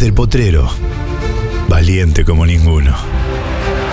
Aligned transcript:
desde 0.00 0.08
el 0.08 0.14
potrero, 0.14 0.66
valiente 1.68 2.24
como 2.24 2.46
ninguno. 2.46 2.96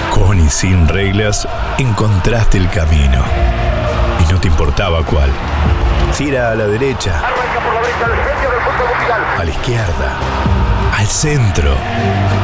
Con 0.10 0.40
y 0.40 0.48
sin 0.48 0.88
reglas, 0.88 1.46
encontraste 1.80 2.58
el 2.58 2.70
camino. 2.70 3.26
Y 4.24 4.32
no 4.32 4.40
te 4.40 4.48
importaba 4.48 5.04
cuál. 5.04 5.30
Tira 6.18 6.52
a 6.52 6.56
la 6.56 6.66
derecha. 6.66 7.22
A 9.38 9.44
la 9.44 9.52
izquierda. 9.52 10.18
Al 10.98 11.08
centro. 11.08 11.76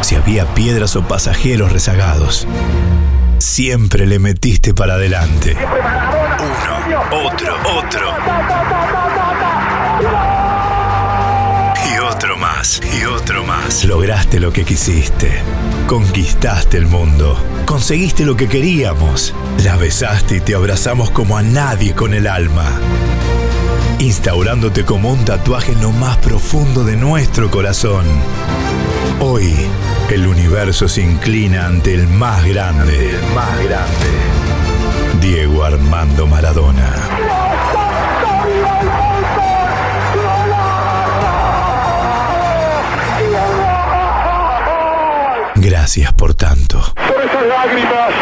Si 0.02 0.16
había 0.16 0.46
piedras 0.54 0.98
o 0.98 1.08
pasajeros 1.08 1.72
rezagados. 1.72 2.46
Siempre 3.38 4.06
le 4.06 4.20
metiste 4.20 4.74
para 4.74 4.96
adelante. 4.96 5.56
Uno, 6.38 7.28
otro, 7.28 7.56
otro. 7.78 8.14
Y 12.64 13.04
otro 13.04 13.44
más. 13.44 13.84
Lograste 13.84 14.40
lo 14.40 14.54
que 14.54 14.64
quisiste. 14.64 15.42
Conquistaste 15.86 16.78
el 16.78 16.86
mundo. 16.86 17.38
Conseguiste 17.66 18.24
lo 18.24 18.38
que 18.38 18.48
queríamos. 18.48 19.36
La 19.66 19.76
besaste 19.76 20.38
y 20.38 20.40
te 20.40 20.56
abrazamos 20.56 21.12
como 21.12 21.38
a 21.38 21.44
nadie 21.44 21.94
con 21.94 22.14
el 22.14 22.26
alma. 22.26 22.66
Instaurándote 24.00 24.86
como 24.86 25.12
un 25.12 25.26
tatuaje 25.26 25.74
en 25.74 25.82
lo 25.82 25.92
más 25.92 26.16
profundo 26.18 26.86
de 26.86 26.96
nuestro 26.96 27.52
corazón. 27.52 28.06
Hoy, 29.20 29.54
el 30.10 30.26
universo 30.26 30.88
se 30.88 31.02
inclina 31.02 31.66
ante 31.66 31.94
el 31.94 32.08
más 32.08 32.46
grande. 32.46 33.10
El 33.10 33.36
más 33.36 33.62
grande. 33.62 34.08
Diego 35.20 35.66
Armando 35.66 36.28
Maradona. 36.28 36.94
Gracias 45.76 46.14
por 46.14 46.36
tanto. 46.36 46.80
Por 46.94 47.04
esas 47.04 47.48
lágrimas, 47.48 48.14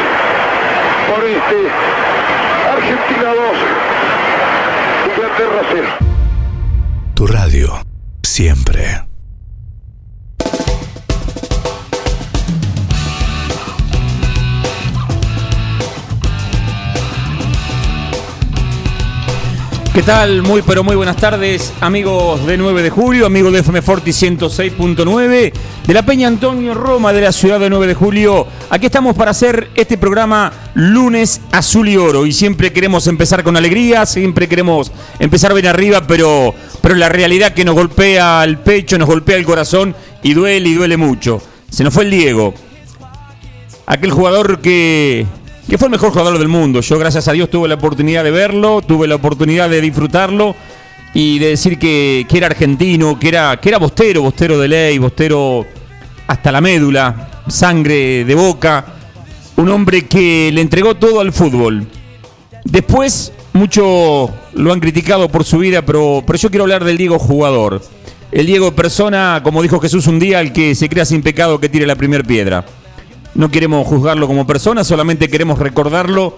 por 1.09 1.21
este 1.25 1.69
Argentina 2.71 3.33
2, 3.33 5.17
Inglaterra 5.17 5.61
0. 5.69 5.87
Tu 7.13 7.27
radio, 7.27 7.85
siempre. 8.23 9.10
¿Qué 19.93 20.03
tal? 20.03 20.41
Muy 20.41 20.61
pero 20.61 20.85
muy 20.85 20.95
buenas 20.95 21.17
tardes, 21.17 21.73
amigos 21.81 22.45
de 22.45 22.55
9 22.55 22.81
de 22.81 22.89
julio, 22.89 23.25
amigos 23.25 23.51
de 23.51 23.59
FM 23.59 23.81
Forti 23.81 24.11
106.9, 24.11 25.51
de 25.85 25.93
la 25.93 26.05
Peña 26.05 26.29
Antonio 26.29 26.73
Roma 26.73 27.11
de 27.11 27.19
la 27.19 27.33
ciudad 27.33 27.59
de 27.59 27.69
9 27.69 27.87
de 27.87 27.93
julio. 27.93 28.47
Aquí 28.69 28.85
estamos 28.85 29.17
para 29.17 29.31
hacer 29.31 29.69
este 29.75 29.97
programa 29.97 30.53
lunes 30.75 31.41
azul 31.51 31.89
y 31.89 31.97
oro 31.97 32.25
y 32.25 32.31
siempre 32.31 32.71
queremos 32.71 33.05
empezar 33.07 33.43
con 33.43 33.57
alegría, 33.57 34.05
siempre 34.05 34.47
queremos 34.47 34.93
empezar 35.19 35.53
bien 35.53 35.67
arriba, 35.67 36.07
pero, 36.07 36.55
pero 36.81 36.95
la 36.95 37.09
realidad 37.09 37.53
que 37.53 37.65
nos 37.65 37.75
golpea 37.75 38.45
el 38.45 38.59
pecho, 38.59 38.97
nos 38.97 39.09
golpea 39.09 39.35
el 39.35 39.45
corazón 39.45 39.93
y 40.23 40.33
duele 40.33 40.69
y 40.69 40.73
duele 40.73 40.95
mucho. 40.95 41.41
Se 41.69 41.83
nos 41.83 41.93
fue 41.93 42.05
el 42.05 42.11
Diego, 42.11 42.53
aquel 43.87 44.11
jugador 44.11 44.61
que 44.61 45.25
que 45.69 45.77
fue 45.77 45.87
el 45.87 45.91
mejor 45.91 46.11
jugador 46.11 46.37
del 46.37 46.47
mundo. 46.47 46.81
Yo, 46.81 46.97
gracias 46.99 47.27
a 47.27 47.33
Dios, 47.33 47.49
tuve 47.49 47.67
la 47.67 47.75
oportunidad 47.75 48.23
de 48.23 48.31
verlo, 48.31 48.81
tuve 48.81 49.07
la 49.07 49.15
oportunidad 49.15 49.69
de 49.69 49.81
disfrutarlo 49.81 50.55
y 51.13 51.39
de 51.39 51.47
decir 51.47 51.77
que, 51.77 52.25
que 52.27 52.37
era 52.37 52.47
argentino, 52.47 53.19
que 53.19 53.29
era, 53.29 53.59
que 53.59 53.69
era 53.69 53.77
bostero, 53.77 54.21
bostero 54.21 54.57
de 54.59 54.67
ley, 54.67 54.97
bostero 54.97 55.65
hasta 56.27 56.51
la 56.51 56.61
médula, 56.61 57.43
sangre 57.47 58.23
de 58.25 58.35
boca. 58.35 58.85
Un 59.57 59.69
hombre 59.69 60.07
que 60.07 60.49
le 60.53 60.61
entregó 60.61 60.95
todo 60.95 61.19
al 61.19 61.33
fútbol. 61.33 61.85
Después, 62.63 63.33
muchos 63.53 64.29
lo 64.53 64.73
han 64.73 64.79
criticado 64.79 65.29
por 65.29 65.43
su 65.43 65.57
vida, 65.57 65.81
pero, 65.83 66.23
pero 66.25 66.39
yo 66.39 66.49
quiero 66.49 66.63
hablar 66.63 66.83
del 66.83 66.97
Diego 66.97 67.19
jugador. 67.19 67.81
El 68.31 68.45
Diego 68.45 68.73
persona, 68.73 69.41
como 69.43 69.61
dijo 69.61 69.79
Jesús 69.79 70.07
un 70.07 70.19
día, 70.19 70.39
el 70.39 70.53
que 70.53 70.73
se 70.73 70.87
crea 70.87 71.05
sin 71.05 71.21
pecado 71.21 71.59
que 71.59 71.67
tire 71.67 71.85
la 71.85 71.95
primera 71.95 72.23
piedra. 72.23 72.65
No 73.33 73.49
queremos 73.49 73.87
juzgarlo 73.87 74.27
como 74.27 74.45
persona, 74.45 74.83
solamente 74.83 75.29
queremos 75.29 75.57
recordarlo 75.59 76.37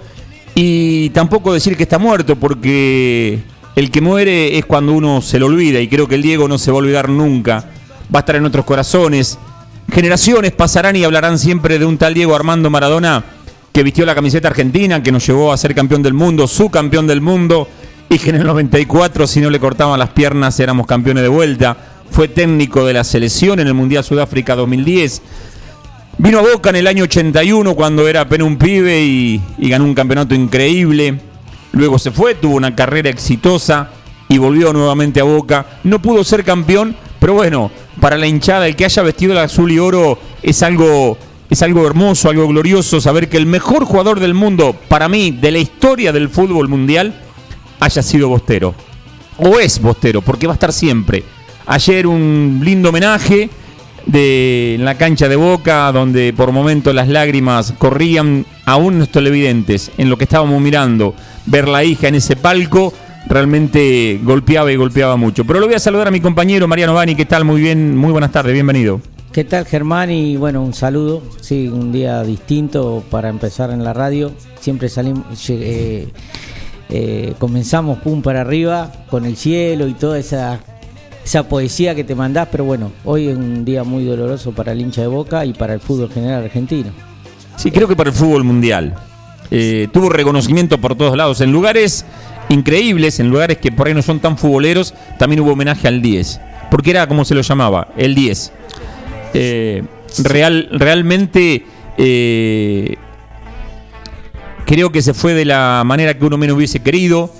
y 0.55 1.09
tampoco 1.09 1.53
decir 1.53 1.75
que 1.75 1.83
está 1.83 1.97
muerto, 1.97 2.35
porque 2.35 3.39
el 3.75 3.89
que 3.89 4.01
muere 4.01 4.57
es 4.57 4.65
cuando 4.65 4.93
uno 4.93 5.21
se 5.21 5.39
lo 5.39 5.47
olvida 5.47 5.79
y 5.79 5.87
creo 5.87 6.07
que 6.07 6.15
el 6.15 6.21
Diego 6.21 6.47
no 6.47 6.57
se 6.57 6.71
va 6.71 6.77
a 6.77 6.79
olvidar 6.79 7.09
nunca. 7.09 7.65
Va 8.13 8.19
a 8.19 8.21
estar 8.21 8.35
en 8.35 8.43
nuestros 8.43 8.65
corazones. 8.65 9.39
Generaciones 9.91 10.51
pasarán 10.51 10.95
y 10.95 11.03
hablarán 11.03 11.39
siempre 11.39 11.79
de 11.79 11.85
un 11.85 11.97
tal 11.97 12.13
Diego 12.13 12.35
Armando 12.35 12.69
Maradona 12.69 13.23
que 13.71 13.81
vistió 13.81 14.05
la 14.05 14.13
camiseta 14.13 14.49
argentina, 14.49 15.01
que 15.01 15.11
nos 15.11 15.25
llevó 15.25 15.51
a 15.51 15.57
ser 15.57 15.73
campeón 15.73 16.03
del 16.03 16.13
mundo, 16.13 16.47
su 16.47 16.69
campeón 16.69 17.07
del 17.07 17.21
mundo, 17.21 17.67
y 18.07 18.19
que 18.19 18.29
en 18.29 18.35
el 18.35 18.43
94, 18.43 19.25
si 19.25 19.41
no 19.41 19.49
le 19.49 19.59
cortaban 19.59 19.97
las 19.97 20.09
piernas, 20.09 20.59
éramos 20.59 20.85
campeones 20.85 21.23
de 21.23 21.29
vuelta. 21.29 21.75
Fue 22.11 22.27
técnico 22.27 22.85
de 22.85 22.93
la 22.93 23.03
selección 23.03 23.59
en 23.59 23.65
el 23.65 23.73
Mundial 23.73 24.03
Sudáfrica 24.03 24.55
2010 24.55 25.23
Vino 26.17 26.39
a 26.39 26.41
Boca 26.41 26.69
en 26.69 26.77
el 26.77 26.87
año 26.87 27.05
81 27.05 27.73
cuando 27.75 28.07
era 28.07 28.21
apenas 28.21 28.47
un 28.47 28.57
pibe 28.57 29.01
y, 29.01 29.41
y, 29.57 29.69
ganó 29.69 29.85
un 29.85 29.95
campeonato 29.95 30.35
increíble. 30.35 31.19
Luego 31.71 31.97
se 31.97 32.11
fue, 32.11 32.35
tuvo 32.35 32.55
una 32.55 32.75
carrera 32.75 33.09
exitosa 33.09 33.89
y 34.29 34.37
volvió 34.37 34.71
nuevamente 34.73 35.19
a 35.19 35.23
Boca. 35.23 35.65
No 35.83 36.01
pudo 36.01 36.23
ser 36.23 36.43
campeón, 36.43 36.95
pero 37.19 37.33
bueno, 37.33 37.71
para 37.99 38.17
la 38.17 38.27
hinchada, 38.27 38.67
el 38.67 38.75
que 38.75 38.85
haya 38.85 39.01
vestido 39.01 39.33
el 39.33 39.39
azul 39.39 39.71
y 39.71 39.79
oro 39.79 40.19
es 40.41 40.61
algo, 40.61 41.17
es 41.49 41.61
algo 41.61 41.85
hermoso, 41.87 42.29
algo 42.29 42.47
glorioso 42.47 43.01
saber 43.01 43.27
que 43.27 43.37
el 43.37 43.45
mejor 43.47 43.85
jugador 43.85 44.19
del 44.19 44.33
mundo, 44.33 44.75
para 44.87 45.09
mí, 45.09 45.31
de 45.31 45.51
la 45.51 45.59
historia 45.59 46.11
del 46.11 46.29
fútbol 46.29 46.69
mundial, 46.69 47.13
haya 47.79 48.03
sido 48.03 48.29
Bostero. 48.29 48.75
O 49.37 49.57
es 49.57 49.81
Bostero, 49.81 50.21
porque 50.21 50.47
va 50.47 50.53
a 50.53 50.55
estar 50.55 50.73
siempre. 50.73 51.23
Ayer 51.65 52.05
un 52.05 52.61
lindo 52.63 52.89
homenaje 52.89 53.49
de 54.05 54.77
la 54.79 54.95
cancha 54.95 55.27
de 55.27 55.35
Boca, 55.35 55.91
donde 55.91 56.33
por 56.33 56.51
momentos 56.51 56.93
las 56.93 57.07
lágrimas 57.07 57.73
corrían, 57.77 58.45
aún 58.65 58.99
los 58.99 59.09
televidentes, 59.09 59.91
en 59.97 60.09
lo 60.09 60.17
que 60.17 60.25
estábamos 60.25 60.61
mirando, 60.61 61.15
ver 61.45 61.67
la 61.67 61.83
hija 61.83 62.07
en 62.07 62.15
ese 62.15 62.35
palco, 62.35 62.93
realmente 63.27 64.19
golpeaba 64.23 64.71
y 64.71 64.75
golpeaba 64.75 65.15
mucho. 65.15 65.45
Pero 65.45 65.59
lo 65.59 65.67
voy 65.67 65.75
a 65.75 65.79
saludar 65.79 66.07
a 66.07 66.11
mi 66.11 66.19
compañero 66.21 66.67
Mariano 66.67 66.93
Bani, 66.93 67.15
¿qué 67.15 67.25
tal? 67.25 67.45
Muy 67.45 67.61
bien, 67.61 67.97
muy 67.97 68.11
buenas 68.11 68.31
tardes, 68.31 68.53
bienvenido. 68.53 69.01
¿Qué 69.31 69.43
tal 69.43 69.65
Germán? 69.65 70.11
Y 70.11 70.37
bueno, 70.37 70.61
un 70.61 70.73
saludo, 70.73 71.23
sí, 71.41 71.67
un 71.67 71.91
día 71.91 72.21
distinto 72.23 73.03
para 73.09 73.29
empezar 73.29 73.71
en 73.71 73.83
la 73.83 73.91
radio. 73.91 74.31
Siempre 74.59 74.89
salimos, 74.89 75.25
eh, 75.49 76.07
eh, 76.89 77.33
comenzamos 77.39 77.97
pum 77.99 78.21
para 78.21 78.41
arriba 78.41 78.91
con 79.09 79.25
el 79.25 79.35
cielo 79.35 79.87
y 79.87 79.93
toda 79.95 80.19
esa 80.19 80.59
esa 81.23 81.47
poesía 81.47 81.95
que 81.95 82.03
te 82.03 82.15
mandás, 82.15 82.47
pero 82.51 82.65
bueno, 82.65 82.91
hoy 83.05 83.27
es 83.27 83.37
un 83.37 83.63
día 83.63 83.83
muy 83.83 84.03
doloroso 84.03 84.51
para 84.51 84.71
el 84.71 84.81
hincha 84.81 85.01
de 85.01 85.07
Boca 85.07 85.45
y 85.45 85.53
para 85.53 85.73
el 85.73 85.79
fútbol 85.79 86.11
general 86.11 86.43
argentino. 86.43 86.91
Sí, 87.55 87.71
creo 87.71 87.87
que 87.87 87.95
para 87.95 88.09
el 88.09 88.15
fútbol 88.15 88.43
mundial. 88.43 88.95
Eh, 89.51 89.87
tuvo 89.93 90.09
reconocimiento 90.09 90.79
por 90.79 90.95
todos 90.95 91.15
lados, 91.15 91.39
en 91.41 91.51
lugares 91.51 92.05
increíbles, 92.49 93.19
en 93.19 93.29
lugares 93.29 93.57
que 93.57 93.71
por 93.71 93.87
ahí 93.87 93.93
no 93.93 94.01
son 94.01 94.19
tan 94.19 94.37
futboleros, 94.37 94.93
también 95.19 95.41
hubo 95.41 95.51
homenaje 95.51 95.87
al 95.87 96.01
10, 96.01 96.41
porque 96.71 96.91
era 96.91 97.07
como 97.07 97.23
se 97.23 97.35
lo 97.35 97.41
llamaba, 97.41 97.89
el 97.95 98.15
10. 98.15 98.51
Eh, 99.35 99.83
real, 100.23 100.69
realmente 100.71 101.65
eh, 101.97 102.95
creo 104.65 104.91
que 104.91 105.01
se 105.01 105.13
fue 105.13 105.33
de 105.33 105.45
la 105.45 105.83
manera 105.85 106.17
que 106.17 106.25
uno 106.25 106.37
menos 106.37 106.57
hubiese 106.57 106.81
querido. 106.81 107.31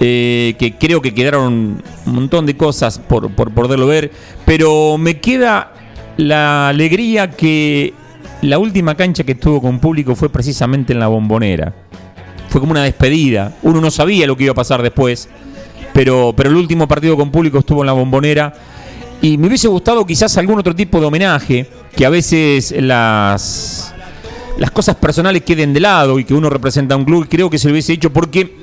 Eh, 0.00 0.54
que 0.58 0.76
creo 0.76 1.02
que 1.02 1.12
quedaron 1.12 1.82
un 2.06 2.14
montón 2.14 2.46
de 2.46 2.56
cosas 2.56 3.00
por, 3.00 3.30
por 3.34 3.50
poderlo 3.50 3.88
ver, 3.88 4.12
pero 4.44 4.96
me 4.96 5.18
queda 5.18 5.72
la 6.16 6.68
alegría 6.68 7.30
que 7.30 7.94
la 8.42 8.58
última 8.58 8.94
cancha 8.94 9.24
que 9.24 9.32
estuvo 9.32 9.60
con 9.60 9.80
público 9.80 10.14
fue 10.14 10.28
precisamente 10.28 10.92
en 10.92 11.00
la 11.00 11.08
bombonera. 11.08 11.74
Fue 12.48 12.60
como 12.60 12.72
una 12.72 12.84
despedida. 12.84 13.56
Uno 13.62 13.80
no 13.80 13.90
sabía 13.90 14.26
lo 14.26 14.36
que 14.36 14.44
iba 14.44 14.52
a 14.52 14.54
pasar 14.54 14.82
después, 14.82 15.28
pero, 15.92 16.32
pero 16.36 16.50
el 16.50 16.56
último 16.56 16.86
partido 16.86 17.16
con 17.16 17.30
público 17.30 17.58
estuvo 17.58 17.82
en 17.82 17.86
la 17.86 17.92
bombonera. 17.92 18.54
Y 19.20 19.36
me 19.36 19.48
hubiese 19.48 19.66
gustado 19.66 20.06
quizás 20.06 20.36
algún 20.38 20.58
otro 20.58 20.74
tipo 20.74 21.00
de 21.00 21.06
homenaje, 21.06 21.68
que 21.96 22.06
a 22.06 22.10
veces 22.10 22.72
las, 22.78 23.92
las 24.58 24.70
cosas 24.70 24.94
personales 24.94 25.42
queden 25.42 25.74
de 25.74 25.80
lado 25.80 26.20
y 26.20 26.24
que 26.24 26.34
uno 26.34 26.48
representa 26.48 26.94
a 26.94 26.98
un 26.98 27.04
club. 27.04 27.26
Creo 27.28 27.50
que 27.50 27.58
se 27.58 27.66
lo 27.66 27.72
hubiese 27.72 27.92
hecho 27.92 28.12
porque 28.12 28.58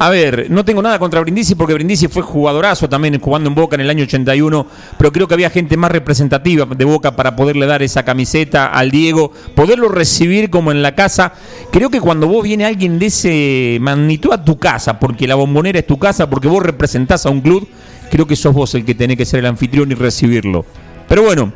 a 0.00 0.10
ver, 0.10 0.48
no 0.48 0.64
tengo 0.64 0.80
nada 0.80 0.98
contra 1.00 1.20
Brindisi 1.20 1.56
porque 1.56 1.74
Brindisi 1.74 2.06
fue 2.06 2.22
jugadorazo 2.22 2.88
también 2.88 3.18
jugando 3.18 3.48
en 3.48 3.56
Boca 3.56 3.74
en 3.74 3.80
el 3.80 3.90
año 3.90 4.04
81, 4.04 4.66
pero 4.96 5.10
creo 5.10 5.26
que 5.26 5.34
había 5.34 5.50
gente 5.50 5.76
más 5.76 5.90
representativa 5.90 6.66
de 6.66 6.84
Boca 6.84 7.16
para 7.16 7.34
poderle 7.34 7.66
dar 7.66 7.82
esa 7.82 8.04
camiseta 8.04 8.66
al 8.66 8.92
Diego, 8.92 9.32
poderlo 9.56 9.88
recibir 9.88 10.50
como 10.50 10.70
en 10.70 10.82
la 10.82 10.94
casa. 10.94 11.32
Creo 11.72 11.90
que 11.90 12.00
cuando 12.00 12.28
vos 12.28 12.44
viene 12.44 12.64
alguien 12.64 13.00
de 13.00 13.06
ese 13.06 13.78
magnitud 13.80 14.32
a 14.32 14.44
tu 14.44 14.56
casa, 14.56 15.00
porque 15.00 15.26
la 15.26 15.34
bombonera 15.34 15.80
es 15.80 15.86
tu 15.86 15.98
casa, 15.98 16.30
porque 16.30 16.46
vos 16.46 16.62
representás 16.62 17.26
a 17.26 17.30
un 17.30 17.40
club, 17.40 17.66
creo 18.08 18.24
que 18.24 18.36
sos 18.36 18.54
vos 18.54 18.74
el 18.76 18.84
que 18.84 18.94
tenés 18.94 19.16
que 19.16 19.26
ser 19.26 19.40
el 19.40 19.46
anfitrión 19.46 19.90
y 19.90 19.94
recibirlo. 19.94 20.64
Pero 21.08 21.24
bueno, 21.24 21.52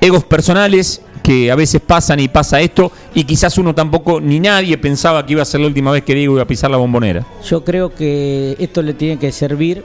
egos 0.00 0.24
personales 0.24 1.02
que 1.30 1.48
a 1.48 1.54
veces 1.54 1.80
pasan 1.80 2.18
y 2.18 2.26
pasa 2.26 2.60
esto 2.60 2.90
y 3.14 3.22
quizás 3.22 3.56
uno 3.56 3.72
tampoco 3.72 4.20
ni 4.20 4.40
nadie 4.40 4.76
pensaba 4.78 5.24
que 5.24 5.34
iba 5.34 5.42
a 5.42 5.44
ser 5.44 5.60
la 5.60 5.68
última 5.68 5.92
vez 5.92 6.02
que 6.02 6.12
Diego 6.12 6.32
iba 6.32 6.42
a 6.42 6.46
pisar 6.46 6.72
la 6.72 6.76
bombonera. 6.76 7.24
Yo 7.48 7.62
creo 7.62 7.94
que 7.94 8.56
esto 8.58 8.82
le 8.82 8.94
tiene 8.94 9.16
que 9.16 9.30
servir 9.30 9.84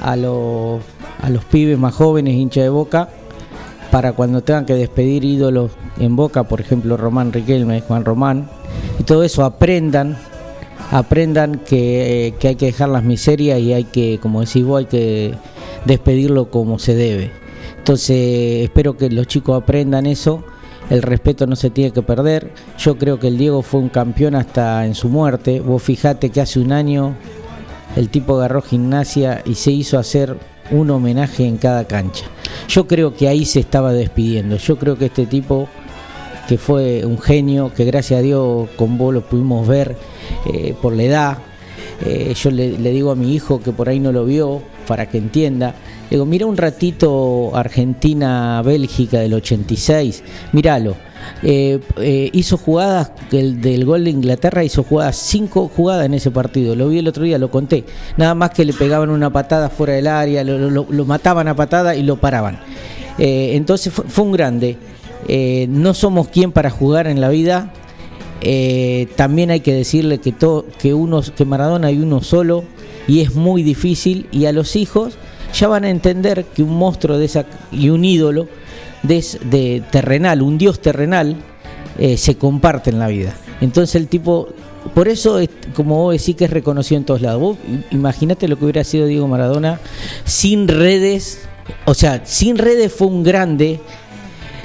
a 0.00 0.14
los, 0.14 0.80
a 1.20 1.30
los 1.30 1.44
pibes 1.46 1.76
más 1.80 1.94
jóvenes, 1.94 2.34
hincha 2.34 2.60
de 2.62 2.68
boca, 2.68 3.08
para 3.90 4.12
cuando 4.12 4.44
tengan 4.44 4.66
que 4.66 4.74
despedir 4.74 5.24
ídolos 5.24 5.72
en 5.98 6.14
boca, 6.14 6.44
por 6.44 6.60
ejemplo 6.60 6.96
Román 6.96 7.32
Riquelme, 7.32 7.80
Juan 7.80 8.04
Román, 8.04 8.48
y 9.00 9.02
todo 9.02 9.24
eso 9.24 9.44
aprendan, 9.44 10.16
aprendan 10.92 11.60
que, 11.68 12.36
que 12.38 12.46
hay 12.46 12.54
que 12.54 12.66
dejar 12.66 12.90
las 12.90 13.02
miserias 13.02 13.58
y 13.58 13.72
hay 13.72 13.82
que, 13.82 14.20
como 14.22 14.42
decís 14.42 14.64
vos, 14.64 14.78
hay 14.78 14.86
que 14.86 15.34
despedirlo 15.86 16.52
como 16.52 16.78
se 16.78 16.94
debe. 16.94 17.32
Entonces 17.78 18.62
espero 18.62 18.96
que 18.96 19.10
los 19.10 19.26
chicos 19.26 19.60
aprendan 19.60 20.06
eso, 20.06 20.44
el 20.90 21.02
respeto 21.02 21.46
no 21.46 21.56
se 21.56 21.70
tiene 21.70 21.92
que 21.92 22.02
perder. 22.02 22.50
Yo 22.78 22.96
creo 22.98 23.18
que 23.18 23.28
el 23.28 23.38
Diego 23.38 23.62
fue 23.62 23.80
un 23.80 23.88
campeón 23.88 24.34
hasta 24.34 24.86
en 24.86 24.94
su 24.94 25.08
muerte. 25.08 25.60
Vos 25.60 25.82
fijate 25.82 26.30
que 26.30 26.40
hace 26.40 26.60
un 26.60 26.72
año 26.72 27.14
el 27.96 28.08
tipo 28.08 28.36
agarró 28.36 28.62
gimnasia 28.62 29.42
y 29.44 29.54
se 29.54 29.70
hizo 29.70 29.98
hacer 29.98 30.36
un 30.70 30.90
homenaje 30.90 31.46
en 31.46 31.56
cada 31.56 31.84
cancha. 31.84 32.26
Yo 32.68 32.86
creo 32.86 33.14
que 33.14 33.28
ahí 33.28 33.44
se 33.44 33.60
estaba 33.60 33.92
despidiendo. 33.92 34.56
Yo 34.56 34.78
creo 34.78 34.96
que 34.96 35.06
este 35.06 35.26
tipo, 35.26 35.68
que 36.48 36.58
fue 36.58 37.04
un 37.04 37.18
genio, 37.18 37.72
que 37.74 37.84
gracias 37.84 38.20
a 38.20 38.22
Dios 38.22 38.68
con 38.76 38.98
vos 38.98 39.14
lo 39.14 39.22
pudimos 39.22 39.66
ver 39.66 39.96
eh, 40.52 40.74
por 40.80 40.94
la 40.94 41.02
edad, 41.02 41.38
eh, 42.04 42.32
yo 42.34 42.50
le, 42.50 42.76
digo 42.76 43.10
a 43.10 43.16
mi 43.16 43.34
hijo 43.34 43.60
que 43.60 43.72
por 43.72 43.88
ahí 43.88 43.98
no 43.98 44.12
lo 44.12 44.24
vio, 44.24 44.62
para 44.86 45.06
que 45.08 45.18
entienda, 45.18 45.74
digo, 46.10 46.26
mira 46.26 46.46
un 46.46 46.56
ratito 46.56 47.52
Argentina-Bélgica 47.54 49.20
del 49.20 49.34
86, 49.34 50.22
míralo. 50.52 50.96
Eh, 51.42 51.78
eh, 51.98 52.30
hizo 52.32 52.56
jugadas 52.56 53.12
del, 53.30 53.84
gol 53.84 54.04
de 54.04 54.10
Inglaterra, 54.10 54.64
hizo 54.64 54.82
jugadas, 54.82 55.16
cinco 55.16 55.70
jugadas 55.74 56.06
en 56.06 56.14
ese 56.14 56.30
partido. 56.30 56.74
Lo 56.74 56.88
vi 56.88 56.98
el 56.98 57.08
otro 57.08 57.24
día, 57.24 57.38
lo 57.38 57.50
conté. 57.50 57.84
Nada 58.16 58.34
más 58.34 58.50
que 58.50 58.64
le 58.64 58.72
pegaban 58.72 59.10
una 59.10 59.30
patada 59.30 59.68
fuera 59.68 59.94
del 59.94 60.06
área, 60.06 60.42
lo, 60.44 61.04
mataban 61.04 61.48
a 61.48 61.54
patada 61.54 61.94
y 61.94 62.02
lo 62.02 62.16
paraban. 62.16 62.58
Eh, 63.18 63.52
entonces 63.54 63.92
fue, 63.92 64.24
un 64.24 64.32
grande. 64.32 64.76
no 65.68 65.94
somos 65.94 66.28
quien 66.28 66.52
para 66.52 66.70
jugar 66.70 67.06
en 67.06 67.20
la 67.20 67.28
vida. 67.28 67.72
también 69.16 69.50
hay 69.50 69.60
que 69.60 69.72
decirle 69.72 70.18
que, 70.18 70.32
todo, 70.32 70.66
que, 70.78 70.94
uno, 70.94 71.22
que 71.36 71.44
Maradona 71.44 71.88
hay 71.88 71.98
uno 71.98 72.22
solo 72.22 72.64
y 73.06 73.20
es 73.20 73.34
muy 73.34 73.62
difícil. 73.62 74.26
Y 74.32 74.46
a 74.46 74.52
los 74.52 74.74
hijos 74.76 75.18
ya 75.52 75.68
van 75.68 75.84
a 75.84 75.90
entender 75.90 76.44
que 76.44 76.62
un 76.62 76.76
monstruo 76.76 77.18
de 77.18 77.24
esa 77.24 77.46
y 77.72 77.90
un 77.90 78.04
ídolo 78.04 78.48
de, 79.02 79.24
de 79.44 79.82
terrenal, 79.90 80.42
un 80.42 80.58
dios 80.58 80.80
terrenal, 80.80 81.36
eh, 81.98 82.16
se 82.16 82.36
comparte 82.36 82.90
en 82.90 82.98
la 82.98 83.08
vida. 83.08 83.34
Entonces 83.60 83.96
el 83.96 84.06
tipo, 84.06 84.48
por 84.94 85.08
eso, 85.08 85.40
es, 85.40 85.50
como 85.74 85.96
vos 85.96 86.12
decís, 86.16 86.36
que 86.36 86.44
es 86.44 86.50
reconocido 86.50 86.98
en 86.98 87.04
todos 87.04 87.22
lados. 87.22 87.40
Vos 87.40 87.58
imaginate 87.90 88.46
lo 88.46 88.56
que 88.56 88.64
hubiera 88.64 88.84
sido 88.84 89.06
Diego 89.06 89.26
Maradona 89.26 89.80
sin 90.24 90.68
redes, 90.68 91.40
o 91.86 91.94
sea, 91.94 92.22
sin 92.24 92.56
redes 92.56 92.92
fue 92.92 93.08
un 93.08 93.22
grande. 93.22 93.80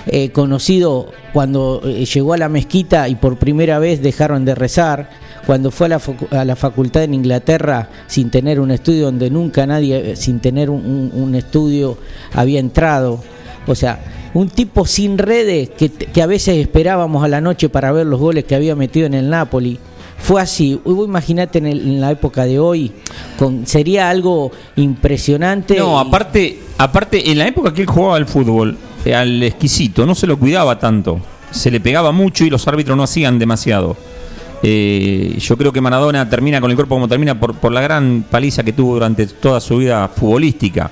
Eh, 0.06 0.32
conocido 0.32 1.14
cuando 1.32 1.82
eh, 1.86 2.04
llegó 2.04 2.34
a 2.34 2.38
la 2.38 2.50
mezquita 2.50 3.08
y 3.08 3.16
por 3.16 3.38
primera 3.38 3.80
vez 3.80 4.02
dejaron 4.02 4.44
de 4.44 4.54
rezar, 4.54 5.10
cuando 5.46 5.72
fue 5.72 5.88
a 5.88 5.90
la, 5.90 6.02
a 6.32 6.46
la, 6.46 6.56
facultad 6.56 7.04
en 7.04 7.14
Inglaterra 7.14 7.90
sin 8.08 8.30
tener 8.30 8.60
un 8.60 8.72
estudio 8.72 9.06
donde 9.06 9.30
nunca 9.30 9.66
nadie, 9.66 10.16
sin 10.16 10.40
tener 10.40 10.70
un, 10.70 11.12
un 11.14 11.36
estudio, 11.36 11.98
había 12.34 12.60
entrado. 12.60 13.22
O 13.68 13.76
sea, 13.76 14.00
un 14.34 14.50
tipo 14.50 14.86
sin 14.86 15.18
redes 15.18 15.70
que, 15.70 15.90
que, 15.90 16.22
a 16.22 16.26
veces 16.26 16.58
esperábamos 16.58 17.24
a 17.24 17.28
la 17.28 17.42
noche 17.42 17.70
para 17.70 17.92
ver 17.92 18.06
los 18.06 18.20
goles 18.20 18.46
que 18.46 18.56
había 18.56 18.76
metido 18.76 19.06
en 19.06 19.14
el 19.14 19.30
Napoli. 19.30 19.80
Fue 20.18 20.42
así. 20.42 20.80
Imagínate 20.86 21.60
en, 21.60 21.68
en, 21.68 22.02
la 22.02 22.12
época 22.12 22.46
de 22.46 22.60
hoy, 22.60 22.92
con, 23.38 23.68
sería 23.68 24.10
algo 24.10 24.52
impresionante. 24.76 25.78
No, 25.78 26.00
aparte, 26.00 26.60
aparte, 26.78 27.32
en 27.32 27.38
la 27.38 27.48
época 27.48 27.74
que 27.74 27.82
él 27.82 27.88
jugaba 27.88 28.16
al 28.16 28.26
fútbol, 28.26 28.78
al 29.14 29.44
exquisito, 29.44 30.06
no 30.06 30.16
se 30.16 30.28
lo 30.28 30.40
cuidaba 30.40 30.80
tanto. 30.80 31.20
Se 31.52 31.70
le 31.70 31.80
pegaba 31.80 32.12
mucho 32.12 32.46
y 32.46 32.50
los 32.50 32.68
árbitros 32.68 32.98
no 32.98 33.04
hacían 33.04 33.38
demasiado. 33.38 33.96
Eh, 34.66 35.36
yo 35.40 35.58
creo 35.58 35.74
que 35.74 35.82
Maradona 35.82 36.30
termina 36.30 36.62
con 36.62 36.72
el 36.72 36.78
cuerpo 36.78 36.96
como 36.96 37.10
termina 37.10 37.38
por, 37.38 37.70
la 37.72 37.82
gran 37.82 38.24
paliza 38.30 38.64
que 38.64 38.72
tuvo 38.72 38.94
durante 38.94 39.28
toda 39.28 39.60
su 39.60 39.78
vida 39.78 40.08
futbolística 40.08 40.90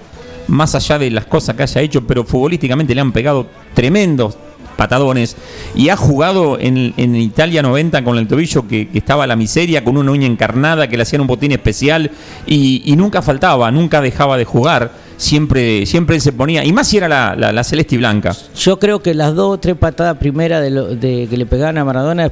más 0.47 0.75
allá 0.75 0.99
de 0.99 1.09
las 1.09 1.25
cosas 1.25 1.55
que 1.55 1.63
haya 1.63 1.79
hecho, 1.79 2.05
pero 2.05 2.25
futbolísticamente 2.25 2.93
le 2.93 2.99
han 2.99 3.13
pegado 3.13 3.47
tremendos 3.73 4.37
patadones 4.75 5.37
y 5.75 5.89
ha 5.89 5.95
jugado 5.95 6.57
en, 6.59 6.93
en 6.97 7.15
Italia 7.15 7.61
90 7.61 8.03
con 8.03 8.17
el 8.17 8.27
tobillo 8.27 8.67
que, 8.67 8.89
estaba 8.93 9.25
a 9.25 9.27
la 9.27 9.35
miseria, 9.35 9.83
con 9.83 9.95
una 9.95 10.11
uña 10.11 10.25
encarnada, 10.25 10.87
que 10.87 10.97
le 10.97 11.03
hacían 11.03 11.21
un 11.21 11.27
botín 11.27 11.51
especial 11.51 12.11
y, 12.47 12.93
nunca 12.97 13.21
faltaba, 13.21 13.71
nunca 13.71 14.01
dejaba 14.01 14.37
de 14.37 14.45
jugar. 14.45 14.91
Siempre, 15.21 15.85
siempre 15.85 16.19
se 16.19 16.33
ponía, 16.33 16.65
y 16.65 16.73
más 16.73 16.87
si 16.87 16.97
era 16.97 17.07
la, 17.07 17.35
la, 17.35 17.51
la, 17.51 17.63
celeste 17.63 17.93
y 17.93 17.99
blanca. 17.99 18.35
Yo 18.57 18.79
creo 18.79 19.03
que 19.03 19.13
las 19.13 19.35
dos 19.35 19.53
o 19.53 19.59
tres 19.59 19.75
patadas 19.77 20.17
primeras 20.17 20.63
de, 20.63 20.71
lo, 20.71 20.95
de 20.95 21.27
que 21.29 21.37
le 21.37 21.45
pegaban 21.45 21.77
a 21.77 21.85
Maradona 21.85 22.31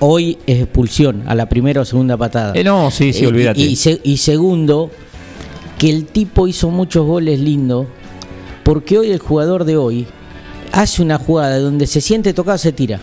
hoy 0.00 0.36
es 0.44 0.62
expulsión, 0.62 1.22
a 1.26 1.36
la 1.36 1.48
primera 1.48 1.82
o 1.82 1.84
segunda 1.84 2.16
patada. 2.16 2.52
Eh, 2.56 2.64
no, 2.64 2.90
sí, 2.90 3.12
sí, 3.12 3.24
olvídate. 3.26 3.60
Y, 3.60 3.78
y 4.02 4.16
segundo, 4.16 4.90
que 5.78 5.88
el 5.88 6.06
tipo 6.06 6.48
hizo 6.48 6.68
muchos 6.70 7.06
goles 7.06 7.38
lindos, 7.38 7.86
porque 8.64 8.98
hoy 8.98 9.12
el 9.12 9.20
jugador 9.20 9.64
de 9.64 9.76
hoy 9.76 10.06
hace 10.72 11.02
una 11.02 11.16
jugada 11.16 11.60
donde 11.60 11.86
se 11.86 12.00
siente 12.00 12.34
tocado, 12.34 12.58
se 12.58 12.72
tira. 12.72 12.98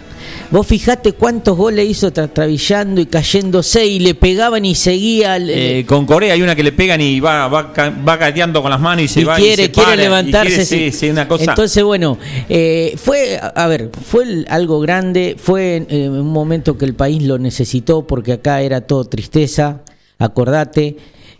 Vos 0.49 0.65
fijate 0.65 1.13
cuántos 1.13 1.57
goles 1.57 1.89
hizo 1.89 2.11
trastabillando 2.11 3.01
y 3.01 3.05
cayéndose 3.05 3.85
y 3.85 3.99
le 3.99 4.15
pegaban 4.15 4.65
y 4.65 4.75
seguía. 4.75 5.37
Eh, 5.37 5.85
con 5.87 6.05
Corea 6.05 6.33
hay 6.33 6.41
una 6.41 6.55
que 6.55 6.63
le 6.63 6.71
pegan 6.71 7.01
y 7.01 7.19
va, 7.19 7.47
va, 7.47 7.73
va 7.73 8.17
gateando 8.17 8.61
con 8.61 8.71
las 8.71 8.79
manos 8.79 9.05
y 9.05 9.07
se 9.07 9.21
y 9.21 9.23
va 9.23 9.35
quiere, 9.35 9.63
y 9.63 9.65
se 9.65 9.71
quiere 9.71 9.89
para, 9.91 10.01
levantarse. 10.01 10.63
Y 10.63 10.65
quiere, 10.65 10.91
sí, 10.91 10.97
sí, 10.97 11.09
una 11.09 11.27
cosa. 11.27 11.51
Entonces, 11.51 11.83
bueno, 11.83 12.17
eh, 12.49 12.95
fue, 12.97 13.39
a 13.41 13.67
ver, 13.67 13.91
fue 14.05 14.45
algo 14.49 14.79
grande, 14.79 15.35
fue 15.37 15.85
eh, 15.89 16.09
un 16.09 16.27
momento 16.27 16.77
que 16.77 16.85
el 16.85 16.93
país 16.93 17.23
lo 17.23 17.37
necesitó 17.37 18.07
porque 18.07 18.33
acá 18.33 18.61
era 18.61 18.81
todo 18.81 19.05
tristeza, 19.05 19.81
acordate. 20.17 20.97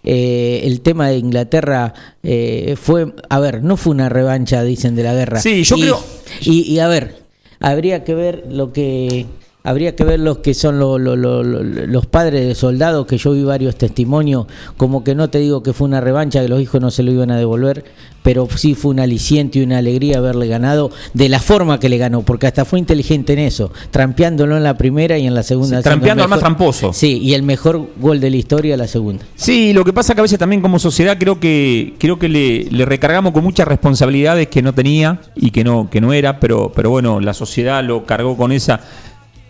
Eh, 0.09 0.61
el 0.63 0.79
tema 0.79 1.09
de 1.09 1.17
Inglaterra 1.17 1.93
eh, 2.23 2.77
fue, 2.81 3.13
a 3.29 3.39
ver, 3.39 3.63
no 3.63 3.75
fue 3.75 3.91
una 3.91 4.07
revancha, 4.07 4.63
dicen, 4.63 4.95
de 4.95 5.03
la 5.03 5.13
guerra. 5.13 5.41
Sí, 5.41 5.63
yo 5.63 5.75
y, 5.75 5.81
creo. 5.81 6.03
Y, 6.41 6.61
y, 6.61 6.79
a 6.79 6.87
ver, 6.87 7.26
habría 7.59 8.03
que 8.03 8.15
ver 8.15 8.43
lo 8.49 8.73
que. 8.73 9.25
Habría 9.67 9.97
que 9.97 10.05
ver 10.05 10.21
los 10.21 10.37
que 10.37 10.53
son 10.53 10.79
lo, 10.79 10.97
lo, 10.97 11.17
lo, 11.17 11.43
los 11.43 12.05
padres 12.05 12.47
de 12.47 12.55
soldados, 12.55 13.05
que 13.05 13.17
yo 13.17 13.33
vi 13.33 13.43
varios 13.43 13.75
testimonios, 13.75 14.47
como 14.77 15.03
que 15.03 15.13
no 15.13 15.29
te 15.29 15.39
digo 15.39 15.61
que 15.61 15.73
fue 15.73 15.89
una 15.89 15.99
revancha, 15.99 16.41
que 16.41 16.47
los 16.47 16.61
hijos 16.61 16.79
no 16.79 16.89
se 16.89 17.03
lo 17.03 17.11
iban 17.11 17.31
a 17.31 17.37
devolver, 17.37 17.83
pero 18.23 18.47
sí 18.53 18.75
fue 18.75 18.91
un 18.91 18.99
aliciente 18.99 19.59
y 19.59 19.63
una 19.63 19.77
alegría 19.77 20.19
haberle 20.19 20.47
ganado 20.47 20.91
de 21.13 21.29
la 21.29 21.39
forma 21.39 21.79
que 21.79 21.89
le 21.89 21.97
ganó, 21.97 22.21
porque 22.23 22.47
hasta 22.47 22.65
fue 22.65 22.79
inteligente 22.79 23.33
en 23.33 23.39
eso, 23.39 23.71
trampeándolo 23.91 24.55
en 24.55 24.63
la 24.63 24.77
primera 24.77 25.17
y 25.17 25.27
en 25.27 25.33
la 25.33 25.43
segunda. 25.43 25.77
Sí, 25.77 25.83
trampeando 25.83 26.23
al 26.23 26.29
más 26.29 26.39
tramposo. 26.39 26.93
Sí, 26.93 27.19
y 27.21 27.33
el 27.33 27.43
mejor 27.43 27.89
gol 27.97 28.19
de 28.19 28.29
la 28.29 28.37
historia 28.37 28.77
la 28.77 28.87
segunda. 28.87 29.25
Sí, 29.35 29.73
lo 29.73 29.83
que 29.83 29.93
pasa 29.93 30.13
que 30.13 30.21
a 30.21 30.23
veces 30.23 30.39
también 30.39 30.61
como 30.61 30.79
sociedad 30.79 31.17
creo 31.19 31.39
que 31.39 31.95
creo 31.99 32.19
que 32.19 32.29
le, 32.29 32.65
le 32.65 32.85
recargamos 32.85 33.33
con 33.33 33.43
muchas 33.43 33.67
responsabilidades 33.67 34.47
que 34.47 34.61
no 34.61 34.73
tenía 34.73 35.21
y 35.35 35.51
que 35.51 35.63
no 35.63 35.89
que 35.89 36.01
no 36.01 36.13
era, 36.13 36.39
pero 36.39 36.71
pero 36.75 36.89
bueno, 36.89 37.19
la 37.19 37.33
sociedad 37.33 37.83
lo 37.83 38.05
cargó 38.05 38.35
con 38.35 38.51
esa 38.51 38.81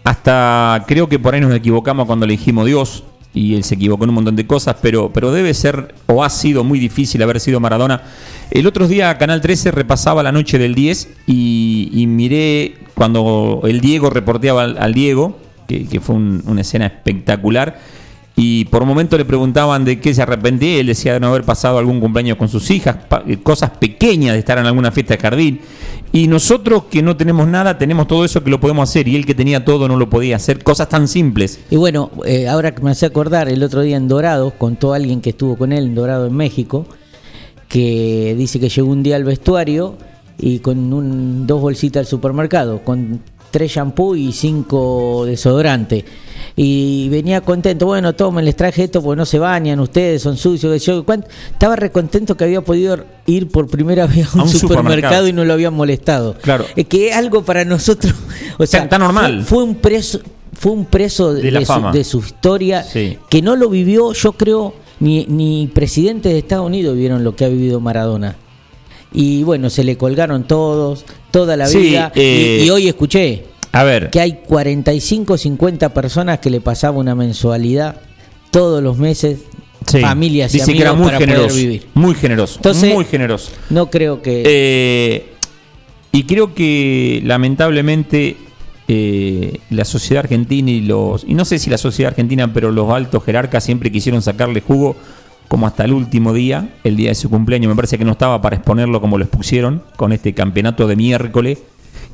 hasta 0.07 0.85
creo 0.87 1.09
que 1.09 1.19
por 1.19 1.35
ahí 1.35 1.41
nos 1.41 1.53
equivocamos 1.53 2.05
cuando 2.05 2.25
le 2.25 2.31
dijimos 2.31 2.65
Dios 2.65 3.03
y 3.33 3.55
él 3.55 3.65
se 3.65 3.75
equivocó 3.75 4.05
en 4.05 4.11
un 4.11 4.15
montón 4.15 4.37
de 4.37 4.47
cosas, 4.47 4.77
pero, 4.81 5.11
pero 5.11 5.33
debe 5.33 5.53
ser 5.53 5.93
o 6.05 6.23
ha 6.23 6.29
sido 6.29 6.63
muy 6.63 6.79
difícil 6.79 7.21
haber 7.21 7.41
sido 7.41 7.59
Maradona. 7.59 8.03
El 8.49 8.67
otro 8.67 8.87
día 8.87 9.17
Canal 9.17 9.41
13 9.41 9.71
repasaba 9.71 10.23
la 10.23 10.31
noche 10.31 10.57
del 10.59 10.75
10 10.75 11.09
y, 11.27 12.05
miré 12.07 12.77
cuando 12.95 13.63
el 13.65 13.81
Diego 13.81 14.09
reporteaba 14.09 14.63
al, 14.63 14.93
Diego, 14.93 15.37
que, 15.67 15.85
que 15.85 15.99
fue 15.99 16.15
un, 16.15 16.41
una 16.47 16.61
escena 16.61 16.85
espectacular. 16.85 17.77
Y 18.39 18.65
por 18.65 18.83
un 18.83 18.87
momento 18.87 19.17
le 19.17 19.25
preguntaban 19.25 19.83
de 19.83 19.99
qué 19.99 20.13
se 20.13 20.21
arrepentía. 20.21 20.79
Él 20.79 20.85
decía 20.85 21.13
de 21.13 21.19
no 21.19 21.29
haber 21.29 21.43
pasado 21.43 21.79
algún 21.79 21.99
cumpleaños 21.99 22.37
con 22.37 22.47
sus 22.47 22.69
hijas, 22.69 22.97
cosas 23.41 23.71
pequeñas 23.71 24.33
de 24.33 24.39
estar 24.39 24.59
en 24.59 24.67
alguna 24.67 24.91
fiesta 24.91 25.15
de 25.15 25.19
jardín. 25.19 25.59
Y 26.11 26.27
nosotros 26.27 26.83
que 26.83 27.01
no 27.01 27.17
tenemos 27.17 27.47
nada, 27.47 27.79
tenemos 27.79 28.07
todo 28.07 28.23
eso 28.23 28.43
que 28.43 28.51
lo 28.51 28.59
podemos 28.59 28.87
hacer. 28.87 29.07
Y 29.07 29.15
él 29.15 29.25
que 29.25 29.33
tenía 29.33 29.65
todo 29.65 29.87
no 29.87 29.97
lo 29.97 30.07
podía 30.07 30.35
hacer. 30.35 30.63
Cosas 30.63 30.87
tan 30.87 31.07
simples. 31.07 31.61
Y 31.71 31.77
bueno, 31.77 32.11
eh, 32.25 32.47
ahora 32.47 32.75
que 32.75 32.83
me 32.83 32.91
hace 32.91 33.07
acordar, 33.07 33.49
el 33.49 33.63
otro 33.63 33.81
día 33.81 33.97
en 33.97 34.07
Dorado, 34.07 34.51
contó 34.51 34.93
alguien 34.93 35.19
que 35.19 35.31
estuvo 35.31 35.57
con 35.57 35.73
él 35.73 35.85
en 35.85 35.95
Dorado 35.95 36.27
en 36.27 36.35
México, 36.35 36.85
que 37.67 38.35
dice 38.37 38.59
que 38.59 38.69
llegó 38.69 38.87
un 38.87 39.01
día 39.01 39.15
al 39.15 39.23
vestuario 39.23 39.97
y 40.37 40.59
con 40.59 40.93
un, 40.93 41.47
dos 41.47 41.59
bolsitas 41.59 42.01
al 42.01 42.05
supermercado, 42.05 42.83
con 42.83 43.19
tres 43.49 43.71
shampoo 43.71 44.15
y 44.15 44.31
cinco 44.31 45.23
desodorantes. 45.25 46.03
Y 46.59 47.07
venía 47.09 47.41
contento, 47.41 47.85
bueno, 47.85 48.15
tomen, 48.15 48.43
les 48.43 48.55
traje 48.55 48.83
esto 48.85 49.03
porque 49.03 49.15
no 49.19 49.27
se 49.27 49.37
bañan, 49.37 49.79
ustedes 49.79 50.23
son 50.23 50.37
sucios. 50.37 50.83
Yo. 50.83 51.05
Estaba 51.51 51.75
recontento 51.75 52.35
que 52.35 52.45
había 52.45 52.61
podido 52.61 52.97
ir 53.27 53.47
por 53.49 53.67
primera 53.67 54.07
vez 54.07 54.29
a 54.33 54.37
un, 54.37 54.41
un 54.41 54.49
supermercado, 54.49 54.59
supermercado. 54.87 55.27
y 55.27 55.33
no 55.33 55.45
lo 55.45 55.53
habían 55.53 55.75
molestado. 55.75 56.33
Claro. 56.41 56.65
Es 56.75 56.87
que 56.87 57.09
es 57.09 57.15
algo 57.15 57.43
para 57.43 57.63
nosotros. 57.63 58.13
O 58.59 58.65
sea, 58.65 58.81
Está 58.83 58.97
normal. 58.97 59.43
Fue, 59.43 59.57
fue 59.59 59.63
un 59.65 59.75
preso. 59.75 60.19
Fue 60.53 60.71
un 60.71 60.85
preso 60.85 61.31
de, 61.35 61.43
De 61.43 61.51
la 61.51 61.59
su, 61.59 61.65
fama. 61.67 61.91
de 61.91 62.03
su 62.03 62.17
historia 62.17 62.81
Sí. 62.81 63.19
que 63.29 63.43
no 63.43 63.55
lo 63.55 63.69
vivió, 63.69 64.13
yo 64.13 64.31
creo, 64.31 64.73
ni, 64.99 65.25
ni 65.27 65.69
presidentes 65.71 66.33
de 66.33 66.39
Estados 66.39 66.65
Unidos 66.65 66.97
vieron 66.97 67.23
lo 67.23 67.35
que 67.35 67.45
ha 67.45 67.49
vivido 67.49 67.79
Maradona. 67.79 68.35
Y 69.13 69.43
bueno, 69.43 69.69
se 69.69 69.83
le 69.83 69.95
colgaron 69.95 70.45
todos, 70.47 71.05
toda 71.29 71.55
la 71.55 71.67
Sí, 71.67 71.77
vida. 71.77 72.11
y- 72.15 72.19
eh, 72.19 72.63
y, 72.65 72.69
hoy 72.71 72.87
escuché 72.87 73.45
A 73.71 73.83
ver, 73.83 74.09
que 74.09 74.19
hay 74.19 74.39
45, 74.45 75.37
50 75.37 75.93
personas 75.93 76.39
que 76.39 76.49
le 76.49 76.61
pasaba 76.61 76.97
una 76.97 77.15
mensualidad 77.15 77.97
todos 78.51 78.81
los 78.81 78.97
meses, 78.97 79.39
sí, 79.85 79.99
familias 79.99 80.53
y 80.55 80.59
dice 80.59 80.73
que 80.73 80.85
amigos 80.87 80.89
era 80.89 80.93
muy 80.93 81.05
para 81.07 81.17
generoso. 81.19 81.47
poder 81.49 81.61
vivir. 81.61 81.87
Muy 81.93 82.15
generoso. 82.15 82.55
Entonces- 82.57 82.93
muy 82.93 83.05
generoso. 83.05 83.51
No 83.69 83.89
creo 83.89 84.21
que... 84.21 84.43
Eh, 84.45 85.33
y 86.11 86.23
creo 86.23 86.55
que 86.55 87.21
lamentablemente 87.25 88.37
eh, 88.87 89.59
la 89.69 89.85
sociedad 89.85 90.23
argentina 90.23 90.71
y 90.71 90.81
los, 90.81 91.23
y 91.27 91.33
no 91.33 91.45
sé 91.45 91.59
si 91.59 91.69
la 91.69 91.77
sociedad 91.77 92.11
argentina, 92.11 92.51
pero 92.53 92.71
los 92.71 92.89
altos 92.89 93.23
jerarcas 93.23 93.63
siempre 93.63 93.91
quisieron 93.91 94.21
sacarle 94.21 94.61
jugo 94.61 94.95
como 95.49 95.67
hasta 95.67 95.83
el 95.85 95.93
último 95.93 96.33
día, 96.33 96.69
el 96.83 96.95
día 96.97 97.09
de 97.09 97.15
su 97.15 97.29
cumpleaños. 97.29 97.69
Me 97.69 97.75
parece 97.75 97.97
que 97.97 98.05
no 98.05 98.13
estaba 98.13 98.41
para 98.41 98.55
exponerlo 98.55 98.99
como 99.01 99.17
lo 99.17 99.25
expusieron 99.25 99.83
con 99.95 100.11
este 100.11 100.33
campeonato 100.33 100.87
de 100.87 100.95
miércoles. 100.95 101.59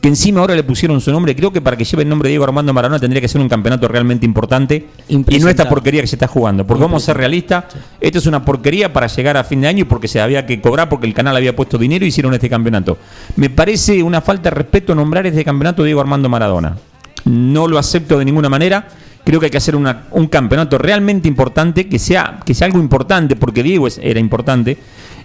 Que 0.03 0.09
encima 0.09 0.41
ahora 0.41 0.53
le 0.53 0.63
pusieron 0.63 0.99
su 0.99 1.13
nombre. 1.13 1.33
Creo 1.33 1.53
que 1.53 1.61
para 1.61 1.77
que 1.77 1.85
lleve 1.85 2.03
el 2.03 2.09
nombre 2.09 2.27
de 2.27 2.31
Diego 2.31 2.43
Armando 2.43 2.73
Maradona 2.73 2.99
tendría 2.99 3.21
que 3.21 3.29
ser 3.29 3.39
un 3.39 3.47
campeonato 3.47 3.87
realmente 3.87 4.25
importante. 4.25 4.87
Y 5.07 5.15
no 5.39 5.47
esta 5.47 5.69
porquería 5.69 6.01
que 6.01 6.07
se 6.07 6.17
está 6.17 6.27
jugando. 6.27 6.67
Porque 6.67 6.83
vamos 6.83 7.03
a 7.03 7.05
ser 7.05 7.15
realistas, 7.15 7.63
esto 8.01 8.17
es 8.17 8.25
una 8.25 8.43
porquería 8.43 8.91
para 8.91 9.07
llegar 9.07 9.37
a 9.37 9.45
fin 9.45 9.61
de 9.61 9.69
año 9.69 9.79
y 9.79 9.83
porque 9.85 10.09
se 10.09 10.19
había 10.19 10.45
que 10.45 10.59
cobrar 10.59 10.89
porque 10.89 11.07
el 11.07 11.13
canal 11.13 11.37
había 11.37 11.55
puesto 11.55 11.77
dinero 11.77 12.03
y 12.03 12.09
hicieron 12.09 12.33
este 12.33 12.49
campeonato. 12.49 12.97
Me 13.37 13.49
parece 13.49 14.03
una 14.03 14.19
falta 14.19 14.49
de 14.49 14.55
respeto 14.57 14.93
nombrar 14.93 15.25
este 15.25 15.45
campeonato 15.45 15.85
Diego 15.85 16.01
Armando 16.01 16.27
Maradona. 16.27 16.75
No 17.23 17.69
lo 17.69 17.77
acepto 17.77 18.19
de 18.19 18.25
ninguna 18.25 18.49
manera. 18.49 18.85
Creo 19.25 19.39
que 19.39 19.45
hay 19.47 19.51
que 19.51 19.57
hacer 19.57 19.75
una- 19.75 20.03
un 20.11 20.27
campeonato 20.27 20.77
realmente 20.77 21.27
importante, 21.27 21.87
que 21.87 21.97
sea, 21.99 22.39
que 22.45 22.53
sea 22.53 22.67
algo 22.67 22.79
importante, 22.79 23.35
porque 23.35 23.63
Diego 23.63 23.87
es- 23.87 23.99
era 24.03 24.19
importante, 24.19 24.77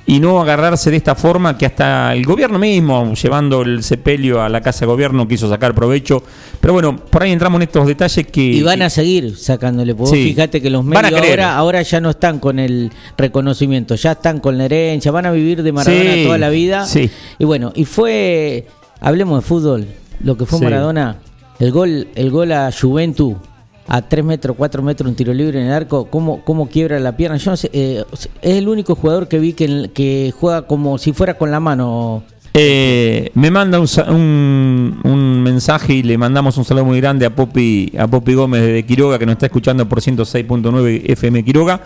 y 0.06 0.20
no 0.20 0.40
agarrarse 0.40 0.90
de 0.90 0.96
esta 0.96 1.14
forma 1.14 1.58
que 1.58 1.66
hasta 1.66 2.14
el 2.14 2.24
gobierno 2.24 2.58
mismo, 2.58 3.12
llevando 3.12 3.60
el 3.62 3.82
sepelio 3.82 4.40
a 4.40 4.48
la 4.48 4.60
casa 4.62 4.80
de 4.80 4.86
gobierno, 4.86 5.28
quiso 5.28 5.50
sacar 5.50 5.74
provecho. 5.74 6.22
Pero 6.60 6.72
bueno, 6.72 6.96
por 6.96 7.24
ahí 7.24 7.32
entramos 7.32 7.58
en 7.58 7.62
estos 7.64 7.86
detalles 7.86 8.26
que... 8.28 8.40
Y 8.40 8.62
van 8.62 8.80
a 8.82 8.88
seguir 8.88 9.36
sacándole. 9.36 9.94
Porque 9.94 10.10
vos 10.10 10.18
Sí. 10.18 10.24
fíjate 10.24 10.62
que 10.62 10.70
los 10.70 10.82
medios 10.82 11.12
ahora, 11.12 11.56
ahora 11.56 11.82
ya 11.82 12.00
no 12.00 12.08
están 12.08 12.38
con 12.38 12.58
el 12.58 12.90
reconocimiento, 13.18 13.96
ya 13.96 14.12
están 14.12 14.40
con 14.40 14.56
la 14.56 14.64
herencia, 14.64 15.10
van 15.10 15.26
a 15.26 15.30
vivir 15.32 15.62
de 15.62 15.72
Maradona 15.72 16.14
Sí, 16.14 16.24
toda 16.24 16.38
la 16.38 16.48
vida. 16.48 16.86
sí. 16.86 17.10
Y 17.38 17.44
bueno, 17.44 17.72
y 17.74 17.84
fue, 17.84 18.66
hablemos 19.00 19.42
de 19.42 19.46
fútbol, 19.46 19.86
lo 20.22 20.36
que 20.38 20.46
fue. 20.46 20.60
Maradona, 20.62 21.16
el 21.58 21.70
gol, 21.70 22.08
el 22.14 22.30
gol 22.30 22.52
a 22.52 22.70
Juventus 22.72 23.34
a 23.88 24.02
3 24.02 24.24
metros, 24.24 24.54
4 24.56 24.82
metros, 24.82 25.08
un 25.08 25.16
tiro 25.16 25.32
libre 25.32 25.60
en 25.60 25.66
el 25.68 25.72
arco, 25.72 26.04
cómo, 26.10 26.42
cómo 26.44 26.68
quiebra 26.68 27.00
la 27.00 27.16
pierna. 27.16 27.38
Yo 27.38 27.50
no 27.52 27.56
sé, 27.56 27.70
eh, 27.72 28.04
es 28.12 28.28
el 28.42 28.68
único 28.68 28.94
jugador 28.94 29.28
que 29.28 29.38
vi 29.38 29.54
que, 29.54 30.32
juega 30.38 30.62
como 30.62 30.98
si 30.98 31.12
fuera 31.12 31.34
con 31.34 31.50
la 31.50 31.58
mano. 31.58 32.22
Eh, 32.54 33.30
me 33.34 33.50
manda 33.50 33.78
un- 33.78 35.00
un 35.04 35.42
mensaje 35.42 35.94
y 35.94 36.02
le 36.02 36.18
mandamos 36.18 36.56
un 36.58 36.64
saludo 36.64 36.84
muy 36.86 37.00
grande 37.00 37.24
a 37.26 37.30
Popi, 37.34 37.92
a 37.98 38.06
Popi 38.08 38.34
Gómez 38.34 38.62
de 38.62 38.84
Quiroga, 38.84 39.18
que 39.18 39.26
nos 39.26 39.34
está 39.34 39.46
escuchando 39.46 39.88
por 39.88 40.00
106.9 40.00 41.02
FM 41.06 41.44
Quiroga. 41.44 41.80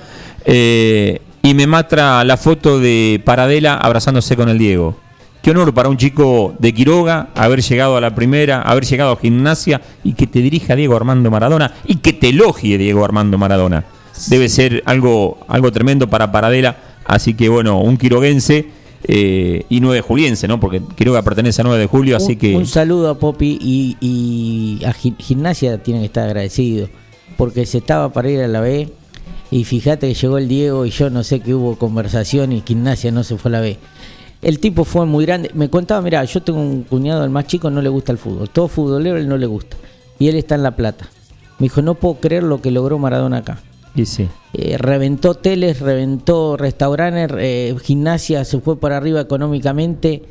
Eh, 0.45 1.21
y 1.43 1.55
me 1.55 1.67
matra 1.67 2.25
la 2.25 2.37
foto 2.37 2.79
de 2.79 3.21
Paradela 3.25 3.75
abrazándose 3.77 4.37
con 4.37 4.49
el 4.49 4.59
Diego. 4.59 4.97
Qué 5.43 5.51
honor 5.51 5.75
para 5.75 5.89
un 5.89 5.97
chico 5.97 6.55
de 6.61 6.73
Quiroga 6.73 7.31
haber 7.35 7.63
llegado 7.63 7.97
a 7.97 8.01
la 8.01 8.15
primera, 8.15 8.63
haber 8.63 8.85
llegado 8.85 9.13
a 9.13 9.17
gimnasia 9.17 9.81
y 10.05 10.13
que 10.13 10.27
te 10.29 10.41
dirija 10.41 10.77
Diego 10.77 10.95
Armando 10.95 11.31
Maradona 11.33 11.75
y 11.85 11.97
que 11.97 12.13
te 12.13 12.29
elogie 12.29 12.79
Diego 12.79 13.05
Armando 13.05 13.39
Maradona. 13.39 13.85
Debe 14.29 14.49
ser 14.49 14.83
algo, 14.87 15.39
algo 15.49 15.73
tremendo 15.73 16.09
para 16.09 16.31
Paradela. 16.31 16.77
Así 17.05 17.35
que 17.35 17.49
bueno, 17.49 17.81
un 17.81 17.97
quiroguense 17.97 18.67
eh, 19.03 19.65
y 19.69 19.81
9 19.81 20.01
juliense, 20.03 20.47
¿no? 20.47 20.61
Porque 20.61 20.81
Quiroga 20.95 21.23
pertenece 21.23 21.61
a 21.61 21.65
9 21.65 21.81
de 21.81 21.87
julio, 21.87 22.17
así 22.17 22.37
que. 22.37 22.55
un 22.55 22.67
saludo 22.67 23.11
a 23.11 23.19
Popi 23.19 23.59
y, 23.61 23.97
y 24.01 24.85
a 24.85 24.93
Gi- 24.93 25.17
Gimnasia 25.19 25.83
tienen 25.83 26.03
que 26.03 26.07
estar 26.07 26.25
agradecidos 26.27 26.89
porque 27.37 27.67
se 27.67 27.79
estaba 27.79 28.13
para 28.13 28.31
ir 28.31 28.41
a 28.43 28.47
la 28.47 28.61
B 28.61 28.89
y 29.51 29.65
fíjate 29.65 30.07
que 30.07 30.15
llegó 30.15 30.39
el 30.39 30.47
Diego 30.47 30.87
y 30.87 30.91
yo 30.91 31.11
no 31.11 31.25
sé 31.25 31.41
que 31.41 31.53
hubo 31.55 31.77
conversación 31.77 32.53
y 32.53 32.63
Gimnasia 32.65 33.11
no 33.11 33.25
se 33.25 33.37
fue 33.37 33.49
a 33.49 33.53
la 33.53 33.61
B. 33.61 33.77
El 34.43 34.59
tipo 34.59 34.85
fue 34.85 35.07
muy 35.07 35.25
grande. 35.25 35.51
Me 35.55 35.71
contaba, 35.71 36.03
mira, 36.03 36.25
yo 36.25 36.43
tengo 36.43 36.61
un 36.61 36.83
cuñado, 36.83 37.23
el 37.25 37.31
más 37.31 37.47
chico, 37.47 37.71
no 37.71 37.81
le 37.81 37.89
gusta 37.89 38.13
el 38.13 38.19
fútbol. 38.19 38.51
Todo 38.51 38.67
futbolero 38.69 39.17
él 39.17 39.29
no 39.29 39.37
le 39.39 39.47
gusta. 39.47 39.77
Y 40.19 40.29
él 40.29 40.37
está 40.37 40.57
en 40.57 40.65
La 40.65 40.75
Plata. 40.77 41.09
Me 41.59 41.67
dijo, 41.67 41.81
no 41.81 41.95
puedo 41.95 42.17
creer 42.17 42.43
lo 42.43 42.61
que 42.61 42.71
logró 42.73 42.99
Maradona 42.99 43.39
acá. 43.39 43.61
y 43.95 44.05
sí. 44.07 44.29
Eh, 44.55 44.77
reventó 44.79 45.31
hoteles, 45.31 45.81
reventó 45.81 46.57
restaurantes, 46.57 47.31
eh, 47.39 47.75
gimnasia, 47.83 48.45
se 48.45 48.59
fue 48.61 48.79
para 48.81 48.97
arriba 48.97 49.21
económicamente. 49.21 50.23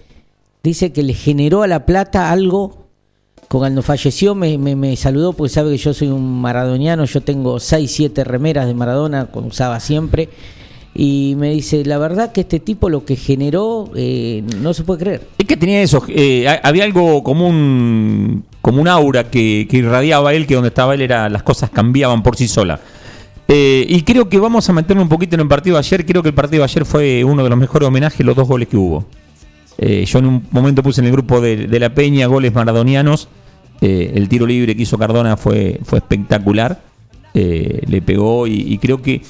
Dice 0.63 0.91
que 0.91 1.03
le 1.03 1.13
generó 1.13 1.63
a 1.63 1.67
La 1.67 1.85
Plata 1.85 2.31
algo. 2.31 2.87
Cuando 3.47 3.81
falleció 3.81 4.33
me, 4.35 4.57
me- 4.57 4.75
me 4.75 4.95
saludó 4.95 5.33
porque 5.33 5.49
sabe 5.53 5.71
que 5.71 5.77
yo 5.77 5.93
soy 5.93 6.07
un 6.09 6.41
maradoniano, 6.41 7.05
yo 7.05 7.21
tengo 7.21 7.59
6, 7.59 7.91
7 7.91 8.23
remeras 8.23 8.65
de 8.67 8.73
Maradona, 8.73 9.27
que 9.31 9.39
usaba 9.39 9.79
siempre. 9.79 10.29
Y 10.93 11.35
me 11.37 11.51
dice, 11.51 11.85
la 11.85 11.97
verdad 11.97 12.33
que 12.33 12.41
este 12.41 12.59
tipo 12.59 12.89
lo 12.89 13.05
que 13.05 13.15
generó 13.15 13.89
eh, 13.95 14.43
no 14.61 14.73
se 14.73 14.83
puede 14.83 14.99
creer. 14.99 15.27
Es 15.37 15.45
que 15.45 15.55
tenía 15.55 15.81
eso, 15.81 16.03
eh, 16.09 16.47
ha- 16.47 16.67
había 16.67 16.83
algo 16.83 17.23
como 17.23 17.47
un, 17.47 18.43
como 18.61 18.81
un 18.81 18.87
aura 18.89 19.29
que, 19.29 19.67
irradiaba 19.71 20.33
él, 20.33 20.45
que 20.45 20.55
donde 20.55 20.67
estaba 20.67 20.93
él 20.93 21.01
era 21.01 21.29
las 21.29 21.43
cosas 21.43 21.69
cambiaban 21.69 22.23
por 22.23 22.35
sí 22.35 22.47
solas. 22.47 22.81
Eh, 23.47 23.85
y 23.87 24.01
creo 24.03 24.27
que 24.27 24.37
vamos 24.37 24.69
a 24.69 24.73
meternos 24.73 25.03
un 25.03 25.09
poquito 25.09 25.35
en 25.35 25.41
el 25.41 25.47
partido 25.47 25.75
de 25.75 25.79
ayer. 25.79 26.05
Creo 26.05 26.21
que 26.21 26.29
el 26.29 26.35
partido 26.35 26.61
de 26.61 26.65
ayer 26.65 26.85
fue 26.85 27.23
uno 27.23 27.43
de 27.43 27.49
los 27.49 27.57
mejores 27.57 27.87
homenajes, 27.87 28.25
los 28.25 28.35
dos 28.35 28.47
goles 28.47 28.67
que 28.67 28.77
hubo. 28.77 29.05
Yo 29.77 30.19
en 30.19 30.25
un 30.25 30.47
momento 30.51 30.83
puse 30.83 31.01
en 31.01 31.07
el 31.07 31.11
grupo 31.13 31.41
de, 31.41 31.67
la 31.79 31.93
Peña 31.93 32.27
goles 32.27 32.53
maradonianos. 32.53 33.27
El 33.81 34.29
tiro 34.29 34.45
libre 34.45 34.75
que 34.75 34.83
hizo 34.83 34.97
Cardona 34.97 35.35
fue, 35.35 35.79
fue 35.83 35.97
espectacular. 35.99 36.79
Le 37.33 38.01
pegó 38.01 38.47
y 38.47 38.77
creo 38.77 39.01
que 39.01 39.21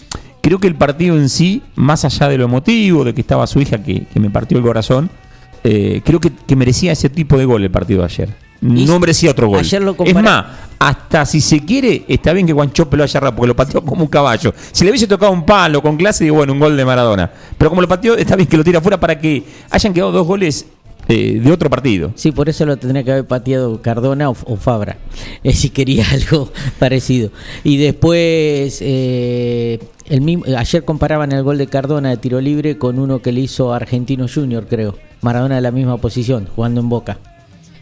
creo 0.41 0.59
que 0.59 0.67
el 0.67 0.75
partido 0.75 1.15
en 1.17 1.29
sí, 1.29 1.61
más 1.75 2.03
allá 2.05 2.27
de 2.27 2.37
lo 2.37 2.45
emotivo, 2.45 3.03
de 3.03 3.13
que 3.13 3.21
estaba 3.21 3.47
su 3.47 3.61
hija 3.61 3.81
que, 3.81 4.05
que 4.05 4.19
me 4.19 4.29
partió 4.29 4.57
el 4.57 4.63
corazón, 4.63 5.09
eh, 5.63 6.01
creo 6.03 6.19
que, 6.19 6.31
que 6.47 6.55
merecía 6.55 6.91
ese 6.91 7.09
tipo 7.09 7.37
de 7.37 7.45
gol 7.45 7.63
el 7.63 7.71
partido 7.71 7.99
de 7.99 8.05
ayer. 8.05 8.29
Y 8.63 8.85
No 8.85 8.99
merecía 8.99 9.31
otro 9.31 9.47
gol. 9.47 9.59
ayer 9.59 9.81
lo 9.81 9.95
es 10.05 10.13
más, 10.13 10.45
hasta 10.77 11.25
si 11.25 11.41
se 11.41 11.61
quiere, 11.61 12.05
está 12.07 12.31
bien 12.31 12.45
que 12.45 12.53
Guanchope 12.53 12.95
lo 12.95 13.03
haya 13.03 13.17
agarrado 13.17 13.35
porque 13.35 13.47
lo 13.47 13.55
pateó 13.55 13.83
como 13.83 14.03
un 14.03 14.07
caballo. 14.07 14.53
Si 14.71 14.83
le 14.83 14.91
hubiese 14.91 15.07
tocado 15.07 15.31
un 15.31 15.45
palo 15.45 15.81
con 15.81 15.97
clase, 15.97 16.23
digo, 16.23 16.35
bueno, 16.37 16.53
un 16.53 16.59
gol 16.59 16.77
de 16.77 16.85
Maradona. 16.85 17.31
Pero 17.57 17.69
como 17.69 17.81
lo 17.81 17.87
pateó, 17.87 18.15
está 18.15 18.35
bien 18.35 18.47
que 18.47 18.57
lo 18.57 18.63
tira 18.63 18.77
afuera 18.77 18.99
para 18.99 19.19
que 19.19 19.43
hayan 19.71 19.93
quedado 19.93 20.11
dos 20.11 20.27
goles 20.27 20.67
eh, 21.07 21.39
de 21.43 21.51
otro 21.51 21.69
partido. 21.69 22.11
Sí, 22.15 22.31
por 22.31 22.47
eso 22.49 22.65
lo 22.65 22.77
tendría 22.77 23.03
que 23.03 23.11
haber 23.11 23.25
pateado 23.25 23.81
Cardona 23.81 24.29
o, 24.29 24.33
Fabra, 24.55 24.97
eh, 25.43 25.53
si 25.53 25.69
quería 25.69 26.05
algo 26.11 26.49
parecido. 26.79 27.31
Y 27.63 27.77
después, 27.77 28.79
eh, 28.81 29.79
el 30.07 30.21
mismo, 30.21 30.45
ayer 30.57 30.83
comparaban 30.85 31.31
el 31.31 31.43
gol 31.43 31.57
de 31.57 31.67
Cardona 31.67 32.09
de 32.09 32.17
tiro 32.17 32.39
libre 32.41 32.77
con 32.77 32.99
uno 32.99 33.21
que 33.21 33.31
le 33.31 33.41
hizo 33.41 33.73
Argentino 33.73 34.25
Junior, 34.33 34.67
creo. 34.67 34.95
Maradona 35.21 35.55
de 35.55 35.61
la 35.61 35.71
misma 35.71 35.97
posición, 35.97 36.47
jugando 36.55 36.81
en 36.81 36.89
Boca. 36.89 37.17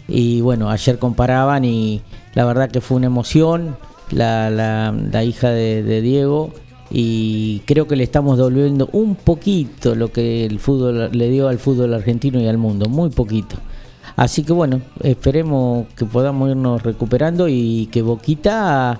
Y 0.07 0.41
bueno, 0.41 0.69
ayer 0.69 0.97
comparaban 0.99 1.63
y 1.65 2.01
la 2.33 2.43
verdad 2.45 2.69
que 2.71 2.81
fue 2.81 2.97
una 2.97 3.05
emoción, 3.07 3.77
la, 4.11 4.49
la- 4.49 4.91
la 4.91 5.23
hija 5.23 5.49
de 5.51 6.01
Diego, 6.01 6.51
y 6.91 7.59
creo 7.65 7.87
que 7.87 7.95
le 7.95 8.03
estamos 8.03 8.37
devolviendo 8.37 8.89
un 8.93 9.15
poquito 9.15 9.95
lo 9.95 10.11
que 10.11 10.45
el 10.45 10.59
fútbol 10.59 11.09
le 11.11 11.29
dio 11.29 11.47
al 11.47 11.59
fútbol 11.59 11.93
argentino 11.93 12.39
y 12.39 12.47
al 12.47 12.57
mundo, 12.57 12.89
muy 12.89 13.09
poquito. 13.09 13.57
Así 14.15 14.43
que 14.43 14.53
bueno, 14.53 14.81
esperemos 15.01 15.87
que 15.95 16.05
podamos 16.05 16.49
irnos 16.49 16.83
recuperando 16.83 17.47
y 17.47 17.87
que 17.91 18.01
Boquita 18.01 18.99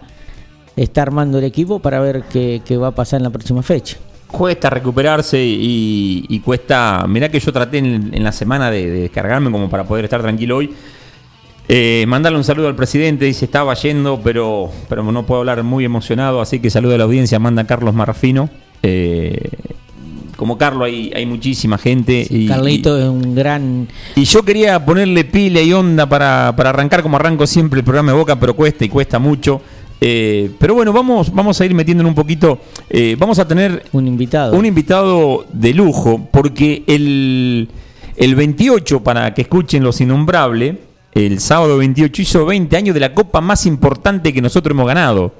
está 0.75 1.01
armando 1.01 1.39
el 1.39 1.43
equipo 1.43 1.79
para 1.79 1.99
ver 1.99 2.23
qué, 2.31 2.61
qué 2.63 2.77
va 2.77 2.87
a 2.87 2.95
pasar 2.95 3.19
en 3.19 3.23
la 3.23 3.29
próxima 3.29 3.61
fecha. 3.61 3.97
Cuesta 4.31 4.69
recuperarse 4.69 5.43
y, 5.43 6.41
cuesta. 6.45 7.05
Mirá 7.07 7.29
que 7.29 7.39
yo 7.39 7.51
traté 7.51 7.79
en, 7.79 8.23
la 8.23 8.31
semana 8.31 8.69
de 8.69 8.89
descargarme 8.89 9.51
como 9.51 9.69
para 9.69 9.85
poder 9.85 10.05
estar 10.05 10.21
tranquilo 10.21 10.57
hoy. 10.57 10.73
Eh, 11.71 12.05
mandarle 12.07 12.37
un 12.39 12.43
saludo 12.43 12.67
al 12.67 12.75
presidente, 12.75 13.25
dice 13.25 13.45
estaba 13.45 13.75
yendo, 13.75 14.19
pero, 14.23 14.71
pero 14.89 15.03
no 15.03 15.23
puedo 15.27 15.41
hablar 15.41 15.61
muy 15.63 15.85
emocionado, 15.85 16.41
así 16.41 16.59
que 16.59 16.71
saludo 16.71 16.95
a 16.95 16.97
la 16.97 17.03
audiencia, 17.03 17.37
manda 17.37 17.65
Carlos 17.67 17.93
Marrafino. 17.93 18.49
Eh, 18.81 19.37
como 20.35 20.57
Carlos 20.57 20.85
hay, 20.87 21.11
hay 21.15 21.27
muchísima 21.27 21.77
gente. 21.77 22.25
y, 22.27 22.47
Carlito 22.47 22.97
y- 22.97 23.01
es 23.03 23.07
un 23.07 23.35
gran. 23.35 23.87
y 24.15 24.23
yo 24.23 24.41
quería 24.43 24.83
ponerle 24.83 25.25
pila 25.25 25.61
y 25.61 25.71
onda 25.71 26.07
para, 26.09 26.55
para 26.55 26.71
arrancar 26.71 27.03
como 27.03 27.17
arranco 27.17 27.45
siempre 27.45 27.81
el 27.81 27.83
programa 27.83 28.13
de 28.13 28.17
Boca, 28.17 28.39
pero 28.39 28.55
cuesta 28.55 28.83
y 28.85 28.89
cuesta 28.89 29.19
mucho. 29.19 29.61
Eh, 30.01 30.49
pero 30.57 30.73
bueno, 30.73 30.91
vamos, 30.93 31.31
vamos 31.31 31.59
a 31.61 31.65
ir 31.65 31.75
metiendo 31.75 32.03
un 32.07 32.15
poquito. 32.15 32.57
eh, 32.89 33.15
vamos 33.19 33.37
a 33.37 33.47
tener 33.47 33.83
Un 33.91 34.07
invitado. 34.07 34.55
un 34.57 34.65
invitado 34.65 35.45
de 35.53 35.73
lujo, 35.73 36.27
porque 36.31 36.81
el, 36.87 37.67
el 38.15 38.35
28, 38.35 39.03
para 39.03 39.33
que 39.35 39.41
escuchen 39.43 39.83
los 39.83 39.99
innombrables, 40.01 40.75
el 41.13 41.39
sábado 41.39 41.77
28 41.77 42.21
hizo 42.21 42.45
20 42.45 42.75
años 42.77 42.93
de 42.93 42.99
la 42.99 43.13
copa 43.13 43.41
más 43.41 43.65
importante 43.65 44.33
que 44.33 44.41
nosotros 44.41 44.71
hemos 44.71 44.87
ganado. 44.87 45.33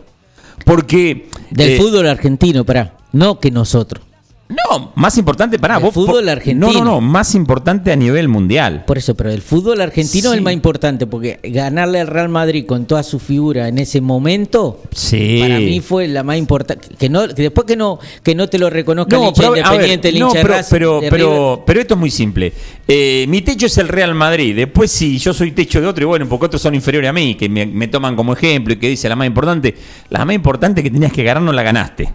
Porque. 0.65 1.29
Del 1.51 1.71
eh, 1.71 1.77
fútbol 1.77 2.07
argentino, 2.07 2.65
pará. 2.65 2.93
No 3.11 3.39
que 3.39 3.51
nosotros. 3.51 4.05
No, 4.49 4.91
más 4.95 5.15
importante 5.19 5.59
para 5.59 5.77
vos. 5.77 5.93
fútbol 5.93 6.21
por- 6.23 6.29
argentino. 6.29 6.73
No, 6.73 6.79
no, 6.79 6.83
no, 6.85 7.01
más 7.01 7.35
importante 7.35 7.91
a 7.91 7.95
nivel 7.95 8.27
mundial. 8.27 8.83
Por 8.87 8.97
eso, 8.97 9.13
pero 9.13 9.29
el 9.29 9.43
fútbol 9.43 9.79
argentino 9.79 10.23
Sí. 10.23 10.27
es 10.29 10.33
el 10.33 10.41
más 10.41 10.53
importante, 10.53 11.05
porque 11.05 11.39
ganarle 11.43 11.99
al 11.99 12.07
Real 12.07 12.29
Madrid 12.29 12.65
con 12.65 12.85
toda 12.85 13.03
su 13.03 13.19
figura 13.19 13.67
en 13.67 13.77
ese 13.77 14.01
momento, 14.01 14.81
Sí. 14.91 15.37
para 15.39 15.59
mí 15.59 15.81
fue 15.81 16.07
la 16.07 16.23
más 16.23 16.37
importante. 16.37 16.87
Que 16.97 17.09
no, 17.09 17.27
que 17.27 17.43
después 17.43 17.67
que 17.67 17.75
no, 17.75 17.99
que 18.23 18.33
no 18.33 18.47
te 18.49 18.57
lo 18.57 18.71
reconozca 18.71 19.17
el 19.17 19.23
hincha 19.23 19.33
pero, 19.41 19.51
ver, 19.51 19.59
independiente, 19.65 20.09
el 20.09 20.19
no, 20.19 20.27
hincha 20.29 20.37
de 20.39 20.43
pero, 20.43 20.55
Racing, 20.57 20.69
pero, 20.71 20.99
pero, 21.11 21.63
pero 21.67 21.81
esto 21.81 21.93
es 21.93 21.99
muy 21.99 22.09
simple. 22.09 22.51
Eh, 22.87 23.25
mi 23.29 23.41
techo 23.43 23.67
es 23.67 23.77
el 23.77 23.87
Real 23.87 24.15
Madrid. 24.15 24.55
Después, 24.55 24.89
si 24.91 25.19
yo 25.19 25.31
soy 25.31 25.51
techo 25.51 25.79
de 25.79 25.85
otro, 25.85 26.03
y 26.03 26.07
bueno, 26.07 26.27
porque 26.27 26.47
otros 26.47 26.59
son 26.61 26.73
inferiores 26.73 27.07
a 27.07 27.13
mí, 27.13 27.35
que 27.35 27.47
me, 27.49 27.67
me 27.67 27.87
toman 27.87 28.15
como 28.15 28.33
ejemplo 28.33 28.73
y 28.73 28.77
que 28.77 28.89
dice 28.89 29.07
la 29.09 29.15
más 29.15 29.27
importante, 29.27 29.75
la 30.09 30.25
más 30.25 30.33
importante 30.35 30.81
que 30.81 30.89
tenías 30.89 31.13
que 31.13 31.21
ganar 31.23 31.43
no 31.43 31.53
la 31.53 31.61
ganaste. 31.61 32.09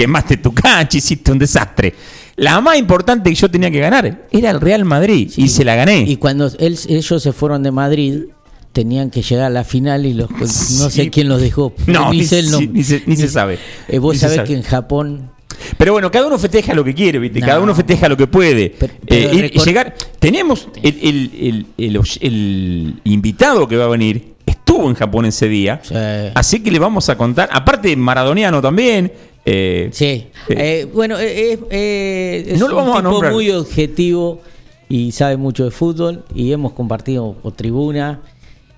Quemaste 0.00 0.38
tu 0.38 0.52
cancha, 0.54 0.96
hiciste 0.98 1.30
un 1.30 1.38
desastre. 1.38 1.94
La 2.36 2.58
más 2.62 2.78
importante 2.78 3.28
que 3.28 3.36
yo 3.36 3.50
tenía 3.50 3.70
que 3.70 3.80
ganar 3.80 4.26
era 4.30 4.50
el 4.50 4.60
Real 4.60 4.84
Madrid 4.86 5.30
y 5.36 5.48
se 5.48 5.62
la 5.64 5.74
gané. 5.74 6.04
Y 6.08 6.16
cuando 6.16 6.46
él- 6.58 6.78
ellos 6.88 7.22
se 7.22 7.32
fueron 7.32 7.62
de 7.62 7.70
Madrid, 7.70 8.22
tenían 8.72 9.10
que 9.10 9.20
llegar 9.20 9.46
a 9.46 9.50
la 9.50 9.62
final 9.64 10.06
y 10.06 10.14
los, 10.14 10.30
no 10.30 10.46
Sí. 10.46 10.90
sé 10.90 11.10
quién 11.10 11.28
los 11.28 11.40
dejó. 11.42 11.74
No, 11.86 12.10
ni, 12.12 12.24
se- 12.24 12.42
nombre. 12.44 12.70
ni 12.72 12.82
se- 12.82 13.02
ni 13.04 13.14
se 13.16 13.28
sabe. 13.28 13.58
Eh, 13.88 13.98
vos 13.98 14.14
Ni 14.14 14.20
sabés 14.20 14.36
sabe. 14.36 14.48
que 14.48 14.54
en 14.54 14.62
Japón 14.62 15.30
Pero 15.76 15.92
bueno, 15.92 16.10
cada 16.10 16.26
uno 16.28 16.38
festeja 16.38 16.72
lo 16.72 16.82
que 16.82 16.94
quiere, 16.94 17.18
¿viste? 17.18 17.40
No. 17.40 17.46
Cada 17.46 17.60
uno 17.60 17.74
festeja 17.74 18.08
lo 18.08 18.16
que 18.16 18.26
puede. 18.26 18.70
Pero- 18.78 18.94
pero 19.06 19.30
Eh, 19.32 19.50
llegar. 19.62 19.94
Tenemos 20.18 20.66
el, 20.82 20.98
el- 21.02 21.30
el- 21.38 21.66
el- 21.76 22.00
el 22.22 22.94
invitado 23.04 23.68
que 23.68 23.76
va 23.76 23.84
a 23.84 23.88
venir, 23.88 24.32
estuvo 24.46 24.88
en 24.88 24.94
Japón 24.94 25.26
ese 25.26 25.46
día. 25.48 25.80
Sí. 25.82 25.94
Así 26.34 26.60
que 26.60 26.70
le 26.70 26.78
vamos 26.78 27.10
a 27.10 27.16
contar. 27.18 27.50
Aparte, 27.52 27.94
maradoniano 27.96 28.62
también. 28.62 29.12
Eh, 29.44 29.88
Sí. 29.92 30.04
Eh, 30.04 30.30
Eh, 30.48 30.88
bueno, 30.92 31.16
es 31.18 32.58
No 32.58 32.68
lo 32.68 32.82
un 32.82 32.90
a 32.90 32.96
tipo 32.96 33.30
muy 33.30 33.50
objetivo 33.50 34.40
y 34.88 35.12
sabe 35.12 35.36
mucho 35.36 35.64
de 35.64 35.70
fútbol 35.70 36.24
y 36.34 36.52
hemos 36.52 36.72
compartido 36.72 37.34
por 37.42 37.52
tribuna. 37.52 38.20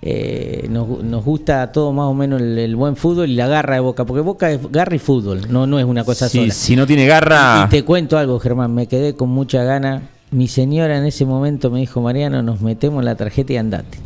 Eh, 0.04 0.66
nos, 0.68 1.02
nos 1.04 1.24
gusta 1.24 1.62
a 1.62 1.70
todos 1.70 1.94
más 1.94 2.06
o 2.06 2.14
menos 2.14 2.40
el, 2.40 2.58
el 2.58 2.74
buen 2.74 2.96
fútbol 2.96 3.30
y 3.30 3.34
la 3.36 3.46
garra 3.46 3.74
de 3.74 3.80
Boca, 3.80 4.04
porque 4.04 4.20
Boca 4.20 4.50
es 4.50 4.60
garra 4.72 4.96
y 4.96 4.98
fútbol, 4.98 5.42
no, 5.48 5.68
no 5.68 5.78
es 5.78 5.84
una 5.84 6.02
cosa 6.02 6.28
si, 6.28 6.38
sola. 6.38 6.52
si 6.52 6.74
no 6.74 6.88
tiene 6.88 7.06
garra. 7.06 7.66
Y 7.66 7.70
te 7.70 7.84
cuento 7.84 8.18
algo, 8.18 8.40
Germán, 8.40 8.74
me 8.74 8.88
quedé 8.88 9.14
con 9.14 9.28
mucha 9.28 9.62
gana. 9.62 10.02
Mi 10.32 10.48
señora 10.48 10.98
en 10.98 11.04
ese 11.04 11.24
momento 11.24 11.70
me 11.70 11.78
dijo, 11.78 12.00
Mariano, 12.00 12.42
nos 12.42 12.60
metemos 12.62 12.98
en 13.00 13.04
la 13.04 13.14
tarjeta 13.14 13.52
y 13.52 13.58
andate. 13.58 13.98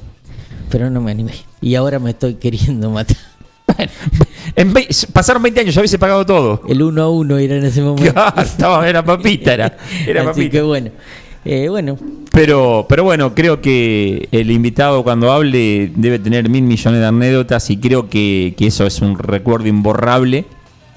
Pero 0.71 0.91
no 0.91 1.01
me 1.01 1.13
animé. 1.13 1.33
Y 1.63 1.77
ahora 1.77 1.99
me 1.99 2.11
estoy 2.11 2.35
queriendo 2.35 2.91
matar. 2.91 3.17
En 4.55 4.73
ve- 4.73 4.89
pasaron 5.13 5.43
20 5.43 5.61
años, 5.61 5.75
ya 5.75 5.81
hubiese 5.81 5.99
pagado 5.99 6.25
todo. 6.25 6.63
El 6.69 6.83
1 6.83 7.03
a 7.03 7.11
1 7.11 7.39
era 7.39 7.57
en 7.57 7.65
ese 7.65 7.83
momento. 7.83 8.13
Estaba- 8.37 8.89
era 8.89 9.05
papita, 9.05 9.55
era, 9.55 9.77
era 10.07 10.21
Así 10.23 10.27
papita. 10.29 10.51
que 10.51 10.63
bueno. 10.63 10.91
Eh, 11.49 11.69
bueno, 11.69 11.97
Pero, 12.33 12.87
pero 12.89 13.05
bueno, 13.05 13.33
creo 13.33 13.61
que 13.61 14.29
el 14.33 14.51
invitado 14.51 15.05
cuando 15.05 15.31
hable 15.31 15.93
debe 15.95 16.19
tener 16.19 16.49
mil 16.51 16.63
millones 16.65 16.99
de 17.01 17.07
anécdotas 17.07 17.71
y 17.71 17.77
creo 17.77 18.09
que, 18.11 18.55
que 18.59 18.67
eso 18.67 18.85
es 18.85 19.01
un 19.01 19.17
recuerdo 19.17 19.69
imborrable, 19.69 20.45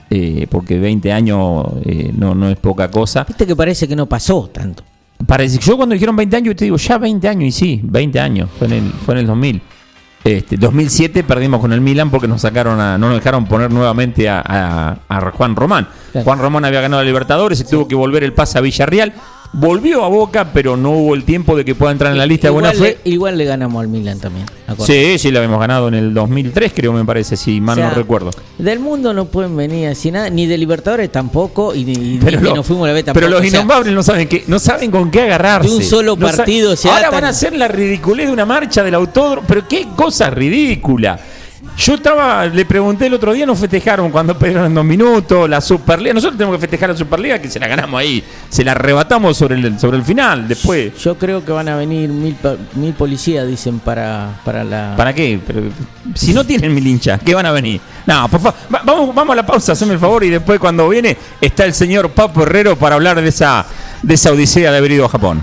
eh, 0.10 0.48
porque 0.50 0.80
20 0.80 1.12
años 1.12 1.66
eh, 1.86 2.12
no, 2.18 2.34
no 2.34 2.50
es 2.50 2.58
poca 2.58 2.90
cosa. 2.90 3.26
viste 3.26 3.46
que 3.46 3.56
parece 3.56 3.88
que 3.88 3.96
no 3.96 4.08
pasó 4.08 4.50
tanto. 4.52 4.84
Parece, 5.28 5.60
yo 5.60 5.78
cuando 5.78 5.94
dijeron 5.94 6.16
20 6.16 6.36
años, 6.36 6.48
yo 6.48 6.56
te 6.56 6.66
digo, 6.66 6.78
ya 6.78 6.98
20 6.98 7.28
años, 7.28 7.44
y 7.50 7.52
sí, 7.52 7.80
20 7.84 8.20
años, 8.20 8.50
fue 8.58 8.66
en 8.70 8.74
el, 8.74 8.84
fue 9.06 9.14
en 9.14 9.20
el 9.20 9.28
2000. 9.28 9.62
Este, 10.24 10.58
2007 10.58 11.24
perdimos 11.24 11.62
con 11.62 11.72
el 11.72 11.80
Milan 11.82 12.10
porque 12.12 12.28
nos 12.28 12.42
sacaron 12.42 12.80
a, 12.80 12.98
no 12.98 13.08
nos 13.08 13.18
dejaron 13.18 13.46
poner 13.46 13.72
nuevamente 13.72 14.28
a, 14.30 14.44
a- 14.46 14.98
a 15.08 15.32
Juan 15.32 15.56
Román. 15.56 15.88
Claro. 16.12 16.26
Juan 16.26 16.40
Román 16.40 16.66
había 16.66 16.82
ganado 16.82 17.02
a 17.02 17.06
Libertadores, 17.06 17.58
se 17.60 17.64
tuvo 17.66 17.88
que 17.88 17.96
volver 17.96 18.24
el 18.24 18.34
pase 18.34 18.58
a 18.58 18.62
Villarreal. 18.62 19.14
Volvió 19.52 20.04
a 20.06 20.10
Boca, 20.10 20.52
pero 20.54 20.78
no 20.78 20.92
hubo 20.92 21.16
el 21.16 21.24
tiempo 21.24 21.58
de 21.58 21.66
que 21.66 21.74
pueda 21.74 21.92
entrar 21.92 22.12
en 22.12 22.20
la 22.20 22.28
lista 22.28 22.48
de 22.48 22.52
buena 22.52 22.72
igual, 22.72 22.90
fe. 22.92 22.98
igual 23.06 23.36
le 23.38 23.46
ganamos 23.46 23.82
al 23.82 23.88
Milan 23.88 24.20
también. 24.20 24.46
Sí, 24.86 25.18
sí, 25.18 25.32
lo 25.32 25.40
habíamos 25.40 25.60
ganado 25.60 25.88
en 25.88 25.96
el 25.96 26.14
2003, 26.14 26.72
creo, 26.76 26.94
me 26.94 27.04
parece, 27.04 27.36
si 27.36 27.60
mal 27.60 27.74
O 27.80 27.82
sea, 27.82 27.90
no 27.90 27.96
recuerdo. 27.96 28.30
Del 28.60 28.80
mundo 28.80 29.12
no 29.12 29.26
pueden 29.26 29.58
venir 29.58 29.88
así 29.88 30.12
nada, 30.12 30.30
ni 30.30 30.46
de 30.46 30.56
Libertadores 30.56 31.12
tampoco, 31.12 31.74
y, 31.74 32.20
Pero, 32.24 32.38
que 32.38 32.44
lo- 32.46 32.56
nos 32.58 32.66
fuimos 32.68 32.86
a 32.86 32.90
la 32.90 32.94
beta 32.94 33.12
pero 33.12 33.28
los 33.28 33.40
O 33.40 33.42
sea, 33.42 33.50
innombrables 33.50 33.92
no 33.92 34.04
saben 34.04 34.28
qué, 34.28 34.44
no 34.46 34.60
saben 34.60 34.92
con 34.92 35.10
qué 35.10 35.22
agarrarse. 35.22 35.68
De 35.68 35.76
un 35.78 35.84
solo 35.84 36.16
No 36.16 36.28
partido 36.28 36.76
se 36.76 36.88
Ahora 36.88 37.08
atan. 37.08 37.14
van 37.14 37.24
a 37.26 37.30
hacer 37.30 37.54
la 37.54 37.68
ridiculez 37.68 38.28
de 38.28 38.34
una 38.34 38.46
marcha 38.46 38.84
del 38.84 38.94
autódromo. 38.94 39.48
Pero 39.48 39.68
qué 39.68 39.88
cosa 39.96 40.30
ridícula. 40.30 41.20
Yo 41.82 41.94
estaba, 41.94 42.46
le 42.46 42.66
pregunté 42.66 43.06
el 43.06 43.14
otro 43.14 43.32
día, 43.32 43.46
nos 43.46 43.58
festejaron 43.58 44.12
cuando 44.12 44.38
perdieron 44.38 44.74
dos 44.74 44.84
minutos, 44.84 45.50
la 45.50 45.62
Superliga. 45.62 46.14
Nosotros 46.14 46.38
tenemos 46.38 46.58
que 46.58 46.62
festejar 46.62 46.90
la 46.90 46.98
Superliga, 46.98 47.40
que 47.40 47.48
se 47.50 47.58
la 47.58 47.68
ganamos 47.70 47.98
ahí. 48.02 48.22
Se 48.50 48.66
la 48.66 48.72
arrebatamos 48.74 49.38
sobre 49.38 49.56
el, 49.56 49.80
sobre 49.80 49.96
el 49.98 50.04
final, 50.04 50.46
después. 50.46 50.98
Yo 51.02 51.18
creo 51.18 51.46
que 51.46 51.54
van 51.54 51.70
a 51.70 51.78
venir 51.78 52.10
mil, 52.10 52.36
mil 52.76 52.94
policías, 52.96 53.48
dicen, 53.48 53.80
para, 53.80 54.42
para 54.44 54.66
la... 54.66 54.94
¿Para 54.98 55.14
qué? 55.14 55.40
Pero, 55.48 55.62
si 56.16 56.34
no 56.34 56.44
tienen 56.44 56.76
mil 56.76 56.86
hinchas, 56.86 57.22
¿qué 57.24 57.34
van 57.34 57.46
a 57.46 57.52
venir? 57.54 57.80
No, 58.06 58.28
por 58.28 58.42
favor, 58.42 58.60
va- 58.76 58.82
vamos, 58.84 59.16
vamos 59.16 59.32
a 59.34 59.36
la 59.38 59.46
pausa, 59.46 59.72
haceme 59.72 59.94
el 59.94 60.00
favor, 60.00 60.22
y 60.26 60.30
después 60.30 60.60
cuando 60.60 60.90
viene 60.90 61.16
está 61.40 61.64
el 61.64 61.74
señor 61.74 62.10
Papo 62.10 62.44
Herrero 62.44 62.76
para 62.76 62.96
hablar 62.96 63.22
de 63.22 63.30
esa, 63.30 63.66
de 64.04 64.14
esa 64.16 64.34
odisea 64.34 64.70
de 64.74 64.78
haber 64.80 64.92
ido 64.92 65.06
a 65.06 65.10
Japón. 65.10 65.42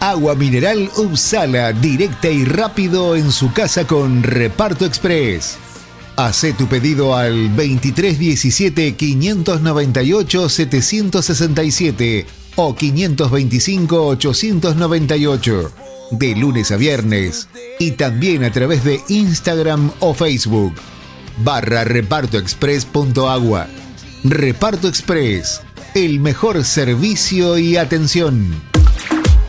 Agua 0.00 0.34
mineral 0.34 0.90
Upsala, 0.96 1.72
directa 1.72 2.28
y 2.28 2.44
rápido 2.44 3.16
en 3.16 3.32
su 3.32 3.52
casa 3.52 3.86
con 3.86 4.22
Reparto 4.22 4.84
Express. 4.84 5.56
Hacé 6.16 6.52
tu 6.52 6.66
pedido 6.66 7.16
al 7.16 7.56
2317 7.56 8.94
598 8.94 10.48
767 10.48 12.26
o 12.56 12.74
525 12.74 14.06
898 14.06 15.72
de 16.12 16.36
lunes 16.36 16.70
a 16.70 16.76
viernes 16.76 17.48
y 17.78 17.92
también 17.92 18.44
a 18.44 18.52
través 18.52 18.84
de 18.84 19.00
Instagram 19.08 19.90
o 20.00 20.14
Facebook 20.14 20.74
barra 21.38 21.84
repartoexpress.agua. 21.84 23.68
Reparto 24.24 24.88
Express, 24.88 25.60
el 25.94 26.20
mejor 26.20 26.64
servicio 26.64 27.58
y 27.58 27.76
atención. 27.76 28.54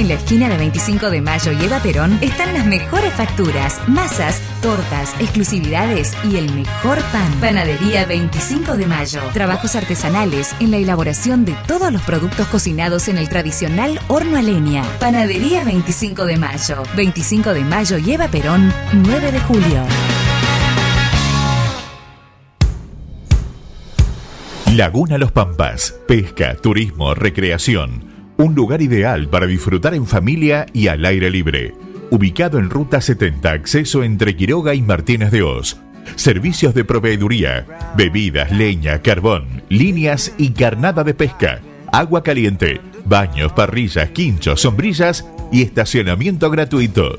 En 0.00 0.08
la 0.08 0.14
esquina 0.14 0.48
de 0.48 0.56
25 0.56 1.10
de 1.10 1.20
Mayo 1.20 1.52
y 1.52 1.62
Eva 1.62 1.78
Perón 1.80 2.18
están 2.22 2.54
las 2.54 2.64
mejores 2.64 3.12
facturas, 3.12 3.78
masas, 3.86 4.40
tortas, 4.62 5.14
exclusividades 5.20 6.16
y 6.24 6.38
el 6.38 6.50
mejor 6.54 7.02
pan. 7.12 7.30
Panadería 7.38 8.06
25 8.06 8.78
de 8.78 8.86
Mayo. 8.86 9.20
Trabajos 9.34 9.76
artesanales 9.76 10.56
en 10.58 10.70
la 10.70 10.78
elaboración 10.78 11.44
de 11.44 11.54
todos 11.66 11.92
los 11.92 12.00
productos 12.00 12.46
cocinados 12.46 13.08
en 13.08 13.18
el 13.18 13.28
tradicional 13.28 14.00
horno 14.08 14.38
a 14.38 14.42
leña. 14.42 14.84
Panadería 15.00 15.64
25 15.64 16.24
de 16.24 16.38
Mayo. 16.38 16.82
25 16.96 17.52
de 17.52 17.64
Mayo 17.64 17.98
y 17.98 18.12
Eva 18.12 18.28
Perón, 18.28 18.72
9 18.94 19.32
de 19.32 19.40
julio. 19.40 19.84
Laguna 24.72 25.18
Los 25.18 25.30
Pampas. 25.30 25.94
Pesca, 26.08 26.54
turismo, 26.54 27.12
recreación. 27.12 28.09
Un 28.40 28.54
lugar 28.54 28.80
ideal 28.80 29.28
para 29.28 29.46
disfrutar 29.46 29.92
en 29.92 30.06
familia 30.06 30.64
y 30.72 30.88
al 30.88 31.04
aire 31.04 31.28
libre. 31.28 31.74
Ubicado 32.08 32.58
en 32.58 32.70
Ruta 32.70 33.02
70, 33.02 33.50
acceso 33.50 34.02
entre 34.02 34.34
Quiroga 34.34 34.72
y 34.74 34.80
Martínez 34.80 35.30
de 35.30 35.42
Oz. 35.42 35.76
Servicios 36.16 36.72
de 36.72 36.86
proveeduría, 36.86 37.66
bebidas, 37.98 38.50
leña, 38.50 39.02
carbón, 39.02 39.62
líneas 39.68 40.32
y 40.38 40.52
carnada 40.52 41.04
de 41.04 41.12
pesca, 41.12 41.60
agua 41.92 42.22
caliente, 42.22 42.80
baños, 43.04 43.52
parrillas, 43.52 44.08
quinchos, 44.08 44.62
sombrillas 44.62 45.28
y 45.52 45.60
estacionamiento 45.60 46.50
gratuito. 46.50 47.18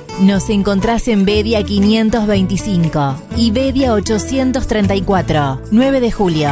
Nos 0.19 0.49
encontrás 0.49 1.07
en 1.07 1.25
Bedia 1.25 1.63
525 1.63 3.15
y 3.37 3.49
Bedia 3.51 3.93
834, 3.93 5.61
9 5.71 5.99
de 5.99 6.11
julio. 6.11 6.49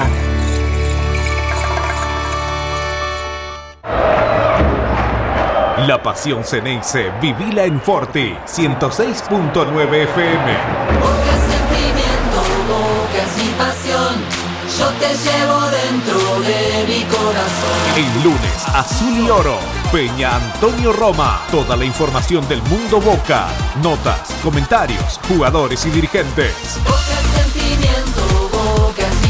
La 5.86 6.02
pasión 6.02 6.44
Ceneice, 6.44 7.12
vivila 7.22 7.66
en 7.66 7.80
Forti, 7.80 8.34
106.9 8.48 9.94
FM. 9.94 10.58
Porque 11.00 11.32
sentimiento, 11.50 12.40
bocas 12.68 13.34
y 13.38 13.50
pasión, 13.58 14.16
yo 14.78 14.88
te 15.00 15.10
llevo 15.16 15.62
dentro 15.70 16.20
de 16.42 16.86
mi 16.88 17.04
corazón. 17.06 17.78
El 17.96 18.24
lunes, 18.24 18.68
Azul 18.74 19.18
y 19.18 19.30
Oro, 19.30 19.58
Peña 19.92 20.36
Antonio 20.36 20.94
Roma. 20.94 21.42
Toda 21.50 21.76
la 21.76 21.84
información 21.84 22.48
del 22.48 22.62
mundo 22.64 23.02
Boca, 23.02 23.48
notas, 23.82 24.30
comentarios, 24.44 25.20
jugadores 25.28 25.84
y 25.88 25.90
dirigentes. 25.90 26.54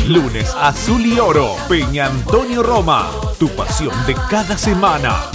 Lunes, 0.06 0.54
Azul 0.60 1.06
y 1.06 1.18
Oro, 1.18 1.56
Peña 1.70 2.08
Antonio 2.08 2.62
Roma. 2.62 3.10
Tu 3.40 3.48
pasión 3.56 3.94
de 4.06 4.16
cada 4.30 4.58
semana. 4.58 5.32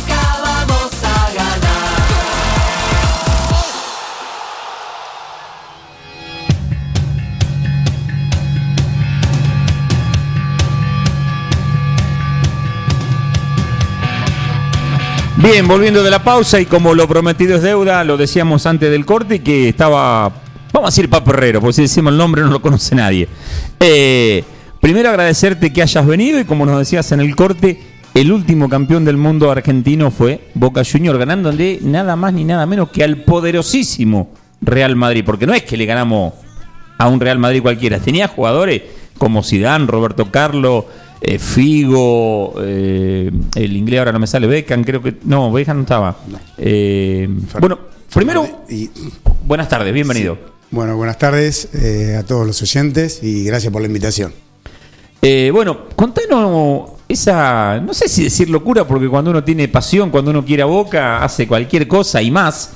Bien, 15.45 15.69
volviendo 15.69 16.03
de 16.03 16.11
la 16.11 16.25
pausa 16.25 16.59
y 16.59 16.65
como 16.65 16.95
lo 16.95 17.07
prometido 17.07 17.57
es 17.57 17.63
deuda, 17.63 18.03
lo 18.03 18.17
decíamos 18.17 18.65
antes 18.65 18.91
del 18.91 19.05
corte 19.05 19.43
que 19.43 19.69
estaba... 19.69 20.33
Vamos 20.73 20.89
a 20.89 20.91
decir 20.91 21.11
Papo 21.11 21.33
Herrero, 21.33 21.61
porque 21.61 21.75
si 21.75 21.83
decimos 21.83 22.13
el 22.13 22.17
nombre 22.17 22.41
no 22.41 22.49
lo 22.49 22.63
conoce 22.63 22.95
nadie. 22.95 23.29
Eh, 23.79 24.43
primero 24.81 25.11
agradecerte 25.11 25.71
que 25.71 25.83
hayas 25.83 26.07
venido 26.07 26.41
y 26.41 26.47
como 26.47 26.65
nos 26.65 26.79
decías 26.79 27.13
en 27.13 27.21
el 27.21 27.37
corte, 27.37 27.79
el 28.15 28.33
último 28.33 28.71
campeón 28.71 29.05
del 29.05 29.19
mundo 29.19 29.51
argentino 29.51 30.11
fue 30.11 30.49
Boca 30.55 30.83
Junior, 30.83 31.19
ganándole 31.19 31.79
nada 31.83 32.17
más 32.17 32.33
ni 32.33 32.45
nada 32.45 32.65
menos 32.65 32.89
que 32.89 33.05
al 33.05 33.19
poderosísimo 33.19 34.31
Real 34.63 34.97
Madrid, 34.97 35.25
porque 35.27 35.47
no 35.47 35.53
es 35.53 35.63
que 35.65 35.77
le 35.77 35.85
ganamos 35.85 36.33
a 36.97 37.07
un 37.07 37.21
Real 37.21 37.39
Madrid 37.39 37.61
cualquiera, 37.61 37.99
tenía 37.99 38.29
jugadores 38.29 38.81
como 39.19 39.43
Zidane, 39.43 39.87
Roberto 39.89 40.31
Carlos, 40.31 40.87
eh, 41.21 41.39
Figo, 41.39 42.55
eh, 42.63 43.31
el 43.55 43.77
inglés 43.77 43.99
ahora 43.99 44.13
no 44.13 44.19
me 44.19 44.27
sale, 44.27 44.47
Beckham, 44.47 44.85
creo 44.85 45.03
que 45.03 45.17
no, 45.25 45.51
Beckham 45.53 45.79
no 45.79 45.83
estaba. 45.83 46.17
Eh, 46.59 47.29
bueno, 47.61 47.79
primero, 48.13 48.47
buenas 49.47 49.69
tardes, 49.69 49.93
bienvenido. 49.93 50.39
bueno, 50.71 50.97
buenas 50.97 51.19
tardes 51.19 51.69
a 52.19 52.23
todos 52.25 52.47
los 52.47 52.61
oyentes 52.63 53.21
y 53.23 53.45
gracias 53.45 53.73
por 53.73 53.81
la 53.81 53.87
invitación. 53.87 54.33
Eh, 55.27 55.51
bueno, 55.51 55.87
contanos 55.97 56.91
esa, 57.09 57.81
no 57.81 57.95
sé 57.95 58.09
si 58.09 58.25
decir 58.25 58.51
locura, 58.51 58.87
porque 58.87 59.09
cuando 59.09 59.31
uno 59.31 59.43
tiene 59.43 59.69
pasión, 59.69 60.11
cuando 60.11 60.31
uno 60.31 60.45
quiere 60.45 60.63
a 60.63 60.67
Boca, 60.67 61.25
hace 61.25 61.49
cualquier 61.49 61.89
cosa 61.89 62.21
y 62.21 62.31
más. 62.31 62.73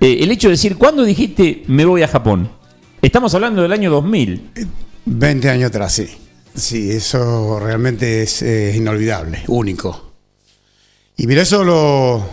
El 0.00 0.30
hecho 0.30 0.48
de 0.48 0.52
decir, 0.52 0.78
¿cuándo 0.78 1.04
dijiste 1.04 1.64
me 1.66 1.84
voy 1.84 2.02
a 2.02 2.08
Japón? 2.08 2.50
Estamos 3.02 3.34
hablando 3.34 3.60
del 3.60 3.72
año 3.72 3.90
2000. 3.90 4.50
20 5.04 5.50
años 5.50 5.68
atrás, 5.68 5.92
sí. 5.92 6.08
Sí, 6.54 6.90
eso 6.90 7.58
realmente 7.60 8.22
es 8.22 8.42
eh, 8.42 8.74
inolvidable, 8.76 9.42
único. 9.48 10.12
Y 11.16 11.26
mira, 11.26 11.42
eso 11.42 11.62
lo, 11.64 12.24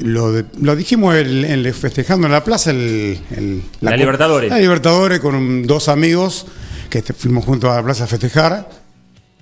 lo, 0.00 0.44
lo 0.60 0.76
dijimos 0.76 1.14
el- 1.14 1.44
el- 1.44 1.74
festejando 1.74 2.26
en 2.26 2.32
la 2.32 2.44
plaza 2.44 2.70
el, 2.70 3.18
el- 3.36 3.62
La 3.80 3.96
Libertadores. 3.96 4.50
La 4.50 4.58
Libertadores 4.58 5.20
con 5.20 5.62
dos 5.66 5.88
amigos 5.88 6.46
que 6.90 6.98
este- 6.98 7.12
fuimos 7.14 7.44
juntos 7.44 7.70
a 7.70 7.76
la 7.76 7.82
plaza 7.82 8.04
a 8.04 8.06
festejar, 8.06 8.68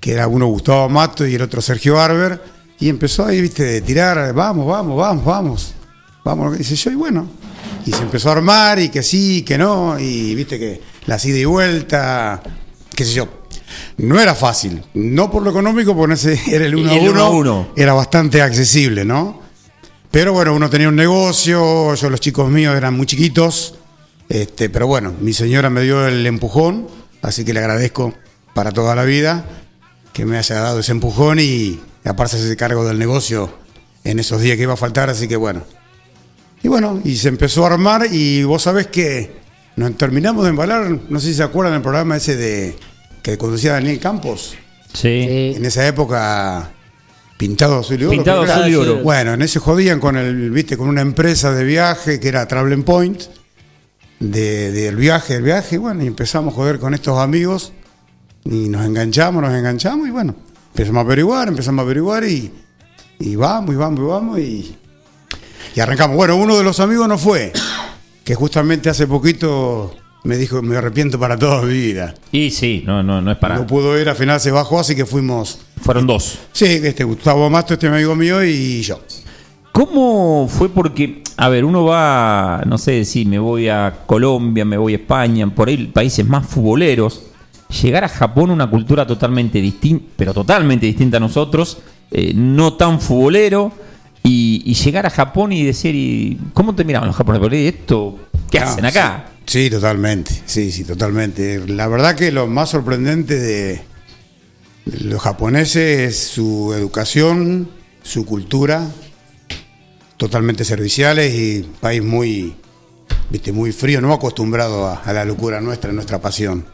que 0.01 0.13
era 0.13 0.29
uno 0.29 0.47
Gustavo 0.47 0.89
Mato 0.89 1.27
y 1.27 1.35
el 1.35 1.43
otro 1.43 1.61
Sergio 1.61 1.95
Barber, 1.95 2.41
y 2.79 2.89
empezó 2.89 3.25
ahí, 3.27 3.41
viste, 3.41 3.65
de 3.65 3.81
tirar, 3.81 4.33
vamos, 4.35 4.67
vamos, 4.67 4.97
vamos, 4.97 5.25
vamos, 5.25 5.75
vamos, 6.25 6.59
dice 6.59 6.77
yo, 6.77 6.91
y 6.91 6.95
bueno, 6.97 7.29
y 7.87 7.93
se 7.93 8.03
empezó 8.03 8.29
a 8.29 8.33
armar, 8.33 8.79
y 8.79 8.89
que 8.91 9.03
sí, 9.03 9.43
que 9.43 9.57
no, 9.57 9.99
y 9.99 10.35
viste 10.35 10.59
que 10.59 10.81
la 11.07 11.17
ida 11.25 11.39
y 11.39 11.45
vuelta, 11.45 12.43
qué 12.95 13.05
sé 13.05 13.13
yo. 13.15 13.46
No 13.99 14.21
era 14.21 14.35
fácil, 14.35 14.83
no 14.95 15.31
por 15.31 15.43
lo 15.43 15.51
económico, 15.51 15.97
porque 15.97 16.15
ese 16.15 16.41
era 16.55 16.67
el 16.67 16.75
1 16.75 16.91
a 16.91 16.95
El 16.95 17.09
uno 17.11 17.21
a 17.21 17.31
1, 17.31 17.39
uno. 17.39 17.69
era 17.77 17.93
bastante 17.93 18.43
accesible, 18.43 19.05
¿no? 19.05 19.41
Pero 20.11 20.33
bueno, 20.33 20.55
uno 20.55 20.71
tenía 20.71 20.89
un 20.89 20.97
negocio, 20.97 21.95
yo 21.95 22.11
los 22.11 22.21
chicos 22.21 22.49
míos 22.49 22.77
eran 22.77 22.95
muy 22.95 23.07
chiquitos, 23.07 23.75
este, 24.29 24.71
pero 24.71 24.87
bueno, 24.87 25.15
mi 25.21 25.33
señora 25.33 25.69
me 25.69 25.83
dio 25.83 26.07
el 26.07 26.27
empujón, 26.27 26.89
así 27.23 27.45
que 27.45 27.53
le 27.53 27.61
agradezco 27.61 28.15
para 28.55 28.73
toda 28.73 28.95
la 28.95 29.05
vida 29.05 29.45
que 30.13 30.25
me 30.25 30.39
haya 30.39 30.55
dado 30.61 30.81
ese 30.81 30.93
empujón 30.93 31.39
y 31.41 31.79
aparte 32.05 32.37
ese 32.37 32.57
cargo 32.57 32.87
del 32.87 32.99
negocio 32.99 33.53
en 34.05 34.19
esos 34.19 34.41
días 34.41 34.57
que 34.57 34.63
iba 34.63 34.73
a 34.73 34.79
faltar, 34.79 35.11
así 35.11 35.29
que 35.29 35.37
bueno. 35.37 35.63
Y 36.63 36.69
bueno, 36.69 37.01
y 37.05 37.17
se 37.17 37.29
empezó 37.29 37.65
a 37.65 37.75
armar 37.75 38.07
y 38.11 38.43
vos 38.45 38.63
sabés 38.63 38.87
que 38.87 39.37
nos 39.77 39.95
terminamos 39.99 40.45
de 40.45 40.51
embalar, 40.51 40.99
no 41.11 41.21
sé 41.21 41.27
si 41.27 41.35
se 41.35 41.43
acuerdan 41.43 41.75
del 41.75 41.83
programa 41.83 42.17
ese 42.17 42.35
de 42.37 42.79
que 43.33 43.39
conducía 43.39 43.73
Daniel 43.73 43.99
Campos, 43.99 44.55
Sí. 44.93 45.53
En 45.57 45.65
esa 45.65 45.87
época 45.87 46.71
pintado 47.37 47.81
azul 47.81 48.01
y 48.01 48.05
oro. 48.05 48.11
Pintado 48.13 48.43
azul 48.43 48.69
y 48.69 48.75
oro. 48.77 49.03
Bueno, 49.03 49.35
en 49.35 49.43
ese 49.43 49.59
jodían 49.59 49.99
con 50.01 50.17
el, 50.17 50.51
viste, 50.53 50.77
con 50.79 50.89
una 50.89 51.03
empresa 51.03 51.53
de 51.53 51.65
viaje 51.65 52.19
que 52.21 52.29
era 52.29 52.47
Traveling 52.49 52.83
Point, 52.85 53.23
de- 54.21 54.71
del 54.71 54.97
viaje, 54.97 55.35
del 55.35 55.43
viaje, 55.43 55.75
y 55.75 55.79
bueno, 55.79 56.03
y 56.03 56.07
empezamos 56.07 56.55
a 56.55 56.57
joder 56.57 56.79
con 56.79 56.95
estos 56.95 57.19
amigos, 57.19 57.73
y 58.45 58.69
nos 58.69 58.87
enganchamos, 58.87 59.43
nos 59.43 59.53
enganchamos, 59.53 60.07
y 60.09 60.13
bueno, 60.13 60.35
empezamos 60.71 60.99
a 61.01 61.05
averiguar, 61.05 61.49
empezamos 61.49 61.81
a 61.81 61.83
averiguar, 61.85 62.25
y, 62.25 62.51
y 63.19 63.37
vamos, 63.37 63.75
y 63.75 63.77
vamos, 63.77 64.01
y 64.01 64.03
vamos, 64.05 64.39
y, 64.39 64.77
y 65.75 65.81
arrancamos. 65.81 66.17
Bueno, 66.17 66.37
uno 66.37 66.57
de 66.57 66.65
los 66.65 66.79
amigos 66.81 67.07
no 67.09 67.19
fue, 67.19 67.53
que 68.25 68.35
justamente 68.35 68.89
hace 68.89 69.07
poquito 69.07 69.95
me 70.27 70.37
dijo, 70.37 70.61
me 70.61 70.77
arrepiento 70.77 71.19
para 71.19 71.39
toda 71.39 71.63
mi 71.63 71.73
vida. 71.73 72.15
Y 72.33 72.51
sí, 72.51 72.83
no, 72.85 73.03
no, 73.03 73.23
no 73.23 73.31
es 73.31 73.39
para. 73.39 73.57
No 73.57 73.67
pudo 73.67 73.99
ir, 73.99 74.09
al 74.09 74.17
final 74.17 74.41
se 74.41 74.51
bajó, 74.51 74.81
así 74.81 74.95
que 74.95 75.07
fuimos 75.07 75.61
Fueron 75.81 76.07
dos. 76.07 76.39
Sí, 76.53 76.65
este 76.65 77.05
Gustavo 77.05 77.49
Masto, 77.49 77.75
este 77.75 77.87
amigo 77.87 78.15
mío 78.17 78.43
y 78.43 78.83
yo. 78.83 79.01
¿Cómo 79.73 80.49
fue? 80.49 80.69
Porque, 80.69 81.23
a 81.37 81.49
ver, 81.49 81.65
uno 81.65 81.85
va, 81.85 82.63
no 82.67 82.79
sé 82.79 83.05
si 83.05 83.25
me 83.25 83.39
voy 83.39 83.69
a 83.69 84.01
Colombia, 84.07 84.65
me 84.65 84.79
voy 84.79 84.95
a 84.95 84.97
España, 84.97 85.47
por 85.47 85.69
ahí 85.69 85.87
países 85.87 86.27
más 86.27 86.47
futboleros. 86.47 87.23
Llegar 87.83 88.05
a 88.05 88.09
Japón, 88.09 88.51
una 88.51 88.69
cultura 88.71 89.07
totalmente 89.07 89.61
distinta, 89.61 90.07
pero 90.17 90.33
totalmente 90.33 90.87
distinta 90.87 91.19
a 91.19 91.21
nosotros, 91.21 91.79
eh, 92.11 92.33
no 92.35 92.75
tan 92.75 93.01
futbolero, 93.01 93.71
y, 94.29 94.61
y 94.67 94.75
llegar 94.75 95.07
a 95.07 95.11
Japón 95.11 95.53
y 95.53 95.65
decir, 95.65 95.95
y, 95.95 96.37
¿cómo 96.53 96.75
te 96.75 96.85
miraban 96.85 97.07
los 97.07 97.17
japoneses? 97.17 97.41
Porque 97.43 97.69
esto, 97.69 98.19
¿qué 98.51 98.59
Ah, 98.59 98.65
hacen 98.65 98.85
acá? 98.85 99.27
Sí, 99.47 99.65
sí, 99.65 99.71
totalmente. 99.71 100.43
Sí, 100.47 100.73
sí, 100.73 100.83
totalmente. 100.83 101.65
La 101.69 101.87
verdad 101.87 102.17
que 102.17 102.33
lo 102.33 102.49
más 102.49 102.71
sorprendente 102.71 103.39
de 103.39 103.83
los 104.87 105.23
japoneses 105.23 106.01
es 106.01 106.19
su 106.19 106.75
educación, 106.75 107.69
su 108.03 108.27
cultura, 108.27 108.91
totalmente 110.17 110.65
serviciales 110.65 111.33
y 111.33 111.63
país 111.81 112.03
muy, 112.03 112.57
viste, 113.31 113.53
muy 113.53 113.71
frío, 113.71 114.01
no 114.01 114.13
acostumbrado 114.13 114.89
a, 114.89 114.95
a 115.05 115.13
la 115.13 115.25
locura 115.25 115.61
nuestra, 115.61 115.93
nuestra 115.93 116.21
pasión. 116.21 116.67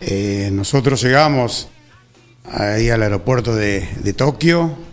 Eh, 0.00 0.50
nosotros 0.52 1.02
llegamos 1.02 1.66
ahí 2.44 2.88
al 2.88 3.02
aeropuerto 3.02 3.52
de, 3.56 3.88
de 4.00 4.12
Tokio 4.12 4.91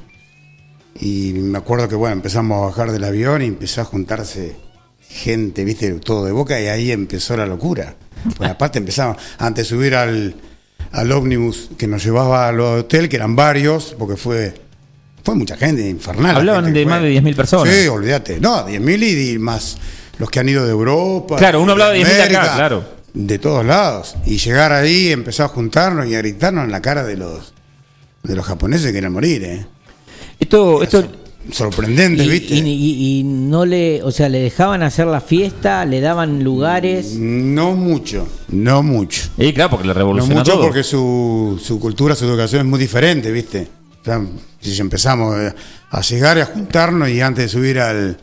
y 1.00 1.34
me 1.34 1.58
acuerdo 1.58 1.88
que 1.88 1.96
bueno, 1.96 2.14
empezamos 2.14 2.62
a 2.62 2.66
bajar 2.68 2.92
del 2.92 3.04
avión 3.04 3.42
y 3.42 3.46
empezó 3.46 3.82
a 3.82 3.86
juntarse 3.86 4.56
gente, 5.10 5.64
viste, 5.64 5.92
todo 5.94 6.26
de 6.26 6.32
boca 6.32 6.60
y 6.62 6.68
ahí 6.68 6.92
empezó 6.92 7.36
la 7.36 7.46
locura. 7.46 7.96
Pues 8.38 8.50
aparte 8.50 8.80
empezamos, 8.80 9.18
antes 9.38 9.68
de 9.70 9.76
subir 9.76 9.96
al, 9.96 10.36
al 10.92 11.12
ómnibus 11.12 11.70
que 11.78 11.88
nos 11.88 12.04
llevaba 12.04 12.48
al 12.48 12.60
hotel, 12.60 13.10
que 13.10 13.16
eran 13.16 13.36
varios, 13.36 13.96
porque 13.98 14.18
fue, 14.18 14.54
fue 15.24 15.36
mucha 15.36 15.58
gente, 15.58 15.88
infernal. 15.88 16.34
la 16.34 16.40
Hablaban 16.40 16.66
gente 16.66 16.80
de 16.80 16.86
más 16.86 17.02
de 17.02 17.14
10.000 17.14 17.36
personas. 17.36 17.74
Sí, 17.74 17.88
olvídate. 17.88 18.40
No, 18.40 18.68
10.000 18.68 19.04
y, 19.04 19.30
y 19.32 19.40
más 19.40 19.78
los 20.20 20.30
que 20.30 20.40
han 20.40 20.50
ido 20.50 20.66
de 20.66 20.72
Europa. 20.72 21.38
Claro, 21.38 21.62
uno 21.62 21.72
hablaba 21.72 21.92
de 21.92 22.02
10.000 22.02 22.22
acá, 22.22 22.56
claro. 22.56 22.84
De 23.14 23.40
todos 23.40 23.66
lados. 23.66 24.16
Y 24.26 24.38
llegar 24.38 24.72
ahí, 24.72 25.12
empezó 25.12 25.44
a 25.44 25.48
juntarnos 25.48 26.08
y 26.08 26.16
a 26.16 26.20
gritarnos 26.20 26.66
en 26.66 26.72
la 26.72 26.82
cara 26.82 27.04
de 27.04 27.18
los, 27.18 27.54
de 28.24 28.36
los 28.36 28.46
japoneses 28.46 28.88
que 28.88 28.94
querían 28.94 29.14
morir, 29.14 29.44
¿eh? 29.44 29.66
Esto, 30.40 30.82
esto, 30.84 31.04
Sorprendente, 31.52 32.24
Y, 32.26 32.30
¿viste? 32.30 32.54
y- 32.56 32.60
y- 32.60 33.20
y 33.20 33.24
no 33.24 33.66
le, 33.66 34.04
o 34.04 34.12
sea, 34.12 34.30
le 34.30 34.40
dejaban 34.40 34.84
hacer 34.84 35.08
la 35.08 35.20
fiesta, 35.20 35.84
le 35.86 36.00
daban 36.00 36.44
lugares. 36.44 37.16
No 37.16 37.76
mucho, 37.76 38.28
no 38.50 38.84
mucho. 38.84 39.30
y 39.38 39.52
claro, 39.54 39.72
porque 39.72 39.88
le 39.88 39.94
No 39.94 40.00
revoluciona 40.00 40.42
mucho 40.42 40.52
todo. 40.54 40.62
porque 40.64 40.84
su, 40.84 41.60
su 41.64 41.80
cultura, 41.80 42.14
su 42.14 42.26
educación 42.26 42.62
es 42.62 42.68
muy 42.68 42.80
diferente, 42.80 43.32
¿viste? 43.32 43.68
O 44.02 44.06
sea, 44.06 44.22
si 44.62 44.80
empezamos 44.80 45.36
eh, 45.40 45.54
a 45.90 46.02
llegar 46.02 46.38
y 46.38 46.42
a 46.42 46.46
juntarnos 46.46 47.10
y 47.10 47.20
antes 47.22 47.46
de 47.46 47.50
subir 47.50 47.80
al, 47.80 48.18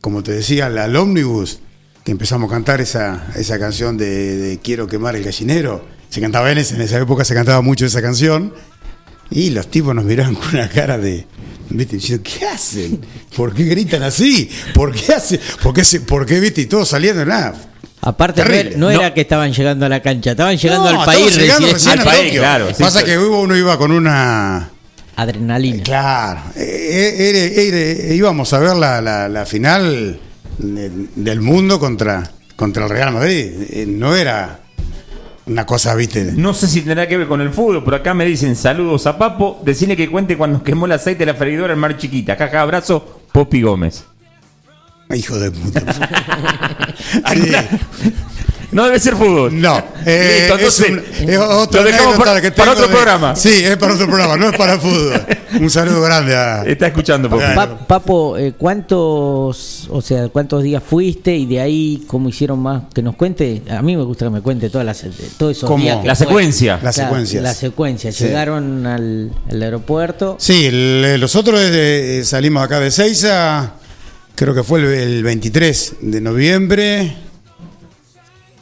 como 0.00 0.22
te 0.24 0.32
decía, 0.32 0.66
al, 0.66 0.76
al 0.78 0.96
ómnibus, 0.96 1.60
que 2.02 2.10
empezamos 2.12 2.50
a 2.50 2.54
cantar 2.54 2.80
esa, 2.80 3.28
esa 3.36 3.58
canción 3.58 3.96
de, 3.96 4.36
de 4.36 4.58
Quiero 4.58 4.88
quemar 4.88 5.14
el 5.14 5.22
gallinero, 5.22 5.84
se 6.08 6.20
cantaba 6.20 6.50
en, 6.50 6.58
ese- 6.58 6.74
en 6.74 6.80
esa 6.80 6.98
época, 6.98 7.24
se 7.24 7.34
cantaba 7.34 7.60
mucho 7.60 7.86
esa 7.86 8.02
canción, 8.02 8.52
y 9.30 9.50
los 9.50 9.68
tipos 9.70 9.94
nos 9.94 10.04
miraban 10.04 10.34
con 10.34 10.48
una 10.54 10.68
cara 10.68 10.98
de, 10.98 11.26
¿viste? 11.70 11.96
Diciendo, 11.96 12.22
¿qué 12.38 12.46
hacen? 12.46 13.00
¿Por 13.36 13.54
qué 13.54 13.64
gritan 13.64 14.02
así? 14.02 14.48
¿Por 14.74 14.92
qué 14.92 15.12
hacen? 15.14 15.40
¿Por 15.62 15.74
qué, 15.74 15.84
se- 15.84 16.00
por 16.00 16.24
qué 16.26 16.40
viste? 16.40 16.60
Y 16.62 16.66
todos 16.66 16.88
saliendo, 16.88 17.24
nada. 17.24 17.54
Aparte, 18.02 18.44
no 18.44 18.52
era, 18.52 18.70
no 18.70 18.76
No. 18.78 18.90
era 18.90 19.14
que 19.14 19.22
estaban 19.22 19.52
llegando 19.52 19.86
a 19.86 19.88
la 19.88 20.02
cancha, 20.02 20.32
estaban 20.32 20.56
llegando 20.58 20.92
No, 20.92 21.00
al 21.00 21.06
país 21.06 21.34
llegando 21.36 21.68
recién- 21.68 21.72
recién 21.72 21.98
al 22.00 22.04
país, 22.04 22.24
Tokio. 22.26 22.40
claro, 22.42 22.68
sí, 22.74 22.82
Pasa 22.82 22.98
sí. 23.00 23.04
que 23.06 23.18
uno 23.18 23.56
iba 23.56 23.78
con 23.78 23.92
una 23.92 24.70
adrenalina. 25.16 25.82
Claro, 25.82 26.40
eh, 26.56 27.54
era- 28.06 28.14
íbamos 28.14 28.52
a 28.52 28.58
ver 28.58 28.76
la, 28.76 29.00
la- 29.00 29.28
la 29.28 29.46
final 29.46 30.20
de- 30.58 30.90
del 31.16 31.40
mundo 31.40 31.80
contra, 31.80 32.30
contra 32.56 32.84
el 32.84 32.90
Real 32.90 33.12
Madrid. 33.14 33.52
Eh, 33.70 33.86
No 33.88 34.14
era 34.14 34.60
una 35.46 35.66
cosa, 35.66 35.94
viste. 35.94 36.32
No 36.32 36.54
sé 36.54 36.66
si 36.66 36.80
tendrá 36.80 37.06
que 37.06 37.18
ver 37.18 37.28
con 37.28 37.40
el 37.40 37.50
fútbol, 37.50 37.84
pero 37.84 37.96
acá 37.96 38.14
me 38.14 38.24
dicen 38.24 38.56
saludos 38.56 39.06
a 39.06 39.18
Papo. 39.18 39.60
Decirle 39.64 39.96
que 39.96 40.10
cuente 40.10 40.36
cuando 40.38 40.62
quemó 40.62 40.86
el 40.86 40.92
aceite 40.92 41.20
de 41.20 41.32
la 41.32 41.38
freidora 41.38 41.74
en 41.74 41.78
Mar 41.78 41.96
Chiquita. 41.98 42.34
Acá, 42.34 42.46
acá 42.46 42.62
abrazo, 42.62 43.20
Popi 43.32 43.62
Gómez. 43.62 44.04
Hijo 45.14 45.38
de 45.38 45.50
puta. 45.50 45.82
Sí. 47.32 47.52
¿Alguna, 48.74 48.82
No 48.82 48.84
debe 48.86 49.00
ser 49.00 49.14
fútbol. 49.16 49.60
No, 49.60 49.82
eh, 50.04 50.48
Listo, 50.50 50.58
es, 50.58 50.80
un- 50.90 51.30
es 51.30 51.38
otra 51.38 51.80
lo 51.82 51.86
dejamos 51.86 52.16
para- 52.16 52.40
que 52.40 52.50
para 52.52 52.72
otro 52.72 52.86
de- 52.88 52.92
programa. 52.92 53.36
Sí, 53.36 53.64
es 53.64 53.76
para 53.76 53.94
otro 53.94 54.06
programa, 54.06 54.36
no 54.36 54.48
es 54.50 54.56
para 54.58 54.78
fútbol. 54.78 55.22
Un 55.60 55.70
saludo 55.70 56.00
grande 56.02 56.34
a. 56.36 56.64
Está 56.64 56.88
escuchando, 56.88 57.30
Popi. 57.30 57.42
Claro. 57.44 57.78
Pa- 57.78 57.86
Papo, 57.86 58.36
eh, 58.36 58.54
¿cuántos, 58.58 59.86
o 59.90 60.02
sea, 60.02 60.28
cuántos 60.28 60.62
días 60.62 60.82
fuiste 60.84 61.34
y 61.34 61.46
de 61.46 61.60
ahí 61.60 62.02
cómo 62.06 62.28
hicieron 62.28 62.58
más? 62.60 62.82
Que 62.92 63.02
nos 63.02 63.14
cuente. 63.16 63.62
A 63.70 63.82
mí 63.82 63.96
me 63.96 64.02
gusta 64.02 64.26
que 64.26 64.30
me 64.30 64.40
cuente 64.40 64.70
todas 64.70 64.84
las, 64.86 65.04
todos 65.38 65.56
esos 65.56 65.68
¿Cómo? 65.68 65.82
días. 65.82 66.00
que 66.00 66.06
La 66.08 66.14
secuencia. 66.14 66.80
Las 66.82 66.94
Claro, 66.96 67.10
secuencias. 67.10 67.42
La 67.42 67.54
secuencia. 67.54 68.12
Sí. 68.12 68.24
Llegaron 68.24 68.86
al, 68.86 69.30
al 69.50 69.62
aeropuerto. 69.62 70.36
Sí, 70.40 70.66
el- 70.66 71.16
nosotros 71.20 71.60
eh, 71.62 72.22
salimos 72.24 72.62
acá 72.64 72.80
de 72.80 72.90
Seiza, 72.90 73.74
creo 74.34 74.54
que 74.54 74.62
fue 74.62 74.80
el, 74.80 74.86
el 74.86 75.22
23 75.22 75.94
de 76.00 76.20
noviembre, 76.20 77.16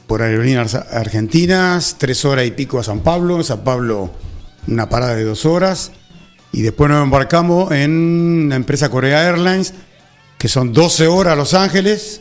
por 0.07 0.23
aerolíneas 0.23 0.75
argentinas, 0.75 1.97
tres 1.99 2.25
horas 2.25 2.47
y 2.47 2.51
pico 2.51 2.79
a 2.79 2.85
San 2.85 3.01
Pablo, 3.01 3.37
en 3.37 3.45
San 3.45 3.65
Pablo 3.65 4.11
una 4.67 4.89
parada 4.89 5.15
de 5.15 5.25
dos 5.25 5.45
horas, 5.45 5.93
y 6.53 6.63
después 6.63 6.91
nos 6.91 7.03
embarcamos 7.03 7.73
en 7.73 8.49
la 8.49 8.57
empresa 8.57 8.91
Corea 8.91 9.27
Airlines, 9.27 9.75
que 10.39 10.49
son 10.49 10.73
12 10.73 11.07
horas 11.07 11.33
a 11.33 11.37
Los 11.37 11.55
Ángeles, 11.55 12.21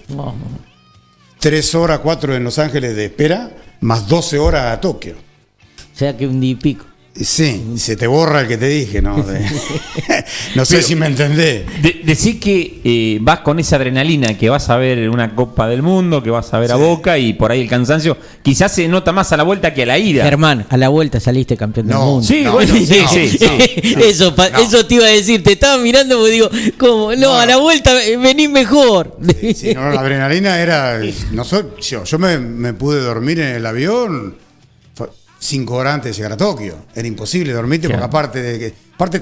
tres 1.40 1.76
horas, 1.76 2.00
cuatro 2.00 2.36
en 2.36 2.44
Los 2.44 2.60
Ángeles 2.60 2.96
de 2.96 3.06
espera, 3.06 3.52
más 3.82 4.08
12 4.08 4.40
horas 4.40 4.74
a 4.74 4.80
Tokio. 4.80 5.16
o 5.16 5.98
sea 5.98 6.16
que 6.16 6.28
un 6.28 6.40
día 6.40 6.52
y 6.52 6.56
pico. 6.56 6.86
Sí, 7.14 7.74
se 7.76 7.98
te 7.98 8.08
borra 8.08 8.42
el 8.42 8.48
que 8.48 8.58
te 8.58 8.68
dije, 8.70 9.02
¿no? 9.02 9.22
De- 9.22 9.42
no 10.56 10.64
sé 10.64 10.82
si 10.82 10.96
me 10.96 11.08
entendés. 11.08 11.66
De- 11.82 12.02
decir 12.06 12.40
que 12.40 12.80
eh, 12.84 13.18
vas 13.22 13.42
con 13.42 13.60
esa 13.60 13.76
adrenalina, 13.76 14.38
que 14.38 14.50
vas 14.50 14.70
a 14.70 14.78
ver 14.78 15.10
una 15.10 15.36
Copa 15.36 15.68
del 15.68 15.82
Mundo, 15.82 16.24
que 16.24 16.30
vas 16.30 16.54
a 16.54 16.60
ver 16.60 16.72
a 16.72 16.78
Boca 16.78 17.18
y 17.18 17.34
por 17.34 17.52
ahí 17.52 17.62
el 17.62 17.68
cansancio, 17.68 18.18
quizás 18.42 18.74
se 18.74 18.88
nota 18.88 19.12
más 19.12 19.32
a 19.34 19.38
la 19.38 19.44
vuelta 19.44 19.74
que 19.74 19.84
a 19.84 19.86
la 19.88 19.98
ida. 20.00 20.24
Germán, 20.24 20.66
a 20.70 20.78
la 20.78 20.88
vuelta 20.88 21.20
saliste 21.20 21.58
campeón 21.58 21.88
del 21.88 21.98
mundo. 21.98 22.26
Sí, 22.26 22.42
No, 22.44 22.54
bueno, 22.54 22.74
no, 22.74 22.80
sí, 22.86 23.00
no, 23.02 23.08
sí, 23.10 23.38
no. 23.42 23.58
sí. 23.58 23.96
eso, 24.06 24.34
pa- 24.34 24.50
no. 24.50 24.60
eso 24.60 24.86
te 24.86 24.96
iba 24.96 25.06
a 25.06 25.10
decir. 25.10 25.44
Te 25.44 25.52
estaba 25.52 25.78
mirando 25.84 26.16
porque 26.18 26.32
digo, 26.32 26.50
¿cómo? 26.78 27.14
No, 27.16 27.34
a 27.34 27.46
la 27.46 27.58
vuelta 27.58 28.04
eh, 28.06 28.16
venís 28.16 28.50
mejor. 28.50 29.18
Sí, 29.54 29.74
no, 29.76 29.92
la 29.92 30.00
adrenalina 30.00 30.60
era. 30.62 31.00
No 31.32 31.44
soy- 31.44 31.66
yo 31.82 32.06
yo 32.06 32.18
me, 32.20 32.38
me 32.40 32.74
pude 32.74 33.02
dormir 33.02 33.40
en 33.42 33.56
el 33.56 33.66
avión 33.66 34.36
cinco 35.42 35.76
horas 35.76 35.96
antes 35.96 36.12
de 36.12 36.18
llegar 36.18 36.34
a 36.34 36.38
Tokio. 36.38 36.76
Era 36.96 37.08
imposible 37.08 37.52
dormirte 37.52 37.88
Claro. 37.88 38.02
porque 38.04 38.18
aparte 38.18 38.42
de 38.42 38.60
que. 38.60 38.74
Aparte, 38.96 39.22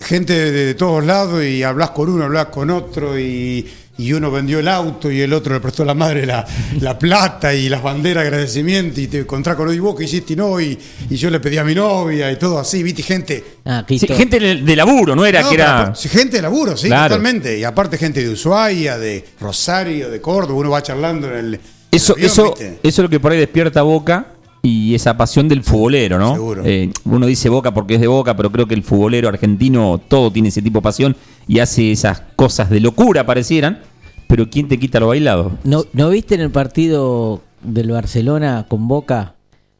gente 0.00 0.32
de, 0.32 0.66
de 0.66 0.74
todos 0.74 1.04
lados 1.04 1.44
y 1.44 1.62
hablas 1.62 1.90
con 1.90 2.08
uno, 2.08 2.24
hablas 2.24 2.46
con 2.46 2.70
otro 2.70 3.18
y, 3.18 3.66
y 3.96 4.12
uno 4.12 4.30
vendió 4.30 4.58
el 4.58 4.66
auto 4.68 5.10
y 5.10 5.20
el 5.20 5.32
otro 5.32 5.54
le 5.54 5.60
prestó 5.60 5.82
a 5.84 5.86
la 5.86 5.94
madre 5.94 6.26
la, 6.26 6.44
la 6.80 6.98
plata 6.98 7.54
y 7.54 7.68
las 7.68 7.82
banderas 7.82 8.22
de 8.24 8.28
agradecimiento 8.28 9.00
y 9.00 9.06
te 9.06 9.20
encontrás 9.20 9.54
con 9.56 9.72
y 9.72 9.78
vos 9.78 9.96
que 9.96 10.04
hiciste 10.04 10.32
y 10.32 10.36
no 10.36 10.60
y, 10.60 10.76
y 11.10 11.16
yo 11.16 11.30
le 11.30 11.38
pedí 11.40 11.58
a 11.58 11.64
mi 11.64 11.74
novia 11.76 12.30
y 12.32 12.36
todo 12.36 12.58
así, 12.58 12.82
viste, 12.82 13.02
gente. 13.02 13.44
Ah, 13.64 13.84
Sí, 13.88 13.98
gente 14.00 14.40
de, 14.40 14.76
laburo, 14.76 15.14
no 15.14 15.24
era 15.26 15.42
No, 15.42 15.48
que 15.48 15.54
era. 15.54 15.80
aparte- 15.88 16.08
gente 16.08 16.36
de 16.36 16.42
laburo, 16.42 16.76
sí, 16.76 16.88
Claro. 16.88 17.14
totalmente. 17.14 17.58
Y 17.58 17.64
aparte 17.64 17.98
gente 17.98 18.22
de 18.22 18.30
Ushuaia, 18.30 18.98
de 18.98 19.24
Rosario, 19.40 20.10
de 20.10 20.20
Córdoba, 20.20 20.54
uno 20.58 20.70
va 20.70 20.82
charlando 20.82 21.28
en 21.30 21.36
el. 21.36 21.54
en 21.54 21.60
Eso, 21.92 22.14
el 22.16 22.24
avión, 22.24 22.30
eso, 22.32 22.44
¿viste? 22.50 22.66
eso 22.82 22.82
es 22.82 22.98
lo 22.98 23.08
que 23.08 23.20
por 23.20 23.30
ahí 23.32 23.38
despierta 23.38 23.82
Boca 23.82 24.26
y 24.62 24.94
esa 24.94 25.16
pasión 25.16 25.48
del 25.48 25.62
futbolero, 25.62 26.18
¿no? 26.18 26.34
Seguro. 26.34 26.62
Eh, 26.64 26.90
uno 27.04 27.26
dice 27.26 27.48
Boca 27.48 27.72
porque 27.72 27.94
es 27.94 28.00
de 28.00 28.06
Boca, 28.06 28.36
pero 28.36 28.50
creo 28.50 28.66
que 28.66 28.74
el 28.74 28.82
futbolero 28.82 29.28
argentino 29.28 30.00
todo 30.08 30.30
tiene 30.30 30.48
ese 30.48 30.62
tipo 30.62 30.78
de 30.78 30.82
pasión 30.82 31.16
y 31.46 31.60
hace 31.60 31.92
esas 31.92 32.22
cosas 32.36 32.70
de 32.70 32.80
locura, 32.80 33.26
parecieran. 33.26 33.80
Pero 34.26 34.50
¿quién 34.50 34.68
te 34.68 34.78
quita 34.78 35.00
lo 35.00 35.08
bailado? 35.08 35.52
¿No, 35.64 35.84
¿No 35.94 36.10
viste 36.10 36.34
en 36.34 36.42
el 36.42 36.50
partido 36.50 37.40
del 37.62 37.90
Barcelona 37.90 38.66
con 38.68 38.88
Boca 38.88 39.34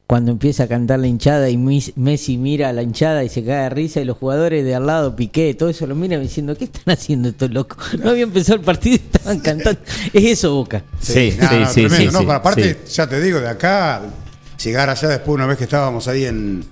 cuando 0.09 0.33
empieza 0.33 0.63
a 0.63 0.69
cantar 0.69 1.01
la 1.01 1.07
hinchada 1.07 1.51
y 1.51 1.59
Messi 1.59 2.39
mira 2.39 2.71
a 2.71 2.73
la 2.73 2.83
hinchada 2.83 3.25
y 3.25 3.29
se 3.29 3.45
cae 3.45 3.65
de 3.65 3.69
risa 3.69 4.01
y 4.01 4.07
los 4.07 4.17
jugadores 4.17 4.65
de 4.65 4.75
al 4.75 4.87
lado, 4.87 5.15
Piqué, 5.15 5.53
todo 5.53 5.69
eso 5.69 5.87
lo 5.87 5.95
miran 5.95 6.23
diciendo, 6.23 6.57
¿qué 6.57 6.65
están 6.65 6.95
haciendo 6.95 7.29
estos 7.29 7.51
locos? 7.51 7.77
No 8.03 8.09
había 8.11 8.23
empezado 8.23 8.59
el 8.59 8.65
partido 8.65 8.97
y 8.97 9.01
estaban 9.13 9.41
cantando. 9.41 9.79
Es 10.15 10.25
eso, 10.25 10.55
Boca. 10.55 10.83
Sí, 10.99 11.35
no, 11.39 11.49
sí, 11.49 11.57
no, 11.57 11.67
sí, 11.69 11.81
tremendo, 11.83 11.97
sí, 11.97 12.05
no, 12.07 12.19
sí, 12.21 12.25
pero 12.25 12.33
aparte, 12.33 12.79
sí. 12.87 12.95
ya 12.95 13.07
te 13.07 13.21
digo, 13.21 13.39
de 13.39 13.49
acá, 13.49 14.01
llegar 14.63 14.91
allá 14.91 15.09
después, 15.09 15.35
una 15.35 15.47
vez 15.47 15.59
que 15.59 15.65
estábamos 15.65 16.09
ahí 16.09 16.25
en, 16.25 16.65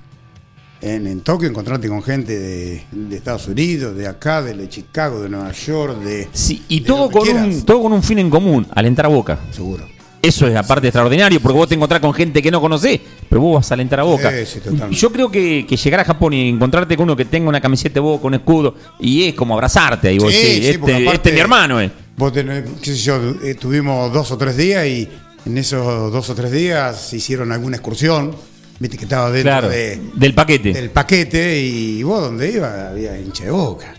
en, 0.80 1.06
en 1.06 1.20
Tokio, 1.20 1.48
encontrarte 1.48 1.88
con 1.88 2.02
gente 2.02 2.38
de, 2.38 2.82
de 2.90 3.16
Estados 3.16 3.48
Unidos, 3.48 3.96
de 3.96 4.06
acá, 4.06 4.42
de 4.42 4.68
Chicago, 4.68 5.22
de 5.22 5.28
Nueva 5.28 5.52
York, 5.52 5.98
de. 6.00 6.28
Sí, 6.32 6.64
y 6.68 6.80
de 6.80 6.86
todo 6.86 7.10
con, 7.10 7.28
un, 7.28 7.62
todo 7.64 7.82
con 7.82 7.92
un 7.92 8.02
fin 8.02 8.18
en 8.18 8.30
común, 8.30 8.66
alentar 8.74 9.06
a 9.06 9.08
Boca. 9.08 9.38
Seguro. 9.50 9.84
Eso 10.22 10.48
es 10.48 10.56
aparte 10.56 10.88
extraordinario, 10.88 11.38
porque 11.40 11.56
vos 11.56 11.68
te 11.68 11.76
encontrás 11.76 12.00
con 12.00 12.12
gente 12.12 12.42
que 12.42 12.50
no 12.50 12.60
conocés, 12.60 12.98
pero 13.28 13.40
vos 13.42 13.56
vas 13.56 13.70
a 13.70 13.74
alentar 13.74 14.00
a 14.00 14.02
Boca. 14.02 14.30
Sí, 14.32 14.44
sí, 14.44 14.58
totalmente. 14.58 14.96
Yo 14.96 15.12
creo 15.12 15.30
que, 15.30 15.64
que 15.68 15.76
llegar 15.76 16.00
a 16.00 16.04
Japón 16.04 16.32
y 16.32 16.48
encontrarte 16.48 16.96
con 16.96 17.04
uno 17.04 17.14
que 17.16 17.26
tenga 17.26 17.48
una 17.48 17.60
camiseta 17.60 17.94
de 17.94 18.00
Boca, 18.00 18.26
un 18.26 18.34
escudo, 18.34 18.74
y 18.98 19.22
es 19.22 19.34
como 19.34 19.54
abrazarte 19.54 20.08
ahí, 20.08 20.18
vos 20.18 20.34
este, 20.34 20.74
aparte- 20.80 21.14
este 21.14 21.28
es 21.28 21.34
mi 21.34 21.40
hermano, 21.40 21.80
eh. 21.80 21.92
Vos 22.16 22.32
tenés, 22.32 22.64
qué 22.82 22.90
sé 22.92 22.96
yo, 22.96 23.20
eh, 23.44 23.54
tuvimos 23.54 24.12
dos 24.12 24.32
o 24.32 24.36
tres 24.38 24.56
días 24.56 24.84
y 24.86 25.08
en 25.46 25.56
esos 25.58 26.12
dos 26.12 26.28
o 26.30 26.34
tres 26.34 26.50
días 26.50 27.12
hicieron 27.12 27.52
alguna 27.52 27.76
excursión, 27.76 28.34
viste 28.78 28.96
que 28.98 29.04
estaba 29.04 29.30
dentro 29.30 29.50
Claro, 29.52 29.68
de, 29.68 30.00
del 30.14 30.34
paquete. 30.34 30.72
del 30.72 30.90
paquete 30.90 31.60
y 31.60 32.02
vos 32.02 32.20
donde 32.20 32.50
iba 32.52 32.88
había 32.90 33.18
hincha 33.18 33.44
de 33.44 33.50
boca. 33.50 33.94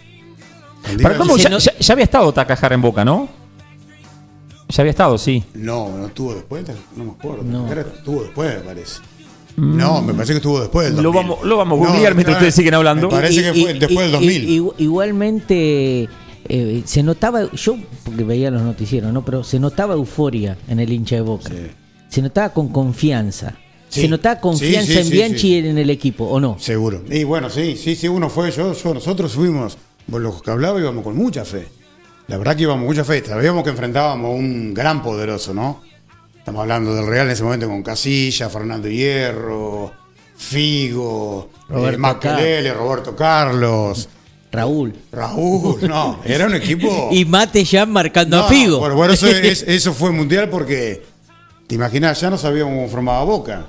Para 1.01 1.17
cómo, 1.17 1.37
ya, 1.37 1.49
no- 1.49 1.57
ya- 1.59 1.77
ya 1.77 1.93
había 1.93 2.05
estado 2.05 2.31
Takahara 2.33 2.75
en 2.75 2.81
Boca, 2.81 3.03
¿no? 3.03 3.27
Ya 4.69 4.81
había 4.81 4.91
estado, 4.91 5.17
sí. 5.17 5.43
No, 5.53 5.89
no 5.97 6.07
estuvo 6.07 6.33
después, 6.35 6.63
no 6.95 7.03
me 7.05 7.11
acuerdo. 7.11 7.43
No. 7.43 7.71
Estuvo 7.73 8.23
después, 8.23 8.53
me 8.55 8.61
parece. 8.61 8.99
No, 9.57 10.01
me 10.01 10.13
parece 10.13 10.33
que 10.33 10.37
estuvo 10.37 10.59
después 10.59 10.85
del 10.87 10.93
Mm. 10.95 10.97
Lo 10.97 11.11
2000. 11.11 11.21
vamos- 11.31 11.45
lo 11.45 11.57
vamos 11.57 11.79
a 11.81 11.89
googlear 11.89 12.13
mientras 12.13 12.35
claro, 12.35 12.37
ustedes 12.39 12.55
siguen 12.55 12.73
hablando. 12.75 13.07
Me 13.07 13.13
parece 13.15 13.41
que 13.41 13.53
fue 13.61 13.73
después 13.73 13.99
del 13.99 14.11
2000. 14.11 14.43
y- 14.49 14.83
igualmente 14.83 16.09
eh, 16.49 16.83
se 16.85 17.03
notaba, 17.03 17.51
yo 17.51 17.77
porque 18.03 18.23
veía 18.23 18.51
los 18.51 18.61
noticieros, 18.61 19.11
¿no? 19.13 19.23
Pero 19.23 19.43
se 19.43 19.59
notaba 19.59 19.93
euforia 19.93 20.57
en 20.67 20.79
el 20.79 20.91
hincha 20.91 21.15
de 21.15 21.21
Boca. 21.21 21.49
Sí. 21.49 21.67
Se 22.09 22.21
notaba 22.21 22.49
con 22.49 22.69
confianza. 22.69 23.55
Sí. 23.89 24.01
Se 24.01 24.07
notaba 24.07 24.39
confianza 24.39 24.93
Sí, 24.93 24.99
en 24.99 25.09
Bianchi 25.09 25.47
y 25.55 25.57
en 25.59 25.77
el 25.77 25.89
equipo, 25.89 26.25
¿o 26.25 26.39
no? 26.39 26.57
Seguro. 26.59 27.03
Y 27.09 27.23
bueno, 27.23 27.49
sí, 27.49 27.75
sí, 27.77 27.95
sí, 27.95 28.07
uno 28.07 28.29
fue, 28.29 28.51
yo, 28.51 28.73
yo, 28.73 28.93
nosotros 28.93 29.33
fuimos, 29.33 29.77
por 30.09 30.21
los 30.21 30.41
que 30.41 30.51
hablaba 30.51 30.79
íbamos 30.79 31.03
con 31.03 31.15
mucha 31.15 31.45
fe. 31.45 31.67
La 32.27 32.37
verdad 32.37 32.55
que 32.55 32.63
íbamos 32.63 32.81
con 32.81 32.87
mucha 32.87 33.05
fe. 33.05 33.23
Sabíamos 33.25 33.63
que 33.63 33.69
enfrentábamos 33.69 34.31
a 34.31 34.33
un 34.35 34.73
gran 34.73 35.01
poderoso, 35.01 35.53
¿no? 35.53 35.81
Estamos 36.37 36.61
hablando 36.61 36.95
del 36.95 37.07
Real 37.07 37.27
en 37.27 37.33
ese 37.33 37.43
momento 37.43 37.67
con 37.67 37.83
Casilla, 37.83 38.49
Fernando 38.49 38.87
Hierro, 38.87 39.91
Figo, 40.37 41.49
Roberto 41.67 41.95
eh, 41.95 41.97
Makelele, 41.97 42.73
Roberto 42.73 43.15
Carlos, 43.15 44.07
Raúl. 44.51 44.93
Raúl, 45.11 45.77
no, 45.87 46.19
era 46.25 46.45
un 46.45 46.55
equipo. 46.55 47.09
Y 47.11 47.25
Mate 47.25 47.63
ya 47.63 47.85
marcando 47.85 48.37
No, 48.37 48.43
a 48.45 48.49
Figo. 48.49 48.79
Bueno, 48.79 48.95
bueno, 48.95 49.13
eso, 49.13 49.27
es- 49.27 49.63
eso 49.67 49.93
fue 49.93 50.11
mundial 50.11 50.49
porque, 50.49 51.03
te 51.67 51.75
imaginas, 51.75 52.19
ya 52.21 52.29
no 52.29 52.37
sabíamos 52.37 52.73
cómo 52.73 52.87
formaba 52.87 53.23
Boca. 53.23 53.65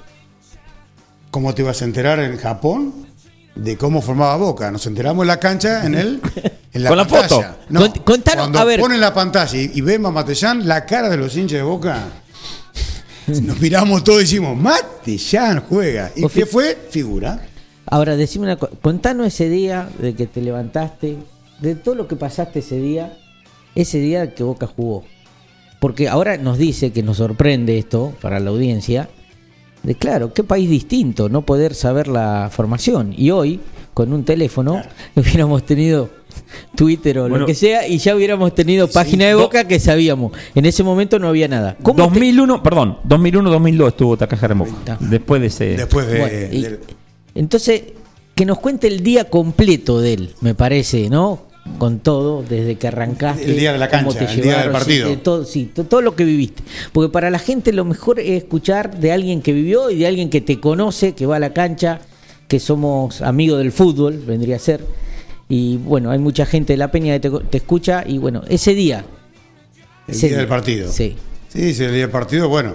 ¿Cómo 1.30 1.54
te 1.54 1.62
ibas 1.62 1.82
a 1.82 1.84
enterar 1.84 2.20
en 2.20 2.36
Japón 2.38 3.06
de 3.54 3.76
cómo 3.76 4.00
formaba 4.00 4.36
Boca? 4.36 4.70
Nos 4.70 4.86
enteramos 4.86 5.24
en 5.24 5.28
la 5.28 5.38
cancha, 5.40 5.84
en 5.84 5.94
el, 5.94 6.20
en 6.72 6.82
la 6.82 6.88
Con 6.88 6.98
la 6.98 7.04
foto. 7.04 7.44
No, 7.68 7.80
Cont- 7.80 8.04
contanos, 8.04 8.44
cuando 8.44 8.58
a 8.60 8.64
ver. 8.64 8.80
ponen 8.80 9.00
la 9.00 9.12
pantalla 9.12 9.58
y, 9.58 9.72
y 9.74 9.80
vemos 9.82 10.08
a 10.10 10.12
Matellán, 10.12 10.66
la 10.66 10.86
cara 10.86 11.08
de 11.10 11.16
los 11.18 11.36
hinchas 11.36 11.58
de 11.58 11.62
Boca, 11.64 12.02
nos 13.26 13.60
miramos 13.60 14.02
todos 14.04 14.20
y 14.20 14.22
decimos, 14.22 14.56
Matellán 14.56 15.64
juega. 15.68 16.10
¿Y 16.16 16.26
qué 16.28 16.46
fue? 16.46 16.78
Figura. 16.90 17.46
Ahora, 17.90 18.16
decime 18.16 18.44
una 18.44 18.56
cosa. 18.56 18.72
Contanos 18.82 19.26
ese 19.28 19.48
día 19.48 19.88
de 19.98 20.14
que 20.14 20.26
te 20.26 20.42
levantaste, 20.42 21.16
de 21.60 21.74
todo 21.74 21.94
lo 21.94 22.06
que 22.08 22.16
pasaste 22.16 22.58
ese 22.60 22.78
día, 22.80 23.16
ese 23.74 23.98
día 23.98 24.34
que 24.34 24.42
Boca 24.42 24.66
jugó. 24.66 25.04
Porque 25.80 26.08
ahora 26.08 26.36
nos 26.38 26.58
dice 26.58 26.92
que 26.92 27.02
nos 27.02 27.18
sorprende 27.18 27.78
esto 27.78 28.12
para 28.20 28.40
la 28.40 28.50
audiencia, 28.50 29.08
de 29.82 29.94
claro, 29.94 30.32
qué 30.34 30.42
país 30.42 30.68
distinto 30.68 31.28
no 31.28 31.42
poder 31.42 31.74
saber 31.74 32.08
la 32.08 32.50
formación. 32.52 33.14
Y 33.16 33.30
hoy, 33.30 33.60
con 33.94 34.12
un 34.12 34.24
teléfono, 34.24 34.82
hubiéramos 35.16 35.64
tenido 35.64 36.10
Twitter 36.74 37.18
o 37.18 37.22
Bueno. 37.22 37.38
lo 37.38 37.46
que 37.46 37.54
sea, 37.54 37.86
y 37.86 37.98
ya 37.98 38.14
hubiéramos 38.16 38.54
tenido 38.54 38.88
página 38.88 39.26
de 39.26 39.32
do- 39.32 39.38
Boca 39.40 39.66
que 39.68 39.78
sabíamos. 39.80 40.32
En 40.54 40.66
ese 40.66 40.82
momento 40.82 41.18
no 41.20 41.28
había 41.28 41.46
nada. 41.48 41.76
¿Cómo 41.82 41.94
te- 41.96 42.02
2001, 42.02 42.62
perdón, 42.62 42.98
2001-2002 43.08 43.88
estuvo 43.88 44.16
Takahara 44.16 44.52
en 44.52 44.58
Boca. 44.58 44.96
Después 45.00 45.40
de 45.40 45.46
ese... 45.46 45.64
Después 45.76 46.06
de. 46.08 46.18
Bueno, 46.18 46.38
y- 46.56 46.62
del- 46.62 46.80
entonces, 47.34 47.82
que 48.34 48.44
nos 48.44 48.58
cuente 48.58 48.86
el 48.86 49.02
día 49.02 49.24
completo 49.30 50.00
de 50.00 50.12
él, 50.14 50.30
me 50.40 50.54
parece, 50.54 51.08
¿no? 51.10 51.46
Con 51.78 51.98
todo, 51.98 52.42
desde 52.42 52.76
que 52.76 52.88
arrancaste. 52.88 53.44
El 53.44 53.58
día 53.58 53.72
de 53.72 53.78
la 53.78 53.88
cancha, 53.88 54.24
el 54.32 54.40
día 54.40 54.62
del 54.62 54.70
partido. 54.70 55.08
Sí, 55.10 55.16
todo, 55.22 55.44
sí, 55.44 55.70
to- 55.74 55.84
todo 55.84 56.00
lo 56.00 56.16
que 56.16 56.24
viviste. 56.24 56.62
Porque 56.92 57.12
para 57.12 57.30
la 57.30 57.38
gente 57.38 57.72
lo 57.72 57.84
mejor 57.84 58.18
es 58.20 58.42
escuchar 58.42 58.98
de 58.98 59.12
alguien 59.12 59.42
que 59.42 59.52
vivió 59.52 59.90
y 59.90 59.98
de 59.98 60.06
alguien 60.06 60.30
que 60.30 60.40
te 60.40 60.60
conoce, 60.60 61.12
que 61.14 61.26
va 61.26 61.36
a 61.36 61.40
la 61.40 61.52
cancha, 61.52 62.00
que 62.48 62.58
somos 62.58 63.20
amigos 63.20 63.58
del 63.58 63.70
fútbol, 63.72 64.16
vendría 64.26 64.56
a 64.56 64.60
ser. 64.60 64.80
Y 65.50 65.76
bueno, 65.76 66.10
hay 66.10 66.18
mucha 66.18 66.46
gente 66.46 66.72
de 66.72 66.78
la 66.78 66.90
peña 66.90 67.18
que 67.20 67.28
te, 67.28 67.38
te 67.50 67.58
escucha. 67.58 68.02
Y 68.06 68.16
bueno, 68.16 68.42
ese 68.48 68.72
día. 68.74 69.04
El 70.06 70.14
ese 70.14 70.28
día 70.28 70.38
del 70.38 70.48
partido. 70.48 70.90
Sí. 70.90 71.16
Sí, 71.48 71.60
el 71.68 71.76
día 71.92 72.02
del 72.02 72.10
partido, 72.10 72.48
bueno. 72.48 72.74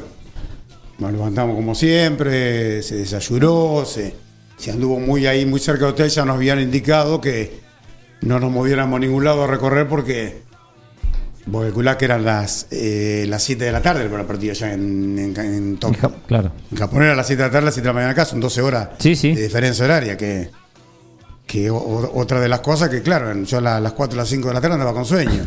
Nos 0.99 1.11
levantamos 1.11 1.55
como 1.55 1.73
siempre, 1.73 2.83
se 2.83 2.95
desayunó, 2.97 3.83
se, 3.85 4.13
se 4.57 4.71
anduvo 4.71 4.99
muy 4.99 5.25
ahí, 5.27 5.45
muy 5.45 5.59
cerca 5.59 5.85
del 5.85 5.93
hotel, 5.93 6.09
ya 6.09 6.25
nos 6.25 6.35
habían 6.35 6.59
indicado 6.59 7.19
que 7.21 7.59
no 8.21 8.39
nos 8.39 8.51
moviéramos 8.51 8.97
a 8.97 8.99
ningún 8.99 9.23
lado 9.25 9.43
a 9.43 9.47
recorrer 9.47 9.87
porque 9.87 10.41
vos 11.45 11.63
calculás 11.65 11.97
que 11.97 12.05
eran 12.05 12.23
las, 12.23 12.67
eh, 12.71 13.25
las 13.27 13.43
7 13.43 13.65
de 13.65 13.71
la 13.71 13.81
tarde 13.81 14.05
para 14.07 14.21
el 14.21 14.27
partido 14.27 14.53
ya 14.53 14.71
en, 14.73 15.19
en, 15.19 15.37
en 15.37 15.77
Tokio. 15.77 16.13
Claro. 16.27 16.51
En 16.71 16.77
Japón 16.77 17.03
era 17.03 17.15
las 17.15 17.27
7 17.27 17.41
de 17.41 17.47
la 17.49 17.51
tarde, 17.51 17.65
las 17.65 17.73
7 17.73 17.83
de 17.85 17.89
la 17.89 17.93
mañana 17.93 18.11
acá, 18.13 18.25
son 18.25 18.39
12 18.39 18.61
horas 18.61 18.89
Sí, 18.99 19.15
sí. 19.15 19.33
de 19.35 19.41
diferencia 19.43 19.83
horaria, 19.83 20.15
que, 20.15 20.49
que 21.45 21.69
o- 21.69 22.11
otra 22.15 22.39
de 22.39 22.47
las 22.47 22.61
cosas 22.61 22.87
que, 22.89 23.01
claro, 23.01 23.33
yo 23.43 23.59
la- 23.59 23.77
a 23.77 23.79
las 23.81 23.91
4 23.93 24.15
o 24.15 24.21
las 24.21 24.29
5 24.29 24.47
de 24.47 24.53
la 24.53 24.61
tarde 24.61 24.75
andaba 24.75 24.93
con 24.93 25.03
sueño. 25.05 25.43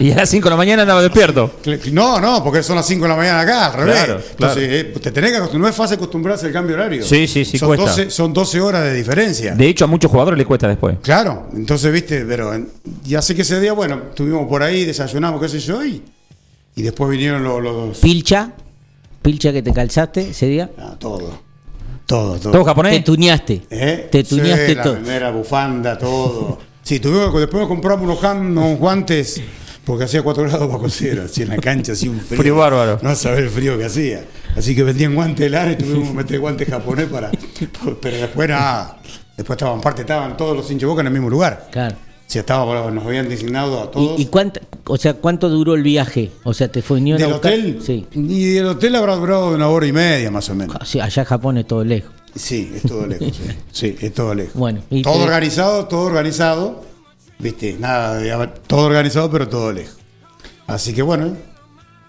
Y 0.00 0.10
a 0.12 0.16
las 0.16 0.30
5 0.30 0.44
de 0.44 0.50
la 0.50 0.56
mañana 0.56 0.82
andaba 0.82 1.02
despierto. 1.02 1.52
No, 1.92 2.18
no, 2.20 2.42
porque 2.42 2.62
son 2.62 2.74
las 2.76 2.86
5 2.86 3.02
de 3.04 3.08
la 3.10 3.16
mañana 3.16 3.40
acá, 3.40 3.66
al 3.66 3.72
revés. 3.74 3.94
Claro, 4.04 4.20
Entonces, 4.30 4.68
eh, 4.70 4.84
te 5.00 5.12
tenés 5.12 5.30
que 5.30 5.36
acostumbrar, 5.36 5.68
no 5.68 5.68
es 5.68 5.76
fácil 5.76 5.96
acostumbrarse 5.96 6.46
al 6.46 6.52
cambio 6.52 6.74
horario. 6.74 7.04
Sí, 7.04 7.26
sí, 7.28 7.44
sí, 7.44 7.58
son 7.58 7.68
cuesta. 7.68 7.84
12, 7.90 8.10
son 8.10 8.32
12 8.32 8.60
horas 8.60 8.82
de 8.84 8.94
diferencia. 8.94 9.54
De 9.54 9.68
hecho, 9.68 9.84
a 9.84 9.88
muchos 9.88 10.10
jugadores 10.10 10.38
les 10.38 10.46
cuesta 10.46 10.66
después. 10.66 10.96
Claro, 11.02 11.48
entonces, 11.54 11.92
viste, 11.92 12.24
pero 12.24 12.50
ya 13.04 13.20
sé 13.22 13.34
que 13.34 13.42
ese 13.42 13.60
día, 13.60 13.72
bueno, 13.74 14.00
estuvimos 14.08 14.48
por 14.48 14.62
ahí, 14.62 14.84
desayunamos, 14.86 15.40
qué 15.40 15.48
sé 15.50 15.60
yo, 15.60 15.84
y, 15.84 16.02
y 16.76 16.82
después 16.82 17.10
vinieron 17.10 17.44
los... 17.44 17.62
los 17.62 17.98
Pilcha, 17.98 18.52
pilcha 19.20 19.52
que 19.52 19.62
te 19.62 19.72
calzaste 19.74 20.30
ese 20.30 20.46
día. 20.46 20.70
ah, 20.78 20.96
todo, 20.98 21.40
todo, 22.06 22.38
todo. 22.38 22.52
¿Todo 22.52 22.64
japonés? 22.64 22.94
Te 22.94 23.02
tuñaste. 23.02 23.62
¿Eh? 23.68 24.08
Te 24.10 24.24
tuñaste 24.24 24.66
Sí, 24.68 24.74
la 24.74 24.82
todo. 24.82 25.32
bufanda, 25.34 25.98
todo. 25.98 26.58
Sí, 26.82 26.98
tuvimos, 27.00 27.38
después 27.38 27.66
compramos 27.68 28.02
unos, 28.02 28.34
unos 28.40 28.78
guantes 28.78 29.42
porque 29.84 30.04
hacía 30.04 30.22
4 30.22 30.42
grados 30.44 30.68
bajo 30.70 30.88
cero, 30.88 31.22
así 31.26 31.42
en 31.42 31.48
la 31.48 31.56
cancha, 31.56 31.92
así 31.92 32.08
un 32.08 32.20
frío. 32.20 32.40
Frío 32.40 32.56
bárbaro. 32.56 32.98
No 33.02 33.14
sabés 33.14 33.40
el 33.40 33.50
frío 33.50 33.76
que 33.78 33.84
hacía. 33.86 34.24
Así 34.56 34.74
que 34.74 34.82
vendían 34.82 35.14
guantes 35.14 35.50
lana 35.50 35.72
y 35.72 35.76
tuvimos 35.76 36.08
que 36.08 36.14
meter 36.14 36.40
guantes 36.40 36.68
japonés 36.68 37.06
para. 37.06 37.30
Pero 38.00 38.16
después 38.18 38.48
nada. 38.48 39.00
Después 39.36 39.56
estaban, 39.56 39.80
parte 39.80 40.02
estaban 40.02 40.36
todos 40.36 40.56
los 40.56 40.70
hinchas 40.70 40.88
boca 40.88 41.00
en 41.00 41.06
el 41.08 41.12
mismo 41.12 41.30
lugar. 41.30 41.68
Claro. 41.72 41.96
Si 42.26 42.38
estaba, 42.38 42.90
nos 42.92 43.04
habían 43.04 43.28
designado 43.28 43.80
a 43.82 43.90
todos. 43.90 44.20
¿Y, 44.20 44.22
y 44.22 44.26
cuánto, 44.26 44.60
o 44.84 44.96
sea, 44.96 45.14
cuánto 45.14 45.48
duró 45.48 45.74
el 45.74 45.82
viaje? 45.82 46.30
O 46.44 46.54
sea, 46.54 46.70
¿te 46.70 46.80
fue 46.82 46.98
a 46.98 47.02
¿Del 47.16 47.32
hotel? 47.32 47.80
Sí. 47.84 48.06
Y 48.12 48.56
el 48.56 48.66
hotel 48.66 48.94
habrá 48.94 49.16
durado 49.16 49.50
una 49.54 49.66
hora 49.68 49.86
y 49.86 49.92
media 49.92 50.30
más 50.30 50.48
o 50.50 50.54
menos. 50.54 50.76
Sí, 50.84 51.00
allá 51.00 51.24
Japón 51.24 51.58
es 51.58 51.66
todo 51.66 51.82
lejos. 51.82 52.12
Sí, 52.36 52.70
es 52.72 52.82
todo 52.82 53.06
lejos. 53.06 53.28
sí. 53.36 53.42
Sí, 53.72 53.96
es 54.00 54.14
todo 54.14 54.32
lejos. 54.34 54.54
Bueno, 54.54 54.80
y 54.90 55.02
todo 55.02 55.14
te- 55.14 55.22
organizado, 55.24 55.86
todo 55.86 56.02
organizado. 56.02 56.84
Viste, 57.40 57.76
nada, 57.78 58.52
todo 58.66 58.86
organizado, 58.86 59.30
pero 59.30 59.48
todo 59.48 59.72
lejos. 59.72 59.96
Así 60.66 60.92
que 60.92 61.02
bueno. 61.02 61.36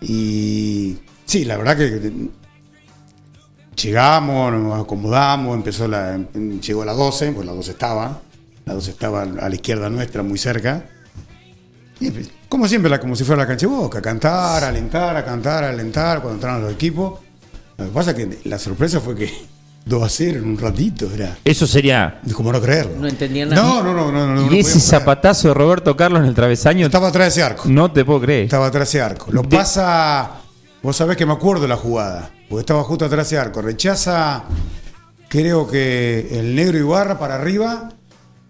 Y 0.02 0.98
sí, 1.26 1.46
la 1.46 1.58
verdad 1.58 1.78
que 1.78 2.30
llegamos, 3.76 4.54
nos 4.54 4.82
acomodamos, 4.82 5.56
empezó 5.56 5.88
la, 5.88 6.18
llegó 6.62 6.84
la 6.84 6.94
12, 6.94 7.32
pues 7.32 7.46
la 7.46 7.54
12 7.54 7.72
estaba. 7.72 8.22
La 8.66 8.74
12 8.74 8.92
estaba 8.92 9.22
a 9.24 9.50
la 9.50 9.56
izquierda 9.56 9.90
nuestra, 9.90 10.22
muy 10.22 10.38
cerca. 10.38 10.86
Y, 12.00 12.12
como 12.50 12.68
siempre, 12.68 13.00
como 13.00 13.16
si 13.16 13.24
fuera 13.24 13.44
la 13.44 13.48
cancha 13.48 13.68
boca, 13.68 14.02
cantar, 14.02 14.64
alentar, 14.64 15.16
a 15.16 15.24
cantar, 15.24 15.64
alentar 15.64 16.22
cuando 16.22 16.36
entraron 16.36 16.64
los 16.64 16.74
equipos. 16.74 17.20
Lo 17.78 17.86
que 17.86 17.92
pasa 17.92 18.12
es 18.12 18.18
que 18.18 18.40
la 18.44 18.60
sorpresa 18.60 19.00
fue 19.00 19.16
que 19.16 19.32
2 19.86 20.04
a 20.04 20.10
0 20.10 20.40
en 20.40 20.46
un 20.50 20.58
ratito 20.58 21.10
era. 21.14 21.38
Eso 21.44 21.66
sería. 21.68 22.22
Como 22.34 22.52
no 22.52 22.62
creerlo. 22.62 22.94
No 23.00 23.08
entendía 23.08 23.46
nada. 23.46 23.62
No, 23.62 23.84
no, 23.84 23.94
no, 23.94 24.12
no. 24.12 24.28
no, 24.28 24.42
no 24.48 24.54
y 24.54 24.60
ese 24.60 24.80
zapatazo 24.80 25.48
de 25.50 25.54
Roberto 25.54 25.96
Carlos 25.98 26.22
en 26.22 26.28
el 26.28 26.36
travesaño. 26.36 26.86
Estaba 26.86 27.08
atrás 27.10 27.26
de 27.26 27.30
ese 27.30 27.44
arco. 27.44 27.64
No 27.68 27.92
te 27.92 28.06
puedo 28.06 28.22
creer. 28.22 28.44
Estaba 28.46 28.68
atrás 28.68 28.92
de 28.92 29.00
ese 29.00 29.02
arco. 29.02 29.32
Lo 29.32 29.42
De- 29.42 29.58
pasa. 29.58 30.32
Vos 30.84 30.96
sabés 30.96 31.18
que 31.18 31.26
me 31.26 31.34
acuerdo 31.34 31.64
de 31.64 31.68
la 31.68 31.78
jugada. 31.78 32.32
Porque 32.50 32.62
estaba 32.62 32.84
justo 32.84 33.06
atrás 33.06 33.30
de 33.30 33.36
ese 33.36 33.42
arco. 33.42 33.62
Rechaza, 33.62 34.44
creo 35.30 35.68
que 35.68 36.28
el 36.40 36.56
negro 36.56 36.78
Ibarra 36.78 37.18
para 37.20 37.36
arriba. 37.36 37.90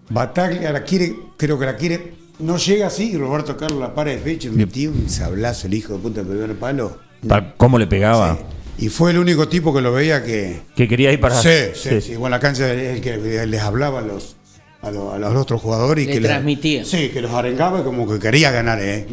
Bataglia 0.10 0.72
la 0.74 0.84
quiere, 0.84 1.16
creo 1.38 1.58
que 1.58 1.66
la 1.66 1.76
quiere. 1.78 2.14
No 2.40 2.58
llega 2.58 2.88
así 2.88 3.12
y 3.12 3.18
Roberto 3.18 3.56
Carlos 3.56 3.80
la 3.80 3.94
para 3.94 4.12
de 4.12 4.18
pecho 4.18 4.52
metió 4.52 4.90
un 4.92 5.08
sablazo 5.10 5.68
el 5.68 5.76
hijo 5.76 5.94
de 5.94 6.00
puta 6.00 6.24
del 6.24 6.28
primer 6.28 6.56
palo. 6.58 6.98
Pa- 7.28 7.54
¿Cómo 7.56 7.78
le 7.78 7.88
pegaba? 7.88 8.38
Y 8.78 8.90
fue 8.90 9.12
el 9.12 9.20
único 9.20 9.48
tipo 9.48 9.74
que 9.74 9.82
lo 9.82 9.92
veía 9.94 10.24
que. 10.24 10.62
Que 10.76 10.88
quería 10.88 11.12
ir 11.12 11.20
para. 11.20 11.40
Sí, 11.42 11.50
sí, 11.76 12.02
sí. 12.02 12.16
Bueno, 12.16 12.36
la 12.36 12.40
cancha 12.40 12.72
es 12.74 12.96
el 12.98 13.02
que 13.02 13.18
les 13.48 13.62
hablaba 13.62 14.00
a 14.00 14.02
los, 14.02 14.36
a 14.82 14.90
los, 14.92 15.14
a 15.14 15.20
los 15.20 15.36
otros 15.36 15.62
jugadores 15.62 16.06
y 16.06 16.08
Le 16.08 16.14
que 16.14 16.20
les- 16.22 16.30
transmitía. 16.32 16.86
sí, 16.86 17.10
que 17.10 17.22
los 17.22 17.32
arengaba 17.32 17.82
y 17.82 17.84
como 17.84 18.12
que 18.12 18.20
quería 18.20 18.50
ganar, 18.52 18.82
¿eh? 18.82 19.06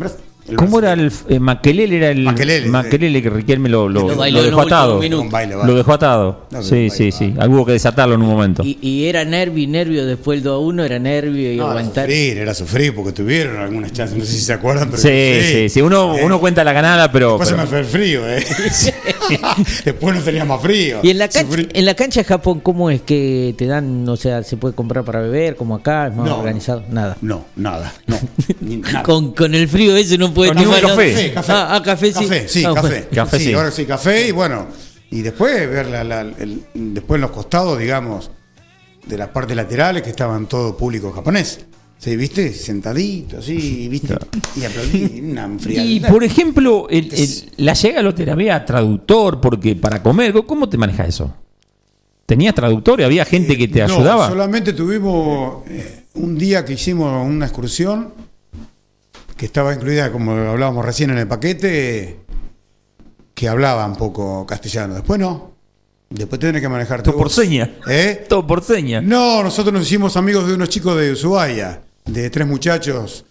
¿Cómo 0.56 0.78
era 0.78 0.92
el 0.94 1.12
eh, 1.28 1.38
Maquelele? 1.38 1.96
Era 1.96 2.10
el 2.10 2.22
Makelele, 2.22 2.68
Makelele 2.68 3.22
que 3.22 3.30
Riquelme 3.30 3.68
lo, 3.68 3.88
lo, 3.88 4.08
Lo 4.14 4.42
dejó 4.42 4.60
atado. 4.62 4.98
baile, 5.30 5.54
Lo 5.64 5.74
dejó 5.74 5.92
atado. 5.92 6.46
No, 6.50 6.62
sí, 6.62 6.70
baile, 6.74 6.90
sí, 6.90 7.12
sí. 7.12 7.34
Hubo 7.48 7.66
que 7.66 7.72
desatarlo 7.72 8.14
en 8.14 8.22
un 8.22 8.28
momento. 8.28 8.62
Y, 8.64 8.78
y 8.80 9.06
era 9.06 9.24
nervio 9.24 9.62
y 9.64 9.66
nervio 9.66 10.06
después 10.06 10.38
el 10.38 10.44
2 10.44 10.54
a 10.54 10.58
1, 10.58 10.84
era 10.84 10.98
nervio 10.98 11.52
y 11.52 11.56
No, 11.56 11.64
era 11.64 11.70
aguantar. 11.72 12.04
sufrir, 12.06 12.38
era 12.38 12.54
sufrir 12.54 12.94
porque 12.94 13.12
tuvieron 13.12 13.58
algunas 13.58 13.92
chances, 13.92 14.16
no 14.18 14.24
sé 14.24 14.32
si 14.32 14.40
se 14.40 14.52
acuerdan, 14.52 14.90
pero 14.90 15.02
Sí, 15.02 15.40
sí, 15.42 15.68
sí. 15.68 15.82
Uno, 15.82 16.16
Eh, 16.16 16.24
uno 16.24 16.40
cuenta 16.40 16.64
la 16.64 16.72
ganada, 16.72 17.12
pero. 17.12 17.38
Después 17.38 17.48
pero- 17.50 17.60
se 17.60 17.64
me 17.64 17.68
fue 17.68 17.78
el 17.80 17.84
frío, 17.86 18.28
¿eh? 18.28 18.44
Después 19.84 20.14
no 20.16 20.22
tenía 20.22 20.44
más 20.44 20.60
frío. 20.60 21.00
Y 21.02 21.10
en 21.10 21.18
la, 21.18 21.28
cancha, 21.28 21.56
en 21.72 21.84
la 21.84 21.94
cancha 21.94 22.20
de 22.20 22.24
Japón, 22.24 22.60
¿cómo 22.60 22.90
es 22.90 23.02
que 23.02 23.54
te 23.56 23.66
dan, 23.66 24.08
o 24.08 24.16
sea, 24.16 24.42
se 24.42 24.56
puede 24.56 24.74
comprar 24.74 25.04
para 25.04 25.20
beber, 25.20 25.56
como 25.56 25.74
acá, 25.74 26.06
es 26.08 26.14
más 26.14 26.26
No. 26.26 26.38
organizado? 26.38 26.82
Nada. 26.90 27.16
No, 27.20 27.44
nada, 27.56 27.92
no. 28.06 28.16
nada. 28.60 29.02
Con, 29.02 29.32
con 29.34 29.54
el 29.54 29.68
frío 29.68 29.96
ese 29.96 30.18
no 30.18 30.32
puede 30.46 30.54
nada. 30.54 30.80
café. 30.80 31.12
Café, 31.12 31.32
café. 31.34 31.52
Ah, 31.52 31.68
ah, 31.76 31.82
café 31.82 32.06
sí. 32.12 32.12
Café, 32.24 32.48
sí, 32.48 32.64
Ah, 32.64 32.74
café. 32.74 33.38
sí, 33.38 33.44
sí. 33.44 33.52
ahora 33.54 33.70
sí, 33.70 33.84
café 33.84 34.28
y 34.28 34.30
bueno. 34.32 34.66
Y 35.10 35.22
después 35.22 35.68
ver 35.70 35.86
la, 35.88 36.04
la- 36.04 36.20
el- 36.20 36.62
después 36.74 37.16
en 37.18 37.22
los 37.22 37.30
costados, 37.30 37.78
digamos, 37.78 38.30
de 39.06 39.16
las 39.16 39.28
partes 39.28 39.56
laterales 39.56 40.02
que 40.02 40.10
estaban 40.10 40.46
todo 40.46 40.76
público 40.76 41.10
japonés. 41.12 41.60
Sí, 41.96 42.14
¿viste? 42.16 42.52
Sentadito, 42.52 43.38
así, 43.38 43.88
¿viste? 43.88 44.14
Y 44.54 44.64
aplaudí, 44.64 45.20
una 45.20 45.48
frialdad. 45.58 45.84
Y 45.84 46.00
por 46.00 46.22
ejemplo, 46.22 46.86
el- 46.90 47.12
el- 47.12 47.52
la 47.56 47.72
llegada 47.74 48.00
al 48.00 48.06
hotel 48.08 48.30
había 48.30 48.64
traductor, 48.64 49.40
porque 49.40 49.74
para 49.74 50.00
comer, 50.02 50.32
¿cómo 50.46 50.68
te 50.68 50.76
manejas 50.76 51.08
eso? 51.08 51.34
¿Tenías 52.26 52.54
traductor 52.54 53.00
y 53.00 53.04
había 53.04 53.24
gente 53.24 53.56
que 53.56 53.66
te 53.66 53.78
No, 53.80 53.86
ayudaba? 53.86 54.28
solamente 54.28 54.74
tuvimos 54.74 55.66
eh, 55.68 56.04
un 56.14 56.36
día 56.38 56.64
que 56.64 56.74
hicimos 56.74 57.26
una 57.26 57.46
excursión 57.46 58.12
que 59.38 59.46
estaba 59.46 59.72
incluida, 59.72 60.12
como 60.12 60.32
hablábamos 60.32 60.84
recién 60.84 61.10
en 61.10 61.18
el 61.18 61.26
paquete, 61.26 62.18
que 63.34 63.48
hablaba 63.48 63.86
un 63.86 63.96
poco 63.96 64.44
castellano. 64.44 64.94
Después 64.94 65.18
no. 65.18 65.52
Después 66.10 66.40
tenés 66.40 66.60
que 66.60 66.68
manejar 66.68 67.02
Todo 67.02 67.12
todo. 67.14 67.22
por 67.24 67.30
seña. 67.30 67.70
¿Eh? 67.88 68.24
Todo 68.28 68.46
por 68.46 68.62
seña. 68.62 69.00
No, 69.00 69.42
nosotros 69.42 69.72
nos 69.72 69.82
hicimos 69.82 70.16
amigos 70.16 70.46
de 70.48 70.54
unos 70.54 70.68
chicos 70.70 70.98
de 70.98 71.12
Ushuaia, 71.12 71.80
de 72.04 72.30
tres 72.30 72.46
muchachos. 72.46 73.24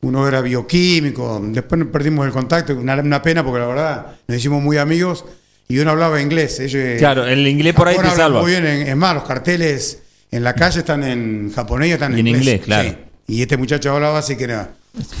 Uno 0.00 0.26
era 0.26 0.40
bioquímico, 0.40 1.40
después 1.44 1.78
nos 1.78 1.88
perdimos 1.88 2.26
el 2.26 2.32
contacto, 2.32 2.74
una, 2.74 2.94
una 2.96 3.22
pena 3.22 3.44
porque 3.44 3.60
la 3.60 3.66
verdad 3.68 4.06
nos 4.26 4.36
hicimos 4.38 4.60
muy 4.60 4.76
amigos 4.78 5.24
y 5.68 5.78
uno 5.78 5.92
hablaba 5.92 6.20
inglés. 6.20 6.58
Ellos, 6.58 6.98
Claro, 6.98 7.24
el 7.24 7.46
inglés 7.46 7.72
por 7.74 7.86
ahí 7.86 7.96
te 7.98 8.10
salva. 8.10 8.40
Muy 8.40 8.50
bien, 8.50 8.66
en- 8.66 8.88
es 8.88 8.96
más, 8.96 9.14
los 9.14 9.22
carteles 9.24 10.02
en 10.32 10.42
la 10.42 10.54
calle 10.54 10.80
están 10.80 11.04
en 11.04 11.52
japonés 11.54 11.90
y 11.90 11.92
están 11.92 12.16
Y 12.16 12.20
en 12.20 12.26
en 12.26 12.34
inglés. 12.34 12.44
inglés, 12.46 12.60
claro. 12.64 12.88
Sí. 12.88 12.96
Y 13.28 13.42
este 13.42 13.56
muchacho 13.56 13.92
hablaba 13.94 14.18
así 14.18 14.34
que 14.36 14.44
era. 14.44 14.70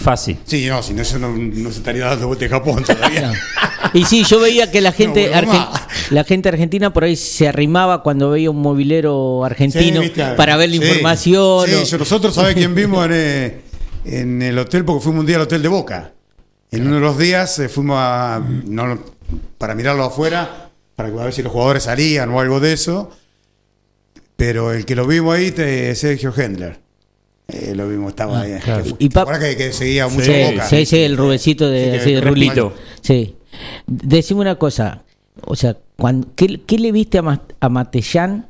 Fácil. 0.02 0.38
Sí, 0.44 0.66
no, 0.68 0.82
si 0.82 0.92
no, 0.92 1.00
eso 1.02 1.18
no, 1.18 1.30
no 1.32 1.70
se 1.70 1.78
estaría 1.78 2.04
dando 2.04 2.26
vuelta 2.26 2.44
de 2.44 2.50
Japón 2.50 2.84
todavía. 2.84 3.32
Y 3.94 4.04
sí, 4.04 4.22
yo 4.24 4.38
veía 4.40 4.70
que 4.70 4.80
la 4.80 4.92
gente, 4.92 5.28
No, 5.28 5.36
argen- 5.36 5.68
la 6.10 6.24
gente 6.24 6.48
argentina 6.48 6.92
por 6.94 7.02
ahí 7.04 7.16
se 7.16 7.48
arrimaba 7.48 8.02
cuando 8.02 8.30
veía 8.30 8.48
un 8.50 8.60
movilero 8.62 9.44
argentino 9.44 10.00
para 10.36 10.56
ver 10.56 10.70
la 10.70 10.76
Sí. 10.76 10.82
información. 10.82 11.66
Sí, 11.68 11.74
o- 11.74 11.84
yo- 11.84 11.98
nosotros 11.98 12.34
sabés 12.34 12.54
quién 12.54 12.74
vimos 12.76 13.04
en, 13.06 13.12
eh, 13.12 13.60
en 14.04 14.40
el 14.42 14.56
hotel, 14.58 14.84
porque 14.84 15.02
fuimos 15.02 15.20
un 15.20 15.26
día 15.26 15.36
al 15.36 15.42
hotel 15.42 15.60
de 15.62 15.68
Boca. 15.68 16.12
En 16.70 16.86
uno 16.86 16.94
de 16.96 17.00
los 17.02 17.18
días 17.18 17.58
eh, 17.58 17.68
fuimos 17.68 17.96
a, 17.98 18.40
no, 18.66 18.98
para 19.58 19.74
mirarlo 19.74 20.04
afuera, 20.04 20.70
para 20.94 21.10
ver 21.10 21.32
si 21.34 21.42
los 21.42 21.52
jugadores 21.52 21.82
salían 21.82 22.30
o 22.30 22.40
algo 22.40 22.60
de 22.60 22.72
eso. 22.74 23.10
Pero 24.36 24.72
el 24.72 24.86
que 24.86 24.94
lo 24.94 25.06
vimos 25.06 25.34
ahí 25.36 25.52
es 25.56 25.98
Sergio 25.98 26.32
Hendler. 26.34 26.78
Eh, 27.52 27.74
lo 27.74 27.88
vimos, 27.88 28.10
estaba 28.10 28.40
ahí. 28.40 28.54
claro. 28.64 28.84
Que, 28.84 28.94
Y 28.98 29.08
que, 29.08 29.56
que 29.56 29.72
seguía 29.72 30.08
mucho 30.08 30.24
Sí, 30.24 30.32
Boca. 30.52 30.66
sí, 30.68 30.86
sí, 30.86 30.98
el 30.98 31.16
rubecito 31.16 31.66
Sí, 31.66 31.72
de, 31.74 31.90
que- 31.92 31.96
así 31.98 32.20
rulito. 32.20 32.74
Sí. 33.02 33.34
Decime 33.86 34.40
una 34.40 34.56
cosa, 34.56 35.02
o 35.42 35.54
sea, 35.54 35.76
cuan- 35.96 36.26
¿qué, 36.34 36.60
qué 36.66 36.78
le 36.78 36.92
viste 36.92 37.18
a, 37.18 37.22
Ma- 37.22 37.42
a 37.60 37.68
Matellán? 37.68 38.46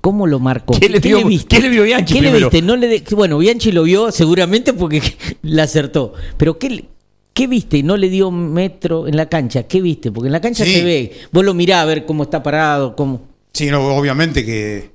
¿Cómo 0.00 0.26
lo 0.26 0.38
marcó? 0.38 0.78
¿Qué 0.78 0.88
le 0.88 1.00
vio- 1.00 1.18
qué 1.48 1.60
le 1.60 1.68
vio 1.70 1.82
Bianchi 1.84 2.14
¿Qué 2.14 2.20
le 2.20 2.32
viste? 2.32 2.60
No 2.62 2.76
le 2.76 2.88
de- 2.88 3.02
bueno, 3.16 3.38
Bianchi 3.38 3.72
lo 3.72 3.84
vio 3.84 4.12
seguramente 4.12 4.72
porque 4.74 5.00
la 5.42 5.62
acertó. 5.62 6.12
Pero 6.36 6.58
¿qué, 6.58 6.68
le- 6.70 6.84
¿qué 7.32 7.46
viste? 7.46 7.82
No 7.82 7.96
le 7.96 8.10
dio 8.10 8.30
metro 8.30 9.08
en 9.08 9.16
la 9.16 9.28
cancha. 9.30 9.62
¿Qué 9.64 9.80
viste? 9.80 10.12
Porque 10.12 10.26
en 10.28 10.32
la 10.32 10.40
cancha 10.42 10.64
Sí. 10.64 10.74
se 10.74 10.84
ve. 10.84 11.12
Vos 11.32 11.42
lo 11.44 11.54
mirás 11.54 11.78
a 11.80 11.84
ver 11.86 12.04
cómo 12.04 12.22
está 12.24 12.42
parado, 12.42 12.94
cómo... 12.94 13.22
Sí, 13.54 13.66
no, 13.70 13.96
obviamente 13.96 14.44
que 14.44 14.90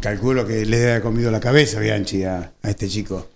calculo 0.00 0.46
que 0.46 0.64
le 0.64 0.78
debe 0.78 0.90
haber 0.92 1.02
comido 1.02 1.30
la 1.30 1.40
cabeza 1.40 1.80
Bianchi 1.80 2.24
a, 2.24 2.52
a 2.62 2.70
este 2.70 2.88
chico. 2.88 3.28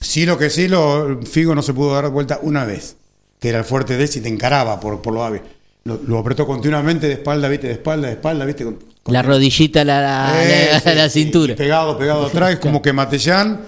Sí, 0.00 0.26
lo 0.26 0.36
que 0.38 0.50
sí, 0.50 0.68
lo, 0.68 1.20
Figo 1.22 1.54
no 1.54 1.62
se 1.62 1.72
pudo 1.72 1.94
dar 1.94 2.08
vuelta 2.10 2.38
una 2.42 2.64
vez, 2.64 2.96
que 3.40 3.48
era 3.48 3.58
el 3.58 3.64
fuerte 3.64 3.96
de 3.96 4.02
él 4.04 4.08
si 4.08 4.20
te 4.20 4.28
encaraba 4.28 4.78
por, 4.80 5.00
por 5.02 5.14
lo 5.14 5.24
hábil. 5.24 5.40
lo, 5.84 5.98
lo 6.06 6.18
apretó 6.18 6.46
continuamente 6.46 7.06
de 7.06 7.14
espalda, 7.14 7.48
viste, 7.48 7.66
de 7.68 7.74
espalda, 7.74 8.08
de 8.08 8.14
espalda, 8.14 8.44
viste. 8.44 8.64
con- 8.64 8.78
con- 9.02 9.12
La 9.12 9.22
rodillita 9.22 9.82
a 9.82 9.84
la, 9.84 10.00
la- 10.00 10.32
Eh, 10.44 10.80
la- 10.84 10.94
la 10.94 11.08
sí, 11.10 11.22
cintura. 11.24 11.52
y 11.52 11.56
pegado, 11.56 11.96
pegado 11.98 12.26
atrás, 12.26 12.52
es 12.52 12.58
como 12.58 12.80
que 12.82 12.92
Matellán 12.92 13.60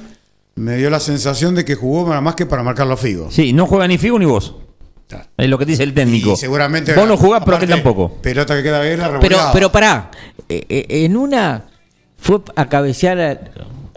me 0.54 0.76
dio 0.76 0.88
la 0.90 1.00
sensación 1.00 1.54
de 1.54 1.64
que 1.64 1.74
jugó 1.74 2.08
nada 2.08 2.20
más 2.22 2.34
que 2.34 2.46
para 2.46 2.62
marcar 2.62 2.86
los 2.86 2.98
figos. 3.00 3.34
Sí, 3.34 3.52
no 3.52 3.66
juega 3.66 3.86
ni 3.88 3.98
Figo 3.98 4.18
ni 4.18 4.24
vos. 4.26 4.54
Es 5.38 5.48
lo 5.48 5.56
que 5.58 5.64
dice 5.66 5.82
el 5.84 5.94
técnico. 5.94 6.32
Y 6.32 6.36
seguramente. 6.36 6.92
Vos 6.94 7.06
no 7.06 7.16
jugás, 7.16 7.42
pero 7.44 7.56
aquel 7.58 7.70
aparte, 7.72 7.84
tampoco. 7.84 8.20
Pelota 8.20 8.56
que 8.56 8.62
queda 8.62 8.80
bien, 8.82 8.98
la 8.98 9.20
Pero, 9.20 9.38
pero 9.52 9.70
pará, 9.70 10.10
eh, 10.48 10.64
eh, 10.68 10.86
en 11.04 11.16
una 11.16 11.64
fue 12.18 12.40
a 12.56 12.68
cabecear, 12.68 13.50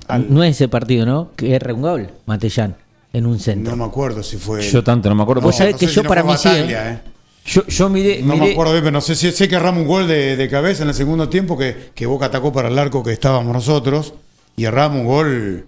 a- 0.07 0.17
no 0.17 0.43
es 0.43 0.55
ese 0.55 0.67
partido, 0.67 1.05
¿no? 1.05 1.31
Que 1.35 1.55
erra 1.55 1.73
un 1.73 1.81
gol, 1.81 2.09
Matellán, 2.25 2.75
en 3.13 3.25
un 3.25 3.39
centro. 3.39 3.71
No 3.75 3.83
me 3.83 3.89
acuerdo 3.89 4.23
si 4.23 4.37
fue. 4.37 4.61
Yo 4.61 4.83
tanto 4.83 5.09
no 5.09 5.15
me 5.15 5.23
acuerdo. 5.23 5.41
Vos 5.41 5.55
porque- 5.55 5.57
sabés 5.57 5.73
no 5.73 5.79
que 5.79 5.87
sé 5.87 5.93
yo 5.93 6.01
si 6.01 6.03
no 6.03 6.09
para 6.09 6.23
mí 6.23 6.33
sí, 6.37 6.49
¿eh? 6.49 6.65
eh. 6.69 6.99
Yo, 7.45 7.65
yo 7.65 7.89
miré, 7.89 8.21
No 8.21 8.35
me 8.35 8.51
acuerdo 8.51 8.73
bien, 8.73 8.83
pero 8.83 8.91
no 8.91 9.01
sé 9.01 9.15
si 9.15 9.31
sé 9.31 9.47
que 9.47 9.55
erramos 9.55 9.81
un 9.83 9.87
gol 9.87 10.07
de, 10.07 10.35
de 10.35 10.49
cabeza 10.49 10.83
en 10.83 10.89
el 10.89 10.95
segundo 10.95 11.29
tiempo 11.29 11.57
que, 11.57 11.91
que 11.95 12.05
Boca 12.05 12.27
atacó 12.27 12.51
para 12.53 12.67
el 12.67 12.77
arco 12.77 13.01
que 13.03 13.11
estábamos 13.11 13.51
nosotros 13.53 14.13
y 14.55 14.65
erramos 14.65 15.01
un 15.01 15.05
gol 15.07 15.65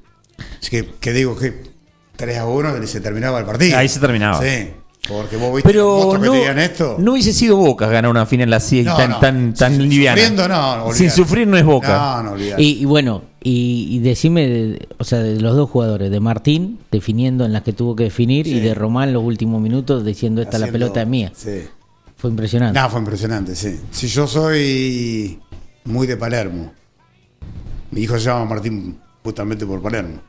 es 0.61 0.69
que, 0.69 0.85
que 0.99 1.11
digo 1.13 1.35
que 1.37 1.63
3 2.17 2.37
a 2.37 2.45
1 2.45 2.83
y 2.83 2.87
se 2.87 3.01
terminaba 3.01 3.39
el 3.39 3.45
partido. 3.45 3.77
Ahí 3.77 3.87
se 3.87 3.99
terminaba. 3.99 4.39
Sí, 4.43 4.69
porque 5.07 5.35
vos 5.37 5.53
viste 5.55 5.67
Pero 5.69 6.13
no, 6.21 6.31
que 6.31 6.63
esto. 6.63 6.95
no 6.99 7.13
hubiese 7.13 7.33
sido 7.33 7.57
Boca 7.57 7.87
ganar 7.87 8.09
una 8.11 8.25
final 8.25 8.53
así 8.53 8.83
No, 8.83 8.95
tan, 8.95 9.09
no. 9.11 9.19
tan, 9.19 9.53
tan 9.53 9.73
Sin- 9.75 9.89
liviana. 9.89 10.15
sufriendo, 10.17 10.47
no, 10.47 10.77
no, 10.87 10.93
Sin 10.93 11.09
sufrir 11.11 11.47
no 11.47 11.57
es 11.57 11.65
Boca. 11.65 12.21
No, 12.23 12.35
no. 12.35 12.39
Y, 12.59 12.81
y 12.81 12.85
bueno, 12.85 13.23
y, 13.43 13.87
y 13.89 13.99
decime, 13.99 14.47
de- 14.47 14.87
o 14.99 15.03
sea, 15.03 15.19
de 15.19 15.39
los 15.41 15.55
dos 15.55 15.69
jugadores, 15.69 16.11
de 16.11 16.19
Martín 16.19 16.79
definiendo 16.91 17.45
en 17.45 17.53
las 17.53 17.63
que 17.63 17.73
tuvo 17.73 17.95
que 17.95 18.03
definir 18.05 18.45
y 18.47 18.59
de 18.59 18.73
Román 18.75 19.11
los 19.13 19.23
últimos 19.23 19.59
minutos 19.61 20.05
diciendo 20.05 20.41
esta 20.41 20.59
la 20.59 20.65
Haciendo- 20.65 20.85
pelota 20.87 21.01
es 21.01 21.07
mía. 21.07 21.31
Sí. 21.35 21.61
Fue 22.15 22.29
impresionante. 22.29 22.79
No, 22.79 22.87
fue 22.89 22.99
impresionante, 22.99 23.55
sí. 23.55 23.79
Si 23.89 24.07
yo 24.07 24.27
soy 24.27 25.39
muy 25.85 26.05
de 26.05 26.15
Palermo. 26.17 26.71
Mi 27.89 28.01
hijo 28.01 28.13
se 28.19 28.25
llama 28.25 28.45
Martín 28.45 28.99
justamente 29.23 29.65
por 29.65 29.81
Palermo. 29.81 30.21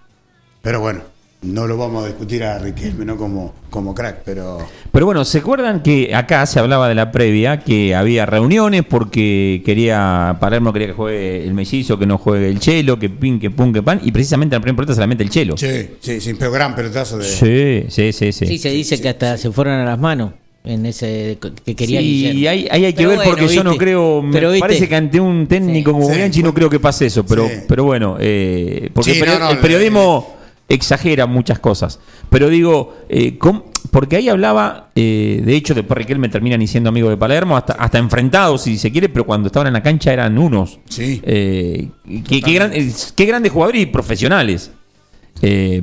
Pero 0.63 0.81
bueno, 0.81 1.01
no 1.43 1.67
lo 1.67 1.77
vamos 1.77 2.05
a 2.05 2.07
discutir 2.07 2.45
a 2.45 2.59
Riquelme, 2.59 3.05
no 3.05 3.17
como, 3.17 3.53
como 3.69 3.95
crack, 3.95 4.19
pero 4.25 4.59
Pero 4.93 5.07
bueno, 5.07 5.25
¿se 5.25 5.39
acuerdan 5.39 5.83
que 5.83 6.15
acá 6.15 6.47
se 6.47 6.61
hablaba 6.61 6.89
de 6.89 6.95
la 6.95 7.11
previa, 7.11 7.59
que 7.61 7.95
había 7.97 8.27
reuniones 8.27 8.83
porque 8.89 9.61
quería, 9.65 10.37
Palermo 10.41 10.73
quería 10.73 10.89
que 10.89 10.95
juegue 10.95 11.45
el 11.45 11.53
mellizo, 11.55 11.99
que 11.99 12.07
no 12.07 12.17
juegue 12.19 12.49
el 12.49 12.61
chelo, 12.61 12.99
que 12.99 13.11
pin, 13.11 13.41
que 13.41 13.51
pun, 13.51 13.73
que 13.73 13.83
pan, 13.83 14.01
y 14.05 14.13
precisamente 14.13 14.55
en 14.55 14.61
la 14.61 14.63
primera 14.63 14.77
pelota 14.77 14.95
se 14.95 15.01
la 15.01 15.07
mete 15.09 15.25
el 15.25 15.31
chelo. 15.31 15.57
sí, 15.57 15.89
sí, 16.01 16.21
sí, 16.21 16.35
pero 16.35 16.53
gran 16.53 16.75
pelotazo 16.77 17.19
de. 17.19 17.25
Sí, 17.25 17.87
sí, 17.91 18.13
sí, 18.13 18.33
sí. 18.33 18.47
Sí, 18.47 18.59
se 18.59 18.71
dice 18.71 19.01
que 19.01 19.09
hasta 19.09 19.37
se 19.37 19.51
fueron 19.51 19.75
a 19.81 19.85
las 19.85 19.99
manos 19.99 20.33
en 20.65 20.87
ese 20.87 21.39
que 21.65 21.75
quería 21.75 21.99
Sí, 21.99 22.07
y 22.39 22.47
ahí, 22.47 22.69
ahí 22.71 22.85
hay 22.85 22.93
que 22.93 22.99
Pero 22.99 23.09
ver 23.09 23.17
bueno, 23.19 23.31
porque 23.33 23.53
yo 23.53 23.65
no 23.65 23.77
creo, 23.77 24.23
me 24.23 24.33
Pero 24.33 24.53
parece 24.61 24.89
que 24.89 24.95
ante 24.95 25.19
un 25.19 25.49
técnico 25.49 25.91
como 25.91 26.09
Sí, 26.09 26.15
Bianchi 26.15 26.41
no 26.45 26.55
creo 26.55 26.71
que 26.71 26.79
pase 26.79 27.07
eso, 27.07 27.27
pero, 27.27 27.49
Sí. 27.49 27.55
pero 27.67 27.83
bueno, 27.83 28.17
eh, 28.21 28.89
porque 28.95 29.11
Sí, 29.15 29.19
el, 29.19 29.25
perio- 29.25 29.39
no, 29.41 29.47
no, 29.47 29.51
el 29.51 29.59
periodismo 29.59 30.37
exagera 30.75 31.27
muchas 31.27 31.59
cosas, 31.59 31.99
pero 32.31 32.49
digo, 32.49 32.97
eh, 33.09 33.37
¿cómo- 33.39 33.65
porque 33.91 34.17
ahí 34.17 34.29
hablaba, 34.29 34.91
eh, 34.95 35.43
de 35.45 35.55
hecho 35.55 35.75
después 35.75 35.99
Riquelme 35.99 36.29
termina 36.29 36.57
ni 36.57 36.67
siendo 36.67 36.89
amigo 36.89 37.11
de 37.11 37.17
Palermo, 37.17 37.57
hasta, 37.57 37.75
hasta 37.75 37.99
enfrentados 37.99 38.63
si 38.63 38.79
se 38.79 38.91
quiere, 38.91 39.09
pero 39.09 39.27
cuando 39.27 39.49
estaban 39.49 39.67
en 39.67 39.75
la 39.75 39.83
cancha 39.83 40.13
eran 40.13 40.39
unos. 40.39 40.79
Sí. 40.89 41.21
Eh, 41.25 41.89
qué, 42.27 42.41
qué 42.41 42.53
gran- 42.53 42.73
qué 43.15 43.25
grandes 43.27 43.53
jugadores 43.53 43.83
y 43.83 43.87
profesionales. 43.87 44.71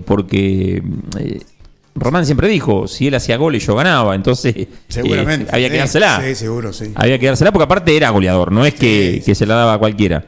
Porque 0.06 0.82
Román 1.96 2.26
siempre 2.26 2.48
dijo, 2.48 2.88
si 2.88 3.08
él 3.08 3.16
hacía 3.16 3.36
goles 3.38 3.66
yo 3.66 3.76
ganaba, 3.76 4.16
entonces 4.16 4.56
Seguramente. 4.88 5.50
había 5.54 5.70
que 5.70 5.78
dársela. 5.78 6.22
Sí, 6.24 6.36
seguro, 6.36 6.72
sí. 6.72 6.92
Había 6.96 7.20
que 7.20 7.26
dársela 7.26 7.52
porque 7.52 7.66
aparte 7.66 7.96
era 7.96 8.10
goleador, 8.10 8.52
no 8.52 8.66
es 8.66 8.74
que, 8.74 9.16
Sí, 9.20 9.22
que 9.26 9.36
se 9.36 9.46
la 9.46 9.56
daba 9.56 9.74
a 9.74 9.78
cualquiera. 9.78 10.26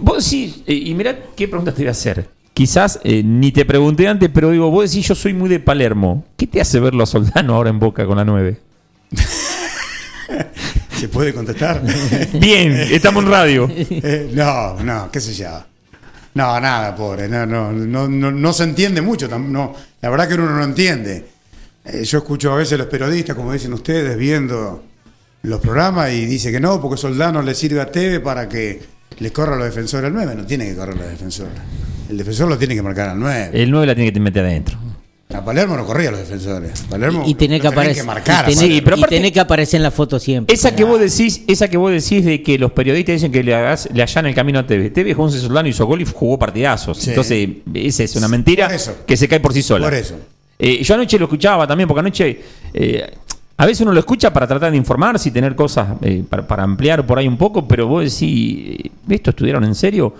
Vos 0.00 0.24
sí, 0.24 0.62
y 0.66 0.92
mirá 0.94 1.16
qué 1.36 1.46
pregunta 1.48 1.72
te 1.72 1.82
voy 1.82 1.88
a 1.88 1.92
hacer. 1.92 2.28
Quizás 2.54 3.00
eh, 3.02 3.22
ni 3.24 3.50
te 3.50 3.64
pregunté 3.64 4.08
antes, 4.08 4.30
pero 4.32 4.50
digo, 4.50 4.70
vos 4.70 4.90
decís 4.90 5.08
yo 5.08 5.14
soy 5.14 5.32
muy 5.32 5.48
de 5.48 5.58
Palermo. 5.58 6.24
¿Qué 6.36 6.46
te 6.46 6.60
hace 6.60 6.80
verlo 6.80 7.02
a 7.02 7.06
Soldano 7.06 7.54
ahora 7.54 7.70
en 7.70 7.78
Boca 7.78 8.06
con 8.06 8.18
la 8.18 8.24
9? 8.24 8.60
¿Se 10.98 11.08
puede 11.08 11.32
contestar? 11.32 11.82
Bien, 12.34 12.72
estamos 12.72 13.24
en 13.24 13.30
radio. 13.30 13.68
Eh, 13.70 14.30
no, 14.34 14.74
no, 14.82 15.10
qué 15.10 15.20
sé 15.20 15.34
yo. 15.34 15.64
No, 16.34 16.60
nada, 16.60 16.94
pobre. 16.94 17.28
No, 17.28 17.46
no, 17.46 17.72
no, 17.72 18.06
no, 18.08 18.30
no 18.30 18.52
se 18.52 18.64
entiende 18.64 19.00
mucho. 19.00 19.28
No, 19.28 19.74
la 20.00 20.10
verdad 20.10 20.28
que 20.28 20.34
uno 20.34 20.50
no 20.50 20.62
entiende. 20.62 21.24
Eh, 21.84 22.04
yo 22.04 22.18
escucho 22.18 22.52
a 22.52 22.56
veces 22.56 22.78
los 22.78 22.86
periodistas, 22.86 23.34
como 23.34 23.52
dicen 23.52 23.72
ustedes, 23.72 24.16
viendo 24.16 24.84
los 25.42 25.60
programas 25.60 26.12
y 26.12 26.26
dice 26.26 26.52
que 26.52 26.60
no, 26.60 26.80
porque 26.80 26.96
Soldano 26.98 27.42
le 27.42 27.54
sirve 27.54 27.80
a 27.80 27.90
Teve 27.90 28.20
para 28.20 28.48
que 28.48 28.80
le 29.18 29.32
corra 29.32 29.54
a 29.54 29.58
los 29.58 29.66
defensores 29.66 30.06
al 30.06 30.14
9. 30.14 30.34
No 30.36 30.46
tiene 30.46 30.66
que 30.66 30.76
correr 30.76 30.94
a 30.96 30.98
los 30.98 31.10
defensores. 31.10 31.58
El 32.12 32.18
defensor 32.18 32.46
lo 32.46 32.58
tiene 32.58 32.74
que 32.74 32.82
marcar 32.82 33.08
al 33.08 33.18
9. 33.18 33.50
El 33.54 33.70
9 33.70 33.86
la 33.86 33.94
tiene 33.94 34.12
que 34.12 34.20
meter 34.20 34.44
adentro. 34.44 34.76
A 35.32 35.42
Palermo 35.42 35.78
no 35.78 35.86
corría 35.86 36.10
los 36.10 36.20
defensores. 36.20 36.82
Palermo 36.82 37.24
y, 37.26 37.30
y 37.30 37.34
tenés 37.34 37.62
que 37.62 37.68
aparecer. 37.68 38.04
marcar. 38.04 38.50
y 38.50 38.54
tenés, 38.54 39.30
y 39.30 39.32
que 39.32 39.40
aparecer 39.40 39.78
en 39.78 39.84
la 39.84 39.90
foto 39.90 40.18
siempre. 40.18 40.54
Esa 40.54 40.76
que 40.76 40.84
vos 40.84 41.00
decís, 41.00 41.42
esa 41.46 41.68
que 41.68 41.78
vos 41.78 41.90
decís 41.90 42.22
de 42.26 42.42
que 42.42 42.58
los 42.58 42.72
periodistas 42.72 43.14
dicen 43.14 43.32
que 43.32 43.42
le, 43.42 43.54
hagas, 43.54 43.88
le 43.94 44.02
allan 44.02 44.26
el 44.26 44.34
camino 44.34 44.58
a 44.58 44.66
TV. 44.66 44.90
TV 44.90 45.14
jugó 45.14 45.24
11 45.24 45.40
Soldano, 45.40 45.68
hizo 45.70 45.86
gol 45.86 46.02
y 46.02 46.04
jugó 46.04 46.38
partidazos. 46.38 46.98
Sí. 46.98 47.08
Entonces, 47.08 47.48
esa 47.72 48.02
es 48.02 48.14
una 48.14 48.28
mentira 48.28 48.70
que 49.06 49.16
se 49.16 49.26
cae 49.26 49.40
por 49.40 49.54
sí 49.54 49.62
sola. 49.62 49.86
Por 49.86 49.94
eso. 49.94 50.16
Eh, 50.58 50.82
yo 50.82 50.94
anoche 50.94 51.18
lo 51.18 51.24
escuchaba 51.24 51.66
también, 51.66 51.88
porque 51.88 52.00
anoche 52.00 52.40
eh, 52.74 53.10
a 53.56 53.64
veces 53.64 53.80
uno 53.80 53.92
lo 53.92 54.00
escucha 54.00 54.30
para 54.34 54.46
tratar 54.46 54.70
de 54.70 54.76
informarse 54.76 55.30
y 55.30 55.32
tener 55.32 55.56
cosas 55.56 55.96
eh, 56.02 56.22
para, 56.28 56.46
para 56.46 56.62
ampliar 56.62 57.06
por 57.06 57.18
ahí 57.18 57.26
un 57.26 57.38
poco, 57.38 57.66
pero 57.66 57.86
vos 57.86 58.04
decís, 58.04 58.80
eh, 58.84 58.90
¿esto 59.08 59.30
estudiaron 59.30 59.64
en 59.64 59.74
serio? 59.74 60.14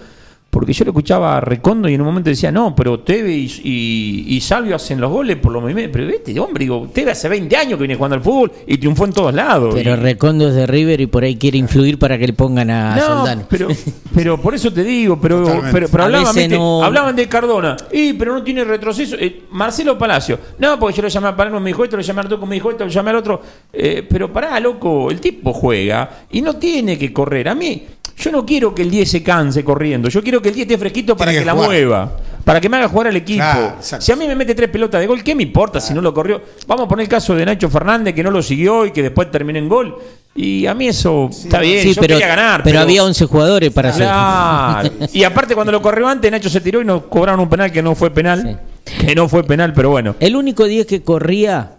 Porque 0.53 0.75
yo 0.75 0.85
lo 0.85 0.91
escuchaba 0.91 1.39
a 1.39 1.41
Recondo 1.41 1.89
y 1.89 1.95
en 1.95 2.03
un 2.03 2.07
momento 2.09 2.29
decía, 2.29 2.53
no, 2.53 2.77
pero 2.77 3.01
Teve 3.01 3.33
y, 3.33 3.47
y- 3.65 4.37
y 4.37 4.41
Salvio 4.43 4.77
hacen 4.77 5.01
los 5.01 5.11
goles 5.11 5.39
por 5.39 5.51
los 5.51 5.63
movimientos. 5.63 5.95
Pero 5.95 6.07
vete, 6.09 6.39
hombre, 6.39 6.65
digo, 6.65 6.91
Teve 6.93 7.11
hace 7.13 7.27
20 7.31 7.57
años 7.57 7.73
que 7.79 7.85
viene 7.85 7.95
jugando 7.95 8.17
al 8.17 8.23
fútbol 8.23 8.53
y 8.67 8.77
triunfó 8.77 9.07
en 9.07 9.15
todos 9.15 9.33
lados. 9.33 9.75
Pero 9.75 9.93
Y- 9.93 9.97
Recondo 9.97 10.49
es 10.49 10.55
de 10.55 10.67
River 10.67 11.01
y 11.01 11.07
por 11.07 11.25
ahí 11.25 11.37
quiere 11.37 11.57
influir 11.57 11.99
para 11.99 12.19
que 12.19 12.27
le 12.27 12.33
pongan 12.35 12.69
a 12.69 12.97
no, 12.97 13.03
Soldano. 13.03 13.47
pero, 13.49 13.69
pero 14.15 14.39
por 14.43 14.55
eso 14.55 14.71
te 14.71 14.85
digo, 14.85 15.19
pero, 15.19 15.63
pero, 15.73 15.89
hablaban, 16.05 16.51
no- 16.51 16.85
hablaban 16.85 17.17
de 17.17 17.27
Cardona, 17.29 17.75
y 17.91 18.13
pero 18.13 18.35
no 18.35 18.43
tiene 18.43 18.63
retroceso. 18.63 19.17
Eh, 19.19 19.45
Marcelo 19.53 19.97
Palacio, 19.97 20.39
no, 20.59 20.79
porque 20.79 20.97
yo 20.97 21.03
lo 21.03 21.09
llamé 21.09 21.29
a 21.29 21.35
Palermo, 21.37 21.61
me 21.61 21.71
dijo 21.71 21.83
esto, 21.83 21.97
lo 21.97 22.03
llamé 22.03 22.21
a 22.21 22.23
Arturo, 22.25 22.47
me 22.47 22.57
dijo 22.57 22.71
esto, 22.71 22.85
lo 22.85 22.91
llamé 22.91 23.09
al 23.09 23.17
otro. 23.17 23.41
Eh, 23.73 24.07
pero 24.07 24.31
pará, 24.31 24.61
loco, 24.61 25.11
el 25.11 25.19
tipo 25.19 25.55
juega 25.55 26.25
y 26.31 26.43
no 26.43 26.57
tiene 26.57 26.99
que 26.99 27.11
correr. 27.11 27.49
A 27.49 27.55
mí, 27.55 27.85
yo 28.17 28.31
no 28.31 28.45
quiero 28.47 28.75
que 28.75 28.83
el 28.83 28.91
10 28.91 29.11
se 29.11 29.23
canse 29.23 29.65
corriendo, 29.65 30.09
yo 30.09 30.23
quiero 30.23 30.41
que 30.43 30.49
el 30.51 30.55
10 30.55 30.67
esté 30.67 30.79
fresquito 30.79 31.17
para 31.17 31.31
Tiene 31.31 31.41
que, 31.41 31.45
que 31.45 31.47
la 31.47 31.53
jugar. 31.53 31.69
mueva. 31.69 32.17
Para 32.45 32.61
que 32.61 32.69
me 32.69 32.77
haga 32.77 32.89
jugar 32.89 33.07
al 33.07 33.17
equipo. 33.17 33.45
Si 33.81 34.11
a 34.11 34.17
mí 34.17 34.27
me 34.27 34.35
mete 34.35 34.55
tres 34.57 34.69
pelotas 34.69 35.01
de 35.01 35.07
gol, 35.07 35.23
¿qué 35.23 35.33
me 35.35 35.45
importa 35.45 35.81
si 35.81 35.95
no 35.95 36.01
lo 36.01 36.13
corrió? 36.13 36.41
Vamos 36.67 36.87
a 36.87 36.89
poner 36.89 37.05
el 37.05 37.09
caso 37.09 37.37
de 37.37 37.47
Nacho 37.47 37.71
Fernández, 37.71 38.15
que 38.15 38.23
no 38.25 38.33
lo 38.33 38.43
siguió 38.43 38.85
y 38.85 38.91
que 38.91 39.01
después 39.03 39.31
terminó 39.31 39.61
en 39.61 39.69
gol. 39.69 39.97
Y 40.35 40.67
a 40.67 40.75
mí 40.75 40.89
eso 40.89 41.29
está 41.31 41.61
bien, 41.61 41.83
Sí, 41.83 41.95
yo 41.95 42.01
pero, 42.01 42.15
quería 42.19 42.27
ganar. 42.35 42.63
pero 42.65 42.81
había 42.81 43.05
11 43.05 43.27
jugadores 43.27 43.71
para 43.71 43.91
hacer. 43.91 44.07
Claro. 44.07 44.91
Y 45.13 45.23
aparte 45.23 45.55
cuando 45.55 45.71
lo 45.71 45.81
corrió 45.81 46.09
antes, 46.09 46.31
Nacho 46.33 46.49
se 46.49 46.61
tiró 46.61 46.81
y 46.81 46.85
nos 46.85 47.05
cobraron 47.05 47.39
un 47.39 47.49
penal 47.49 47.71
que 47.71 47.81
no 47.83 47.95
fue 47.95 48.11
penal. 48.11 48.61
Que 48.85 49.15
no 49.15 49.29
fue 49.29 49.45
penal, 49.45 49.73
pero 49.73 49.91
bueno. 49.91 50.17
El 50.19 50.35
único 50.35 50.65
día 50.65 50.85
que 50.85 51.03
corría, 51.03 51.77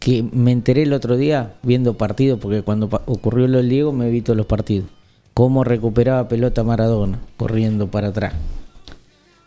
que 0.00 0.24
me 0.32 0.50
enteré 0.50 0.82
el 0.82 0.92
otro 0.92 1.16
día 1.16 1.52
viendo 1.62 1.94
partidos, 1.94 2.40
porque 2.40 2.62
cuando 2.62 2.88
ocurrió 3.06 3.46
lo 3.46 3.58
del 3.58 3.68
Diego 3.68 3.92
me 3.92 4.10
vi 4.10 4.20
todos 4.20 4.36
los 4.36 4.46
partidos, 4.46 4.88
cómo 5.34 5.64
recuperaba 5.64 6.28
pelota 6.28 6.62
Maradona, 6.64 7.18
corriendo 7.36 7.88
para 7.90 8.08
atrás. 8.08 8.32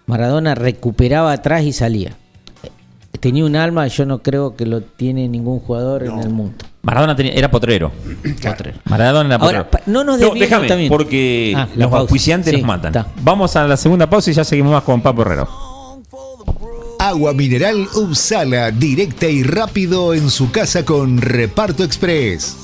Maradona 0.05 0.55
recuperaba 0.55 1.31
atrás 1.31 1.63
y 1.63 1.73
salía. 1.73 2.15
Tenía 3.19 3.45
un 3.45 3.55
alma, 3.55 3.87
yo 3.87 4.05
no 4.05 4.19
creo 4.19 4.55
que 4.55 4.65
lo 4.65 4.81
tiene 4.81 5.27
ningún 5.27 5.59
jugador 5.59 6.03
en 6.03 6.19
el 6.19 6.29
mundo. 6.29 6.53
Maradona 6.83 7.15
tenía- 7.15 7.33
era 7.33 7.49
potrero. 7.49 7.91
Potrero. 8.43 8.77
Maradona 8.85 9.27
era 9.35 9.39
potrero. 9.39 9.67
no 9.87 10.03
nos 10.03 10.19
déjame, 10.19 10.67
también. 10.67 10.89
porque 10.89 11.53
Ah, 11.55 11.67
la 11.75 11.85
los 11.85 11.93
auspiciantes 11.95 12.53
Sí, 12.53 12.57
nos 12.61 12.67
matan. 12.67 13.05
Vamos 13.21 13.55
a 13.55 13.67
la 13.67 13.75
segunda 13.75 14.09
pausa 14.09 14.29
y 14.31 14.33
ya 14.33 14.43
seguimos 14.43 14.71
más 14.71 14.83
con 14.83 15.01
Papo 15.01 15.23
Herrero. 15.23 15.47
Agua 16.99 17.33
mineral 17.33 17.87
Upsala, 17.95 18.71
directa 18.71 19.27
y 19.27 19.43
rápido 19.43 20.13
en 20.13 20.29
su 20.29 20.51
casa 20.51 20.85
con 20.85 21.19
Reparto 21.21 21.83
Express. 21.83 22.55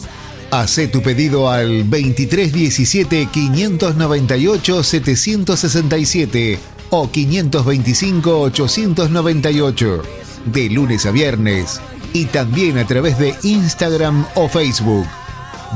Hacé 0.53 0.87
tu 0.87 1.01
pedido 1.01 1.49
al 1.49 1.89
2317 1.89 3.27
598 3.31 4.83
767 4.83 6.59
o 6.91 7.09
525 7.09 8.39
898 8.39 10.03
de 10.45 10.69
lunes 10.69 11.07
a 11.07 11.11
viernes 11.11 11.81
y 12.13 12.25
también 12.25 12.77
a 12.77 12.85
través 12.85 13.17
de 13.17 13.33
Instagram 13.41 14.27
o 14.35 14.47
Facebook 14.47 15.07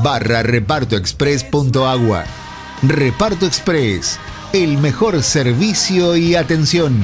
barra 0.03 0.43
repartoexpress.agua. 0.43 2.25
Reparto 2.83 3.47
Express, 3.47 4.19
el 4.53 4.77
mejor 4.77 5.23
servicio 5.23 6.15
y 6.15 6.35
atención. 6.35 7.03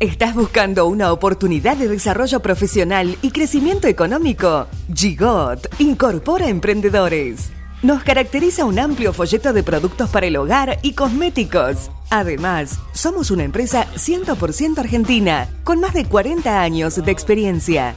¿Estás 0.00 0.34
buscando 0.34 0.86
una 0.86 1.12
oportunidad 1.12 1.76
de 1.76 1.86
desarrollo 1.86 2.40
profesional 2.40 3.16
y 3.22 3.30
crecimiento 3.30 3.86
económico? 3.86 4.66
Gigot 4.92 5.68
incorpora 5.78 6.48
emprendedores. 6.48 7.50
Nos 7.82 8.02
caracteriza 8.02 8.64
un 8.64 8.80
amplio 8.80 9.12
folleto 9.12 9.52
de 9.52 9.62
productos 9.62 10.10
para 10.10 10.26
el 10.26 10.36
hogar 10.36 10.78
y 10.82 10.94
cosméticos. 10.94 11.90
Además, 12.10 12.80
somos 12.92 13.30
una 13.30 13.44
empresa 13.44 13.86
100% 13.94 14.78
argentina, 14.78 15.48
con 15.62 15.80
más 15.80 15.94
de 15.94 16.06
40 16.06 16.60
años 16.60 16.96
de 16.96 17.12
experiencia. 17.12 17.94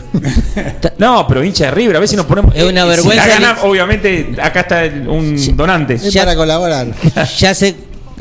No, 0.99 1.25
pero 1.27 1.43
hincha 1.43 1.65
de 1.65 1.71
River, 1.71 1.95
a 1.95 1.99
ver 1.99 2.07
si 2.07 2.15
nos 2.15 2.25
ponemos. 2.25 2.53
Es 2.55 2.63
una 2.63 2.81
eh, 2.81 2.83
si 2.83 2.89
vergüenza 2.89 3.27
la 3.27 3.35
el- 3.35 3.41
gana, 3.41 3.57
obviamente, 3.63 4.35
acá 4.41 4.59
está 4.61 4.83
un 5.09 5.57
donante. 5.57 5.95
Es 5.95 6.15
para 6.15 6.35
colaborar. 6.35 6.87
Ya 7.39 7.53
sé. 7.55 7.75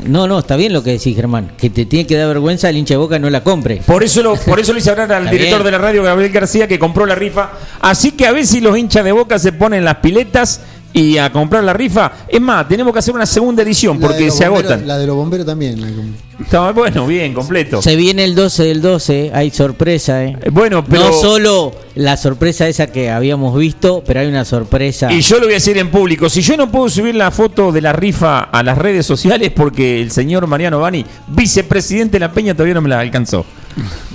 No, 0.05 0.27
no, 0.27 0.39
está 0.39 0.55
bien 0.55 0.71
lo 0.71 0.81
que 0.81 0.91
decís, 0.91 1.13
Germán. 1.13 1.51
Que 1.57 1.69
te 1.69 1.85
tiene 1.85 2.07
que 2.07 2.15
dar 2.15 2.29
vergüenza 2.29 2.69
el 2.69 2.77
hincha 2.77 2.93
de 2.93 2.97
boca 2.99 3.19
no 3.19 3.29
la 3.29 3.43
compre. 3.43 3.81
Por 3.85 4.01
eso 4.01 4.23
lo, 4.23 4.35
por 4.37 4.57
eso 4.59 4.71
le 4.71 4.79
hice 4.79 4.89
hablar 4.91 5.11
al 5.11 5.23
Está 5.25 5.31
director 5.31 5.59
bien. 5.59 5.65
de 5.65 5.71
la 5.71 5.77
radio, 5.77 6.03
Gabriel 6.03 6.31
García, 6.31 6.67
que 6.69 6.79
compró 6.79 7.05
la 7.05 7.15
rifa. 7.15 7.51
Así 7.81 8.13
que 8.13 8.25
a 8.25 8.31
ver 8.31 8.47
si 8.47 8.61
los 8.61 8.77
hinchas 8.77 9.03
de 9.03 9.11
boca 9.11 9.37
se 9.37 9.51
ponen 9.51 9.83
las 9.83 9.95
piletas 9.97 10.61
y 10.93 11.17
a 11.17 11.31
comprar 11.31 11.63
la 11.63 11.73
rifa. 11.73 12.11
Es 12.27 12.41
más, 12.41 12.67
tenemos 12.67 12.91
que 12.93 12.99
hacer 12.99 13.13
una 13.13 13.25
segunda 13.25 13.63
edición 13.63 13.99
porque 13.99 14.31
se 14.31 14.45
bomberos- 14.49 14.59
agotan. 14.71 14.87
La 14.87 14.97
de 14.97 15.07
los 15.07 15.15
bomberos 15.15 15.45
también. 15.45 16.15
Está 16.39 16.71
bueno, 16.71 17.05
bien, 17.05 17.33
completo. 17.33 17.81
Se 17.81 17.95
viene 17.97 18.23
el 18.23 18.33
12 18.33 18.63
del 18.63 18.81
12, 18.81 19.31
hay 19.33 19.51
sorpresa, 19.51 20.23
¿eh? 20.23 20.37
Eh, 20.41 20.49
Bueno, 20.51 20.83
pero. 20.85 21.03
No 21.05 21.13
solo 21.13 21.73
la 21.95 22.15
sorpresa 22.17 22.67
esa 22.67 22.87
que 22.87 23.09
habíamos 23.09 23.57
visto, 23.57 24.03
pero 24.07 24.21
hay 24.21 24.27
una 24.27 24.45
sorpresa. 24.45 25.11
Y 25.11 25.19
yo 25.21 25.35
lo 25.37 25.43
voy 25.43 25.51
a 25.53 25.55
decir 25.55 25.77
en 25.77 25.91
público. 25.91 26.29
Si 26.29 26.41
yo 26.41 26.55
no 26.57 26.71
puedo 26.71 26.87
subir 26.89 27.13
la 27.15 27.29
foto 27.31 27.71
de 27.73 27.81
la 27.81 27.91
rifa 27.93 28.39
a 28.43 28.63
las 28.63 28.77
redes 28.77 29.05
sociales 29.05 29.51
porque 29.53 30.01
el 30.01 30.11
señor 30.11 30.47
Mariano 30.47 30.79
Bani, 30.79 31.05
vicepresidente 31.27 32.13
de 32.13 32.19
la 32.21 32.31
Peña, 32.31 32.53
todavía 32.53 32.73
no 32.75 32.81
me 32.81 32.89
la 32.89 32.99
alcanzó. 32.99 33.45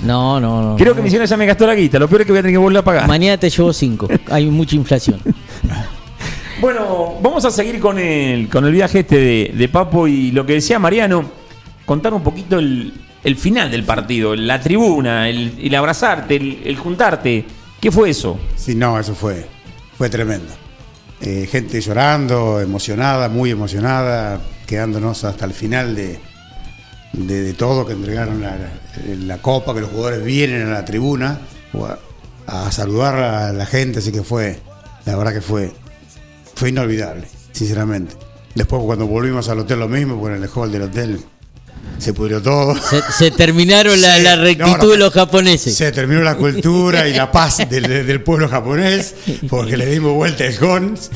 No, 0.03 0.39
no, 0.39 0.61
no. 0.61 0.75
Creo 0.77 0.95
que 0.95 1.01
mi 1.01 1.09
señora 1.09 1.25
ya 1.25 1.37
me 1.37 1.45
gastó 1.45 1.65
la 1.67 1.75
guita. 1.75 1.99
Lo 1.99 2.07
peor 2.07 2.21
es 2.21 2.25
que 2.27 2.31
voy 2.33 2.39
a 2.39 2.41
tener 2.41 2.53
que 2.53 2.57
volver 2.57 2.79
a 2.79 2.83
pagar. 2.83 3.07
Mañana 3.07 3.37
te 3.37 3.49
llevo 3.49 3.71
5. 3.71 4.07
Hay 4.31 4.47
mucha 4.47 4.75
inflación. 4.75 5.19
Bueno, 6.61 7.15
vamos 7.21 7.43
a 7.43 7.51
seguir 7.51 7.81
con 7.81 7.99
el, 7.99 8.47
con 8.49 8.65
el 8.65 8.71
viaje 8.71 8.99
este 8.99 9.51
de, 9.53 9.69
Papo 9.69 10.07
y 10.07 10.31
lo 10.31 10.45
que 10.45 10.53
decía 10.53 10.79
Mariano, 10.79 11.29
contar 11.85 12.13
un 12.13 12.23
poquito 12.23 12.59
el, 12.59 12.93
el 13.23 13.35
final 13.35 13.69
del 13.69 13.83
partido, 13.83 14.35
la 14.35 14.61
tribuna, 14.61 15.27
el, 15.27 15.75
abrazarte, 15.75 16.37
el, 16.37 16.77
juntarte. 16.77 17.45
¿Qué 17.81 17.91
fue 17.91 18.09
eso? 18.09 18.39
Sí, 18.55 18.73
no, 18.73 18.97
eso 18.97 19.13
fue, 19.13 19.45
fue 19.97 20.09
tremendo. 20.09 20.53
Eh, 21.19 21.47
gente 21.51 21.81
llorando, 21.81 22.61
emocionada, 22.61 23.27
muy 23.27 23.51
emocionada, 23.51 24.39
quedándonos 24.65 25.25
hasta 25.25 25.45
el 25.45 25.53
final 25.53 25.93
de, 25.93 26.19
de, 27.11 27.41
de 27.41 27.53
todo, 27.53 27.85
que 27.85 27.93
entregaron 27.93 28.41
la, 28.41 28.57
la 29.25 29.37
copa, 29.39 29.73
que 29.73 29.81
los 29.81 29.89
jugadores 29.89 30.23
vienen 30.23 30.67
a 30.67 30.71
la 30.71 30.85
tribuna 30.85 31.39
a, 32.47 32.67
a 32.67 32.71
saludar 32.71 33.15
a 33.15 33.51
la 33.51 33.65
gente, 33.65 33.99
así 33.99 34.13
que 34.13 34.23
fue, 34.23 34.59
la 35.05 35.17
verdad 35.17 35.33
que 35.33 35.41
fue, 35.41 35.73
fue 36.55 36.69
inolvidable, 36.69 37.27
sinceramente. 37.51 38.15
Después 38.55 38.81
cuando 38.85 39.05
volvimos 39.07 39.49
al 39.49 39.59
hotel 39.59 39.79
lo 39.79 39.89
mismo, 39.89 40.15
bueno, 40.15 40.37
en 40.37 40.43
el 40.43 40.49
hall 40.53 40.71
del 40.71 40.83
hotel 40.83 41.19
se 41.97 42.13
pudrió 42.13 42.41
todo. 42.41 42.75
Se, 42.81 43.01
se 43.11 43.31
terminaron 43.31 44.01
la, 44.01 44.15
Sí, 44.17 44.23
la 44.23 44.35
rectitud 44.37 44.77
no. 44.77 44.87
de 44.89 44.97
los 44.97 45.13
japoneses. 45.13 45.75
Se 45.75 45.91
terminó 45.91 46.21
la 46.21 46.35
cultura 46.35 47.07
y 47.07 47.13
la 47.13 47.31
paz 47.31 47.69
del, 47.69 47.83
del 48.05 48.21
pueblo 48.21 48.49
japonés, 48.49 49.13
porque 49.49 49.77
le 49.77 49.85
dimos 49.85 50.13
vuelta 50.13 50.45
el 50.45 50.57
cons. 50.57 51.11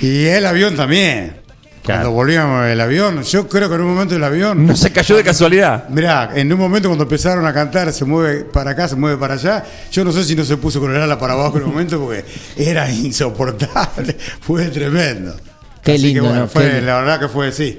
Y 0.00 0.24
el 0.26 0.46
avión 0.46 0.76
también. 0.76 1.41
Cuando 1.84 2.12
volvíamos 2.12 2.66
el 2.66 2.80
avión, 2.80 3.22
yo 3.24 3.48
creo 3.48 3.68
que 3.68 3.74
en 3.74 3.80
un 3.80 3.94
momento 3.94 4.14
el 4.14 4.22
avión. 4.22 4.66
No 4.66 4.76
se 4.76 4.92
cayó 4.92 5.16
de 5.16 5.24
casualidad. 5.24 5.88
Mirá, 5.88 6.30
en 6.34 6.52
un 6.52 6.58
momento 6.58 6.88
cuando 6.88 7.04
empezaron 7.04 7.44
a 7.44 7.52
cantar, 7.52 7.92
se 7.92 8.04
mueve 8.04 8.44
para 8.44 8.70
acá, 8.70 8.86
se 8.86 8.94
mueve 8.94 9.16
para 9.16 9.34
allá. 9.34 9.64
Yo 9.90 10.04
no 10.04 10.12
sé 10.12 10.22
si 10.24 10.36
no 10.36 10.44
se 10.44 10.56
puso 10.56 10.80
con 10.80 10.94
el 10.94 11.02
ala 11.02 11.18
para 11.18 11.32
abajo 11.32 11.58
en 11.58 11.64
un 11.64 11.70
momento 11.70 11.98
porque 11.98 12.24
era 12.56 12.90
insoportable. 12.90 14.16
Fue 14.40 14.66
tremendo. 14.68 15.34
Qué 15.82 15.92
Así 15.92 16.02
que 16.02 16.08
lindo, 16.08 16.24
bueno, 16.24 16.40
¿no? 16.40 16.48
fue, 16.48 16.70
Qué 16.70 16.80
la 16.82 17.00
verdad 17.00 17.18
que 17.18 17.28
fue 17.28 17.48
así. 17.48 17.78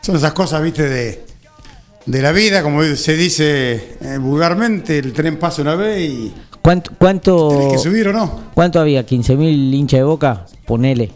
Son 0.00 0.16
esas 0.16 0.32
cosas, 0.32 0.60
viste, 0.60 0.88
de, 0.88 1.24
de 2.06 2.22
la 2.22 2.32
vida, 2.32 2.62
como 2.64 2.82
se 2.82 3.16
dice 3.16 3.96
eh, 4.00 4.18
vulgarmente, 4.18 4.98
el 4.98 5.12
tren 5.12 5.38
pasa 5.38 5.62
una 5.62 5.76
vez 5.76 6.00
y 6.00 6.34
¿Cuánto, 6.60 6.92
cuánto, 6.98 7.48
tenés 7.50 7.72
que 7.74 7.78
subir 7.78 8.08
o 8.08 8.12
no. 8.12 8.40
¿Cuánto 8.54 8.80
había? 8.80 9.06
¿15.000 9.06 9.74
hinchas 9.74 10.00
de 10.00 10.04
boca? 10.04 10.46
Ponele. 10.66 11.12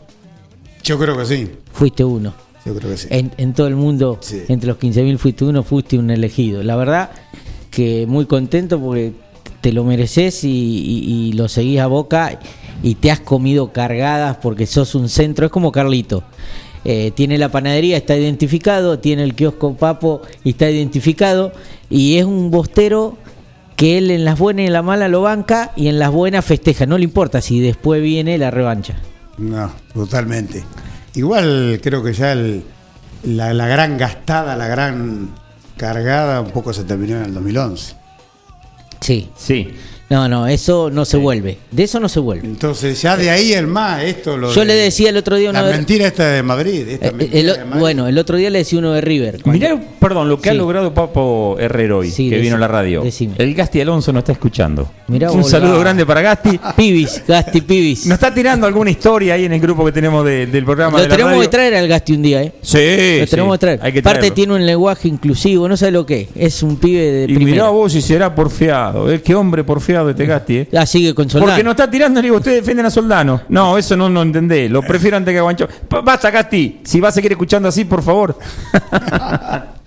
Yo 0.83 0.99
creo 0.99 1.16
que 1.16 1.26
sí. 1.26 1.51
Fuiste 1.72 2.05
uno. 2.05 2.33
Yo 2.64 2.74
creo 2.74 2.91
que 2.91 2.97
sí. 2.97 3.09
En, 3.11 3.31
en 3.37 3.53
todo 3.55 3.66
el 3.66 3.76
mundo, 3.76 4.18
Sí. 4.20 4.43
entre 4.49 4.68
los 4.68 4.79
15.000 4.79 5.18
fuiste 5.18 5.45
uno, 5.45 5.62
fuiste 5.62 5.99
un 5.99 6.11
elegido. 6.11 6.62
La 6.62 6.76
verdad 6.76 7.11
que 7.70 8.07
muy 8.07 8.26
contento 8.26 8.81
porque 8.81 9.12
te 9.61 9.72
lo 9.72 9.85
mereces 9.85 10.45
y, 10.45 10.49
y- 10.49 11.29
y 11.29 11.33
lo 11.33 11.49
seguís 11.49 11.81
a 11.81 11.87
boca 11.87 12.39
y 12.83 12.95
te 12.97 13.11
has 13.11 13.20
comido 13.20 13.72
cargadas 13.72 14.37
porque 14.39 14.66
sos 14.66 14.95
un 14.95 15.09
centro. 15.09 15.47
Es 15.47 15.53
como 15.53 15.72
Carlito. 15.72 16.22
Eh, 16.85 17.11
tiene 17.14 17.39
la 17.39 17.51
panadería, 17.51 17.97
está 17.97 18.16
identificado, 18.16 18.99
tiene 18.99 19.24
el 19.24 19.35
kiosco 19.35 19.74
Papo 19.74 20.22
y 20.45 20.51
está 20.51 20.70
identificado 20.70 21.53
y 21.91 22.16
es 22.18 22.24
un 22.24 22.51
bostero 22.51 23.16
que 23.76 23.99
él 23.99 24.11
en 24.11 24.24
las 24.24 24.39
buenas 24.39 24.62
y 24.62 24.66
en 24.68 24.72
las 24.72 24.85
malas 24.85 25.11
lo 25.11 25.22
banca 25.22 25.72
y 25.76 25.89
en 25.89 25.99
las 25.99 26.11
buenas 26.12 26.45
festeja. 26.45 26.87
No 26.87 26.97
le 26.99 27.05
importa 27.05 27.41
si 27.41 27.61
después 27.61 28.01
viene 28.03 28.39
la 28.39 28.51
revancha. 28.51 28.97
No, 29.39 29.70
totalmente. 29.95 30.64
Igual 31.14 31.80
creo 31.82 32.03
que 32.03 32.12
ya 32.12 32.32
el- 32.32 32.64
la, 33.24 33.53
la 33.55 33.66
gran 33.66 33.97
gastada, 33.99 34.57
la 34.57 34.66
gran 34.68 35.30
cargada, 35.76 36.41
un 36.41 36.51
poco 36.51 36.72
se 36.72 36.84
terminó 36.84 37.16
en 37.18 37.24
el 37.24 37.34
2011. 37.34 37.95
Sí. 39.01 39.30
Sí. 39.36 39.74
No, 40.11 40.26
no, 40.26 40.46
eso 40.46 40.88
no 40.90 41.04
se 41.04 41.18
vuelve. 41.18 41.59
De 41.70 41.82
eso 41.82 42.00
no 42.00 42.09
se 42.09 42.18
vuelve. 42.18 42.46
Entonces 42.46 43.00
ya 43.02 43.14
de 43.16 43.28
ahí 43.28 43.52
el 43.52 43.66
más, 43.66 44.02
esto 44.04 44.38
lo 44.38 44.50
Yo 44.54 44.61
de- 44.61 44.66
le 44.68 44.74
decía 44.74 45.11
el 45.11 45.18
otro 45.18 45.36
día 45.36 45.52
La 45.52 45.61
una 45.61 45.68
vez- 45.68 45.76
mentira 45.76 46.06
esta 46.06 46.26
de 46.30 46.42
Madrid. 46.42 46.88
Esta 46.88 47.09
Eh, 47.09 47.12
mentira 47.12 47.38
el 47.40 47.50
o- 47.50 47.54
de 47.59 47.64
Madrid. 47.66 47.80
bueno, 47.80 48.09
el 48.09 48.16
otro 48.18 48.38
día 48.38 48.48
le 48.48 48.59
decía 48.61 48.78
uno 48.78 48.92
de 48.92 49.02
River. 49.02 49.40
Mirá, 49.44 49.78
perdón, 50.00 50.30
lo 50.30 50.40
que 50.40 50.48
ha 50.48 50.54
logrado 50.54 50.94
Papo 50.94 51.56
Herrero 51.61 51.98
hoy, 51.98 52.11
Sí, 52.11 52.30
que 52.30 52.36
decí- 52.38 52.40
vino 52.42 52.56
a 52.56 52.59
la 52.59 52.68
radio. 52.68 53.02
decime. 53.02 53.34
El 53.36 53.54
Gasti 53.54 53.82
Alonso 53.82 54.11
nos 54.12 54.22
está 54.22 54.32
escuchando. 54.32 54.90
Mirá 55.09 55.30
Un 55.30 55.44
saludo 55.44 55.74
la- 55.74 55.80
grande 55.80 56.06
para 56.06 56.22
Gasti. 56.22 56.59
Pibis, 56.76 57.22
Gasti 57.28 57.61
Pibis. 57.61 58.06
Nos 58.06 58.14
está 58.14 58.32
tirando 58.32 58.66
alguna 58.66 58.90
historia 58.90 59.34
ahí 59.34 59.44
en 59.44 59.52
el 59.52 59.61
grupo 59.61 59.84
que 59.84 59.92
tenemos 59.92 60.24
de- 60.24 60.46
del 60.46 60.64
programa 60.64 60.96
Lo 60.96 61.02
de 61.02 61.09
la 61.11 61.14
tenemos 61.16 61.32
radio. 61.32 61.42
que 61.42 61.48
traer 61.48 61.74
al 61.74 61.86
Gasti 61.86 62.14
un 62.14 62.22
día, 62.22 62.42
¿eh? 62.44 62.52
Sí, 62.62 63.18
Lo 63.20 63.26
tenemos 63.26 63.52
sí, 63.54 63.59
que 63.59 63.59
traer. 63.59 63.80
hay 63.82 63.92
que 63.92 63.98
Aparte 63.98 64.30
tiene 64.30 64.54
un 64.54 64.64
lenguaje 64.64 65.06
inclusivo, 65.06 65.68
no 65.68 65.76
sabe 65.76 65.92
lo 65.92 66.06
que 66.06 66.22
es. 66.22 66.28
Es 66.34 66.62
un 66.62 66.76
pibe 66.76 67.00
de 67.12 67.24
Y 67.24 67.34
primera. 67.34 67.50
mirá 67.52 67.68
vos 67.68 67.92
si 67.92 68.00
será 68.00 68.34
porfiado. 68.34 69.12
¿eh? 69.12 69.20
Qué 69.20 69.34
hombre 69.34 69.64
porfiado 69.64 69.97
este 70.09 70.26
Gasti, 70.26 70.57
¿eh? 70.59 70.68
Ah, 70.76 70.86
sigue 70.86 71.14
con 71.14 71.28
Soldán. 71.28 71.49
Porque 71.49 71.64
no 71.64 71.70
está 71.72 71.90
tirando, 71.90 72.20
le 72.20 72.26
digo, 72.26 72.36
ustedes 72.36 72.59
defienden 72.59 72.86
a 72.86 72.90
Soldano. 72.90 73.42
No, 73.49 73.76
eso 73.78 73.96
no 73.96 74.09
lo 74.09 74.22
entendés. 74.22 74.70
Lo 74.70 74.82
prefiero 74.82 75.16
antes 75.16 75.32
que 75.32 75.38
a 75.38 75.42
Guancho. 75.42 75.68
Basta, 76.05 76.30
Gasti. 76.30 76.80
Si 76.84 77.01
vas 77.01 77.12
a 77.12 77.14
seguir 77.16 77.32
escuchando 77.32 77.68
así, 77.68 77.84
por 77.84 78.03
favor. 78.03 78.38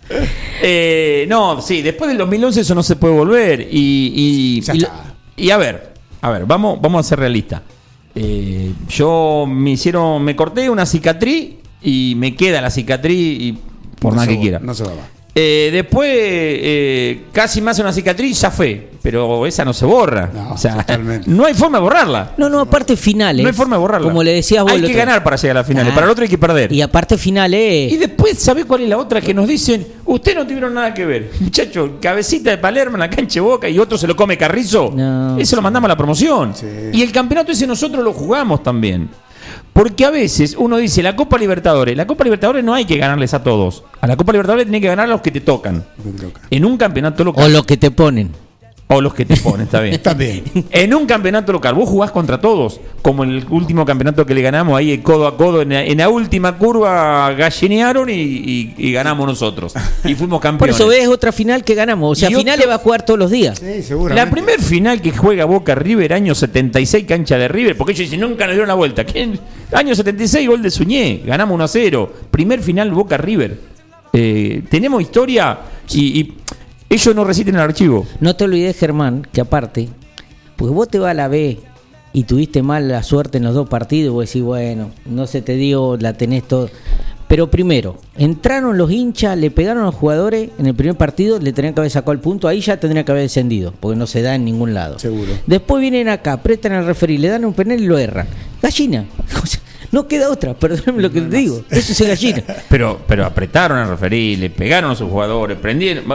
Eh, 0.64 1.26
no, 1.30 1.62
sí, 1.62 1.82
después 1.82 2.10
del 2.10 2.18
2011 2.18 2.62
eso 2.62 2.76
no 2.76 2.84
se 2.84 2.96
puede 2.96 3.14
volver. 3.16 3.62
Y, 3.72 4.62
y, 4.62 4.64
y- 5.38 5.50
a 5.50 5.58
ver, 5.58 5.94
a 6.22 6.30
ver, 6.30 6.46
vamos, 6.46 6.80
vamos 6.82 7.06
a 7.06 7.10
ser 7.10 7.20
realistas. 7.20 7.62
Eh, 8.14 8.74
yo 8.90 9.46
me 9.48 9.72
hicieron, 9.72 10.22
me 10.24 10.36
corté 10.36 10.70
una 10.70 10.86
cicatriz 10.86 11.52
y 11.82 12.14
me 12.18 12.36
queda 12.36 12.62
la 12.62 12.70
cicatriz 12.70 13.16
y 13.42 13.58
por 14.00 14.12
No 14.14 14.18
más 14.18 14.26
se 14.26 14.34
que 14.36 14.40
quiera. 14.42 14.60
No 14.60 14.74
se 14.74 14.84
va. 14.84 14.92
Eh, 15.34 15.70
después, 15.72 16.10
eh, 16.12 17.22
casi 17.32 17.62
más 17.62 17.80
una 17.80 17.94
cicatriz, 17.94 18.42
ya 18.42 18.52
fue. 18.52 18.90
Pero 19.02 19.46
esa 19.48 19.66
no 19.66 19.74
se 19.74 19.86
borra. 19.86 20.30
No, 20.32 20.52
o 20.54 20.58
sea, 20.58 20.86
no 21.26 21.46
hay 21.46 21.54
forma 21.54 21.78
de 21.80 21.84
borrarla. 21.84 22.34
No, 22.38 22.50
no, 22.50 22.60
aparte 22.60 22.96
finales. 22.96 23.42
No 23.42 23.48
hay 23.50 23.56
forma 23.56 23.78
de 23.78 23.80
borrarla. 23.80 24.08
Como 24.10 24.22
le 24.24 24.34
decías 24.34 24.62
vos 24.64 24.72
Hay 24.74 24.80
que 24.80 24.86
otro- 24.88 24.98
ganar 24.98 25.24
para 25.24 25.38
llegar 25.38 25.58
a 25.58 25.60
las 25.62 25.68
finales. 25.68 25.92
Ah. 25.92 25.96
Para 25.96 26.06
el 26.06 26.12
otro 26.12 26.24
hay 26.24 26.30
que 26.30 26.38
perder. 26.38 26.72
Y 26.72 26.82
aparte 26.82 27.18
finales. 27.18 27.92
Y 27.94 27.98
después, 27.98 28.38
¿sabe 28.38 28.66
cuál 28.66 28.82
es 28.82 28.90
la 28.90 28.98
otra? 28.98 29.20
Que 29.22 29.34
nos 29.34 29.48
dicen, 29.48 29.88
ustedes 30.06 30.38
no 30.38 30.46
tuvieron 30.46 30.74
nada 30.74 30.94
que 30.94 31.06
ver. 31.06 31.32
Muchacho, 31.40 31.98
cabecita 32.02 32.52
de 32.52 32.58
Palermo 32.58 32.98
en 32.98 33.00
la 33.00 33.10
cancha 33.10 33.36
de 33.36 33.42
Boca 33.42 33.68
y 33.70 33.80
otro 33.80 33.98
se 33.98 34.06
lo 34.06 34.16
come 34.16 34.38
Carrizo. 34.38 34.94
No, 34.96 35.38
Eso 35.40 35.56
lo 35.56 35.62
mandamos 35.64 35.88
a 35.88 35.94
la 35.94 35.98
promoción. 35.98 36.54
Sí. 36.54 36.68
Y 36.94 37.02
el 37.02 37.12
campeonato 37.12 37.54
ese 37.54 37.66
nosotros 37.66 38.04
lo 38.04 38.14
jugamos 38.14 38.62
también. 38.62 39.10
Porque 39.74 40.06
a 40.06 40.12
veces 40.12 40.56
uno 40.58 40.78
dice, 40.78 41.02
la 41.02 41.16
Copa 41.16 41.38
Libertadores, 41.38 41.96
la 41.96 42.08
Copa 42.08 42.24
Libertadores 42.24 42.64
no 42.64 42.74
hay 42.74 42.86
que 42.86 42.98
ganarles 42.98 43.34
a 43.34 43.44
todos. 43.44 43.84
A 44.00 44.08
la 44.08 44.18
Copa 44.18 44.32
Libertadores 44.32 44.66
tiene 44.66 44.82
que 44.82 44.88
ganar 44.88 45.06
a 45.06 45.10
los 45.10 45.22
que 45.22 45.32
te 45.32 45.42
tocan. 45.42 45.86
En 46.50 46.66
un 46.66 46.78
campeonato 46.78 47.24
local. 47.24 47.46
O 47.46 47.50
lo 47.50 47.64
que 47.64 47.78
te 47.78 47.92
ponen. 47.92 48.32
O 48.94 49.00
los 49.02 49.14
que 49.14 49.24
te 49.26 49.38
ponen, 49.38 49.62
está 49.68 49.80
bien. 49.80 50.00
También. 50.04 50.44
En 50.70 50.94
un 50.94 51.06
campeonato 51.06 51.52
local, 51.54 51.74
vos 51.76 51.88
jugás 51.88 52.12
contra 52.12 52.42
todos, 52.42 52.80
como 53.02 53.24
en 53.24 53.32
el 53.32 53.46
último 53.50 53.86
campeonato 53.86 54.26
que 54.26 54.34
le 54.36 54.42
ganamos 54.42 54.78
ahí 54.78 54.98
codo 54.98 55.28
a 55.28 55.38
codo, 55.38 55.62
en 55.62 55.70
la, 55.70 55.84
en 55.84 55.98
la 55.98 56.10
última 56.10 56.58
curva 56.58 57.32
gallinearon 57.34 58.10
y, 58.10 58.14
y- 58.14 58.74
y 58.78 58.92
ganamos 58.92 59.26
nosotros. 59.28 59.74
Y 60.04 60.16
fuimos 60.16 60.38
Por 60.40 60.42
campeones. 60.42 60.76
eso 60.76 60.88
ves 60.88 61.08
otra 61.08 61.32
final 61.32 61.64
que 61.64 61.74
ganamos. 61.74 62.12
O 62.12 62.16
sea, 62.20 62.30
Y 62.30 62.36
finales 62.36 62.60
otro- 62.66 62.70
va 62.70 62.76
a 62.76 62.80
jugar 62.80 63.06
todos 63.06 63.20
los 63.20 63.32
días. 63.32 63.60
Sí, 63.60 63.82
seguramente. 63.84 64.26
La 64.26 64.30
primer 64.32 64.60
final 64.62 65.02
que 65.02 65.12
juega 65.12 65.46
Boca 65.46 65.74
River, 65.74 66.14
año 66.14 66.36
76, 66.36 67.06
cancha 67.08 67.38
de 67.38 67.48
River, 67.48 67.78
porque 67.78 67.94
ellos 67.94 68.06
dicen, 68.10 68.20
nunca 68.20 68.46
nos 68.46 68.54
dieron 68.56 68.68
la 68.68 68.74
vuelta. 68.76 69.06
¿Quién? 69.06 69.40
Año 69.72 69.96
76, 69.96 70.48
gol 70.50 70.62
de 70.62 70.70
Suñé, 70.70 71.22
ganamos 71.26 71.56
1 71.56 71.64
a 71.64 71.68
0. 71.70 72.14
Primer 72.30 72.62
final 72.62 72.92
Boca 72.92 73.16
River. 73.16 73.58
Eh, 74.14 74.64
tenemos 74.70 75.02
historia 75.02 75.58
y, 75.90 76.20
y 76.20 76.34
ellos 76.92 77.16
no 77.16 77.24
resisten 77.24 77.56
el 77.56 77.62
archivo. 77.62 78.06
No 78.20 78.36
te 78.36 78.44
olvides, 78.44 78.78
Germán, 78.78 79.26
que 79.32 79.40
aparte, 79.40 79.88
porque 80.58 80.74
vos 80.74 80.90
te 80.90 81.00
vas 81.00 81.12
a 81.12 81.14
la 81.14 81.30
B 81.30 81.58
y 82.12 82.24
tuviste 82.26 82.62
mala 82.62 83.02
suerte 83.02 83.38
en 83.38 83.46
los 83.46 83.56
dos 83.56 83.70
partidos, 83.70 84.14
vos 84.14 84.26
decís, 84.26 84.44
bueno, 84.44 84.92
no 85.06 85.26
se 85.26 85.42
te 85.42 85.56
dio, 85.56 85.96
la 85.96 86.14
tenés 86.14 86.46
todo. 86.46 86.70
Pero 87.30 87.50
primero, 87.50 87.96
entraron 88.18 88.78
los 88.78 88.92
hinchas, 88.92 89.38
le 89.38 89.52
pegaron 89.52 89.84
a 89.84 89.86
los 89.86 89.96
jugadores 89.96 90.50
en 90.60 90.66
el 90.66 90.76
primer 90.76 90.98
partido, 90.98 91.40
le 91.40 91.54
tenían 91.54 91.74
que 91.74 91.80
haber 91.80 91.92
sacado 91.92 92.12
el 92.12 92.20
punto, 92.20 92.50
ahí 92.50 92.60
ya 92.60 92.78
tendría 92.78 93.06
que 93.06 93.12
haber 93.14 93.24
descendido, 93.24 93.74
porque 93.80 93.98
no 93.98 94.06
se 94.06 94.22
da 94.22 94.36
en 94.36 94.44
ningún 94.44 94.74
lado. 94.74 95.00
Seguro. 95.00 95.32
Después 95.48 95.80
vienen 95.80 96.10
acá, 96.10 96.44
prestan 96.44 96.74
al 96.74 96.86
referí, 96.86 97.18
le 97.18 97.30
dan 97.30 97.46
un 97.46 97.54
penal 97.54 97.80
y 97.80 97.86
lo 97.86 97.98
erran. 97.98 98.28
Gallina. 98.62 99.06
O 99.42 99.46
sea, 99.46 99.61
no 99.92 100.08
queda 100.08 100.30
otra, 100.30 100.54
perdónenme 100.54 101.02
lo 101.02 101.12
que 101.12 101.22
les 101.22 101.32
digo. 101.32 101.64
Eso 101.70 101.92
es 101.92 102.02
gallina. 102.08 102.44
Pero, 102.70 103.02
pero 103.06 103.26
apretaron 103.26 103.78
a 103.78 103.86
referir, 103.86 104.40
le 104.40 104.50
pegaron 104.50 104.92
a 104.92 104.96
sus 104.96 105.10
jugadores, 105.10 105.58
prendieron. 105.58 106.06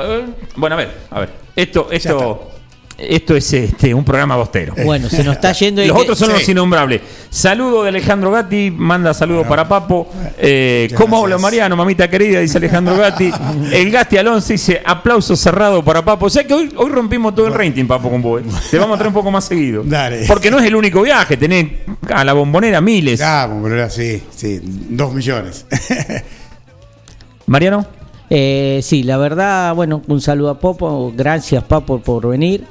Bueno, 0.57 0.75
a 0.75 0.79
ver, 0.79 0.91
a 1.11 1.21
ver. 1.21 1.31
Esto, 1.55 1.89
esto, 1.91 2.56
esto 2.99 3.37
es 3.37 3.53
este 3.53 3.93
un 3.93 4.05
programa 4.05 4.37
bostero. 4.37 4.75
Bueno, 4.85 5.09
se 5.11 5.23
nos 5.25 5.35
está 5.37 5.53
yendo 5.53 5.83
el 5.83 5.89
Los 5.89 5.97
que- 5.97 6.03
otros 6.05 6.19
son 6.19 6.33
los 6.33 6.49
innombrables. 6.49 7.01
Saludo 7.31 7.83
de 7.83 7.91
Alejandro 7.91 8.31
Gatti, 8.31 8.71
manda 8.71 9.13
saludos 9.13 9.47
para 9.47 9.69
Papo. 9.69 10.09
Eh, 10.39 10.89
¿Cómo 10.97 11.19
habla 11.19 11.37
Mariano, 11.39 11.77
mamita 11.77 12.09
querida? 12.09 12.41
Dice 12.41 12.57
Alejandro 12.59 12.97
Gatti. 12.97 13.31
El 13.73 13.91
Gasti 13.91 14.17
Alonso 14.17 14.53
dice 14.53 14.81
aplauso 14.85 15.37
cerrado 15.37 15.85
para 15.85 16.03
Papo. 16.05 16.27
O 16.27 16.31
sea 16.31 16.45
que 16.45 16.55
hoy, 16.55 16.73
hoy 16.77 16.91
rompimos 16.91 17.35
todo 17.35 17.47
el 17.49 17.55
rating, 17.55 17.85
Papo, 17.87 18.09
con 18.11 18.23
vos. 18.23 18.41
eh. 18.41 18.45
Te 18.71 18.79
vamos 18.79 18.95
a 18.95 18.99
traer 18.99 19.09
un 19.09 19.15
poco 19.15 19.31
más 19.31 19.45
seguido. 19.45 19.83
Dale. 19.85 20.25
Porque 20.27 20.51
no 20.51 20.59
es 20.59 20.65
el 20.65 20.75
único 20.77 21.03
viaje, 21.03 21.37
tenés 21.37 21.67
a 22.09 22.25
la 22.25 22.33
bombonera 22.33 22.81
miles. 22.81 23.21
Ah, 23.21 23.47
bombonera, 23.51 23.91
sí, 23.91 24.23
sí, 24.35 24.61
dos 24.63 25.13
millones. 25.13 25.67
Mariano. 27.47 27.87
Eh, 28.29 28.81
sí, 28.83 29.05
la 29.05 29.19
verdad, 29.19 29.73
bueno, 29.75 30.03
un 30.09 30.21
saludo 30.21 30.51
a 30.51 30.59
Popo, 30.59 31.13
gracias 31.15 31.63
Papo 31.63 32.01
por 32.01 32.27
venir. 32.29 32.65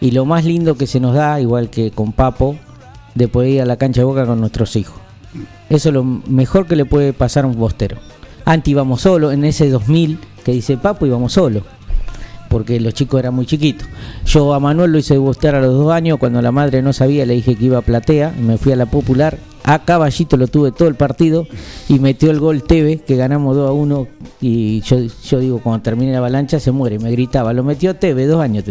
Y 0.00 0.10
lo 0.10 0.24
más 0.24 0.44
lindo 0.44 0.76
que 0.76 0.86
se 0.86 1.00
nos 1.00 1.14
da, 1.14 1.40
igual 1.40 1.70
que 1.70 1.90
con 1.90 2.12
Papo, 2.12 2.56
de 3.14 3.28
poder 3.28 3.50
ir 3.50 3.62
a 3.62 3.66
la 3.66 3.76
cancha 3.76 4.02
de 4.02 4.04
boca 4.04 4.26
con 4.26 4.40
nuestros 4.40 4.76
hijos. 4.76 5.00
Eso 5.68 5.88
es 5.88 5.94
lo 5.94 6.04
mejor 6.04 6.66
que 6.66 6.76
le 6.76 6.84
puede 6.84 7.12
pasar 7.12 7.44
a 7.44 7.48
un 7.48 7.58
bostero. 7.58 7.96
Antes 8.44 8.70
íbamos 8.70 9.00
solo, 9.00 9.32
en 9.32 9.44
ese 9.44 9.68
2000 9.68 10.18
que 10.44 10.52
dice 10.52 10.76
Papo 10.76 11.06
íbamos 11.06 11.32
solo, 11.32 11.62
porque 12.48 12.78
los 12.78 12.94
chicos 12.94 13.18
eran 13.18 13.34
muy 13.34 13.46
chiquitos. 13.46 13.88
Yo 14.24 14.54
a 14.54 14.60
Manuel 14.60 14.92
lo 14.92 14.98
hice 14.98 15.14
debutar 15.14 15.56
a 15.56 15.60
los 15.60 15.74
dos 15.74 15.92
años, 15.92 16.18
cuando 16.18 16.40
la 16.40 16.52
madre 16.52 16.82
no 16.82 16.92
sabía 16.92 17.26
le 17.26 17.34
dije 17.34 17.56
que 17.56 17.64
iba 17.64 17.78
a 17.78 17.82
platea, 17.82 18.32
me 18.38 18.58
fui 18.58 18.72
a 18.72 18.76
la 18.76 18.86
popular. 18.86 19.38
A 19.64 19.80
Caballito 19.80 20.36
lo 20.36 20.46
tuve 20.46 20.70
todo 20.70 20.86
el 20.86 20.94
partido 20.94 21.48
y 21.88 21.98
metió 21.98 22.30
el 22.30 22.38
gol 22.38 22.62
Teve, 22.62 22.98
que 22.98 23.16
ganamos 23.16 23.56
2 23.56 23.68
a 23.68 23.72
1. 23.72 24.08
Y 24.40 24.80
yo, 24.82 24.98
yo 25.24 25.40
digo, 25.40 25.60
cuando 25.60 25.82
termine 25.82 26.12
la 26.12 26.18
avalancha 26.18 26.60
se 26.60 26.70
muere, 26.70 27.00
me 27.00 27.10
gritaba. 27.10 27.52
Lo 27.52 27.64
metió 27.64 27.96
Teve, 27.96 28.26
dos 28.26 28.40
años. 28.40 28.62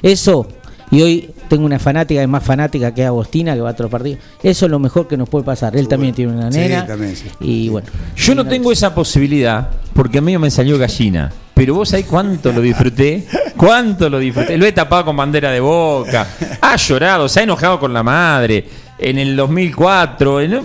Eso, 0.00 0.46
y 0.94 1.02
hoy 1.02 1.30
tengo 1.48 1.64
una 1.64 1.78
fanática, 1.78 2.22
es 2.22 2.28
más 2.28 2.42
fanática 2.44 2.94
que 2.94 3.04
Agostina, 3.04 3.54
que 3.54 3.60
va 3.60 3.70
a 3.70 3.72
otro 3.72 3.88
partido. 3.88 4.18
Eso 4.42 4.66
es 4.66 4.70
lo 4.70 4.78
mejor 4.78 5.08
que 5.08 5.16
nos 5.16 5.28
puede 5.28 5.44
pasar. 5.44 5.76
Él 5.76 5.88
también 5.88 6.14
tiene 6.14 6.32
una 6.32 6.50
Sí, 6.52 6.58
nena. 6.58 6.86
también, 6.86 7.16
sí. 7.16 7.26
Y 7.40 7.68
bueno. 7.68 7.88
Yo 8.16 8.34
no 8.34 8.46
tengo 8.46 8.70
esa 8.72 8.94
posibilidad 8.94 9.68
porque 9.92 10.18
a 10.18 10.20
mí 10.20 10.36
me 10.38 10.50
salió 10.50 10.78
gallina. 10.78 11.32
Pero 11.54 11.74
vos 11.74 11.88
sabés 11.88 12.06
cuánto 12.06 12.52
lo 12.52 12.60
disfruté. 12.60 13.26
Cuánto 13.56 14.08
lo 14.10 14.18
disfruté. 14.18 14.56
Lo 14.58 14.66
he 14.66 14.72
tapado 14.72 15.04
con 15.06 15.16
bandera 15.16 15.50
de 15.52 15.60
boca. 15.60 16.26
Ha 16.60 16.76
llorado, 16.76 17.28
se 17.28 17.40
ha 17.40 17.42
enojado 17.44 17.78
con 17.78 17.92
la 17.92 18.02
madre. 18.02 18.64
En 18.98 19.18
el 19.18 19.36
2004. 19.36 20.40
en- 20.40 20.60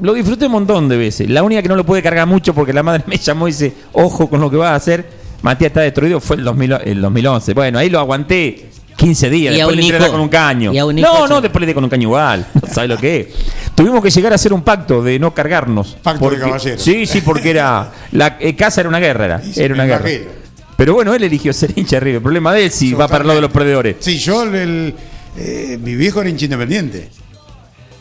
lo 0.00 0.14
disfruté 0.14 0.46
un 0.46 0.52
montón 0.52 0.88
de 0.88 0.96
veces. 0.96 1.28
La 1.28 1.42
única 1.42 1.60
que 1.62 1.68
no 1.68 1.74
lo 1.76 1.84
pude 1.84 2.02
cargar 2.02 2.26
mucho 2.26 2.54
porque 2.54 2.72
la 2.72 2.82
madre 2.84 3.02
me 3.08 3.16
llamó 3.16 3.48
y 3.48 3.50
dice: 3.50 3.74
Ojo 3.92 4.28
con 4.30 4.40
lo 4.40 4.50
que 4.50 4.56
vas 4.56 4.70
a 4.70 4.74
hacer. 4.76 5.06
Matías 5.42 5.68
está 5.70 5.80
destruido. 5.80 6.20
Fue 6.20 6.36
el, 6.36 6.44
2000 6.44 6.72
el 6.84 7.00
2011. 7.00 7.54
Bueno, 7.54 7.78
ahí 7.78 7.90
lo 7.90 7.98
aguanté 7.98 8.68
15 8.98 9.30
días. 9.30 9.54
Y 9.54 9.56
Después 9.58 9.76
le 9.76 9.82
hijo- 9.84 10.10
con 10.10 10.20
un 10.20 10.28
caño. 10.28 10.72
y 10.72 10.78
a 10.78 10.84
un 10.84 10.98
hijo 10.98 11.06
No, 11.08 11.26
se- 11.26 11.32
no, 11.32 11.40
después 11.40 11.60
le 11.60 11.66
di 11.68 11.72
con 11.74 11.84
un 11.84 11.88
caño 11.90 12.02
igual. 12.02 12.46
Sabes 12.70 12.90
lo 12.90 12.98
que 12.98 13.20
es. 13.20 13.26
Tuvimos 13.74 14.02
que 14.02 14.10
llegar 14.10 14.32
a 14.32 14.34
hacer 14.34 14.52
un 14.52 14.62
pacto 14.62 15.02
de 15.02 15.18
no 15.18 15.32
cargarnos. 15.32 15.96
Pacto 16.02 16.28
de 16.30 16.38
caballeros. 16.38 16.82
Sí, 16.82 17.06
sí, 17.06 17.20
porque 17.22 17.50
era. 17.50 17.90
La 18.12 18.36
eh, 18.40 18.54
casa 18.56 18.80
era 18.80 18.88
una 18.88 18.98
guerra, 18.98 19.24
era. 19.24 19.40
sí, 19.42 19.52
Era 19.56 19.72
una 19.74 19.84
guerra. 19.86 20.10
imagino. 20.10 20.30
Pero 20.76 20.94
bueno, 20.94 21.14
él 21.14 21.22
eligió 21.24 21.52
ser 21.52 21.72
hincha 21.76 21.96
de 21.96 22.00
River. 22.00 22.16
El 22.16 22.22
problema 22.22 22.52
de 22.52 22.64
él 22.66 22.70
si 22.70 22.92
va 22.92 23.08
para 23.08 23.22
el 23.22 23.28
lado 23.28 23.38
de 23.38 23.42
los 23.42 23.50
perdedores. 23.52 23.96
Sí, 24.00 24.18
yo, 24.18 24.42
el, 24.44 24.94
eh, 25.36 25.78
mi 25.82 25.94
viejo 25.96 26.20
era 26.20 26.28
hincha 26.30 26.44
independiente. 26.44 27.08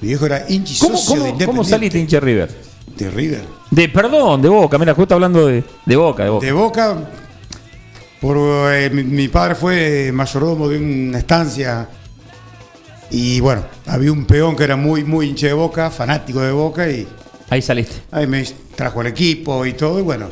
Mi 0.02 0.10
viejo 0.10 0.26
era 0.28 0.46
hincha 0.50 0.74
y 0.74 0.78
¿Cómo, 0.80 0.96
socio 0.98 1.10
cómo- 1.14 1.24
de 1.24 1.30
Independiente. 1.30 1.46
cómo 1.46 1.64
saliste 1.64 2.00
hincha 2.00 2.18
de 2.18 2.22
River? 2.22 2.50
De 2.98 3.10
River. 3.12 3.42
De, 3.72 3.90
perdón, 3.90 4.42
de 4.42 4.50
Boca. 4.50 4.78
Mira, 4.78 4.94
justo 4.94 5.14
hablando 5.16 5.48
de, 5.48 5.64
de 5.86 5.96
Boca, 5.96 6.24
de 6.24 6.30
Boca. 6.30 6.46
De 6.46 6.52
Boca, 6.52 6.98
por, 8.22 8.38
eh, 8.74 8.90
mi, 8.92 9.04
mi 9.04 9.28
padre 9.28 9.56
fue 9.56 10.12
mayordomo 10.14 10.68
de 10.70 10.78
una 10.78 11.18
estancia 11.20 11.88
y 13.10 13.40
bueno, 13.40 13.64
había 13.86 14.12
un 14.12 14.26
peón 14.26 14.56
que 14.56 14.64
era 14.64 14.76
muy, 14.76 15.04
muy 15.04 15.30
hincha 15.30 15.48
de 15.48 15.54
Boca, 15.54 15.90
fanático 15.90 16.42
de 16.42 16.52
Boca 16.52 16.90
y 16.90 17.08
Ahí 17.50 17.62
saliste. 17.62 17.96
ahí 18.12 18.28
me 18.28 18.44
trajo 18.76 19.00
el 19.02 19.08
equipo 19.08 19.66
y 19.66 19.74
todo 19.74 20.00
y 20.00 20.02
bueno, 20.02 20.28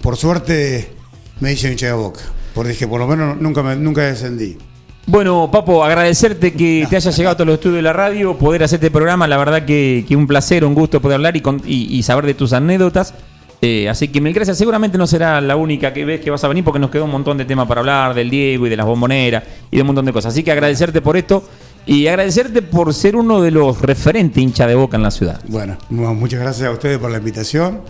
por 0.00 0.16
suerte 0.16 0.92
me 1.40 1.52
hice 1.52 1.70
hincha 1.72 1.86
de 1.86 1.92
Boca. 1.94 2.20
Porque 2.54 2.70
dije, 2.70 2.86
por 2.86 3.00
lo 3.00 3.06
menos 3.06 3.40
nunca, 3.40 3.62
me, 3.62 3.76
nunca 3.76 4.02
descendí. 4.02 4.58
Bueno, 5.06 5.48
Papo, 5.50 5.82
agradecerte 5.84 6.52
que 6.52 6.86
te 6.88 6.96
hayas 6.96 7.16
llegado 7.16 7.32
a 7.32 7.36
todos 7.36 7.46
los 7.46 7.54
estudios 7.54 7.76
de 7.76 7.82
la 7.82 7.92
radio, 7.92 8.36
poder 8.36 8.62
hacer 8.62 8.76
este 8.76 8.90
programa. 8.90 9.26
La 9.26 9.36
verdad 9.38 9.64
que, 9.64 10.04
que 10.06 10.14
un 10.14 10.26
placer, 10.26 10.64
un 10.64 10.74
gusto 10.74 11.00
poder 11.00 11.16
hablar 11.16 11.36
y, 11.36 11.40
con- 11.40 11.62
y- 11.64 11.96
y 11.96 12.02
saber 12.04 12.26
de 12.26 12.34
tus 12.34 12.52
anécdotas. 12.52 13.14
Eh, 13.62 13.88
así 13.90 14.08
que 14.08 14.20
mil 14.20 14.32
gracias. 14.32 14.56
Seguramente 14.56 14.96
no 14.96 15.06
será 15.06 15.40
la 15.40 15.54
única 15.56 15.92
que 15.92 16.04
ves 16.04 16.20
que 16.20 16.30
vas 16.30 16.42
a 16.44 16.48
venir 16.48 16.64
porque 16.64 16.78
nos 16.78 16.90
quedó 16.90 17.04
un 17.04 17.10
montón 17.10 17.36
de 17.36 17.44
temas 17.44 17.66
para 17.68 17.80
hablar, 17.80 18.14
del 18.14 18.30
Diego 18.30 18.66
y 18.66 18.70
de 18.70 18.76
las 18.76 18.86
bomboneras 18.86 19.44
y 19.70 19.76
de 19.76 19.82
un 19.82 19.86
montón 19.88 20.06
de 20.06 20.12
cosas. 20.12 20.32
Así 20.32 20.42
que 20.42 20.50
agradecerte 20.52 21.02
por 21.02 21.16
esto 21.18 21.44
y 21.86 22.06
agradecerte 22.06 22.62
por 22.62 22.94
ser 22.94 23.16
uno 23.16 23.42
de 23.42 23.50
los 23.50 23.80
referentes 23.82 24.42
hincha 24.42 24.66
de 24.66 24.74
boca 24.74 24.96
en 24.96 25.02
la 25.02 25.10
ciudad. 25.10 25.40
Bueno, 25.48 25.76
mu- 25.90 26.14
muchas 26.14 26.40
gracias 26.40 26.68
a 26.68 26.70
ustedes 26.70 26.98
por 26.98 27.10
la 27.10 27.18
invitación 27.18 27.82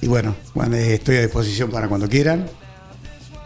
y 0.00 0.08
bueno, 0.08 0.34
bueno, 0.54 0.74
eh, 0.76 0.94
estoy 0.94 1.16
a 1.16 1.20
disposición 1.22 1.70
para 1.70 1.86
cuando 1.88 2.08
quieran 2.08 2.46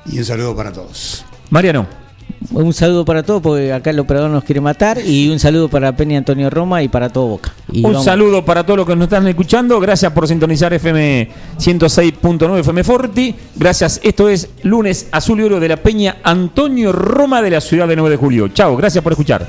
y 0.06 0.18
un 0.18 0.24
saludo 0.24 0.56
para 0.56 0.72
todos. 0.72 1.24
Mariano. 1.50 2.07
Un 2.50 2.72
saludo 2.72 3.04
para 3.04 3.22
todos, 3.22 3.42
porque 3.42 3.72
acá 3.72 3.90
el 3.90 3.98
operador 3.98 4.30
nos 4.30 4.44
quiere 4.44 4.60
matar. 4.60 4.98
Y 5.04 5.28
un 5.28 5.38
saludo 5.38 5.68
para 5.68 5.96
Peña 5.96 6.18
Antonio 6.18 6.48
Roma 6.50 6.82
y 6.82 6.88
para 6.88 7.08
todo 7.08 7.26
Boca. 7.26 7.52
Un 7.82 8.02
saludo 8.02 8.44
para 8.44 8.64
todos 8.64 8.78
los 8.78 8.86
que 8.86 8.96
nos 8.96 9.04
están 9.04 9.26
escuchando. 9.28 9.78
Gracias 9.80 10.12
por 10.12 10.26
sintonizar 10.26 10.72
FM 10.72 11.28
106.9 11.58 12.60
FM 12.60 12.84
Forti. 12.84 13.34
Gracias. 13.56 14.00
Esto 14.02 14.28
es 14.28 14.48
lunes 14.62 15.08
azul 15.12 15.40
y 15.40 15.42
oro 15.44 15.60
de 15.60 15.68
la 15.68 15.76
Peña 15.76 16.16
Antonio 16.22 16.92
Roma 16.92 17.42
de 17.42 17.50
la 17.50 17.60
ciudad 17.60 17.86
de 17.86 17.96
9 17.96 18.10
de 18.10 18.16
julio. 18.16 18.48
Chao, 18.48 18.76
gracias 18.76 19.02
por 19.02 19.12
escuchar. 19.12 19.46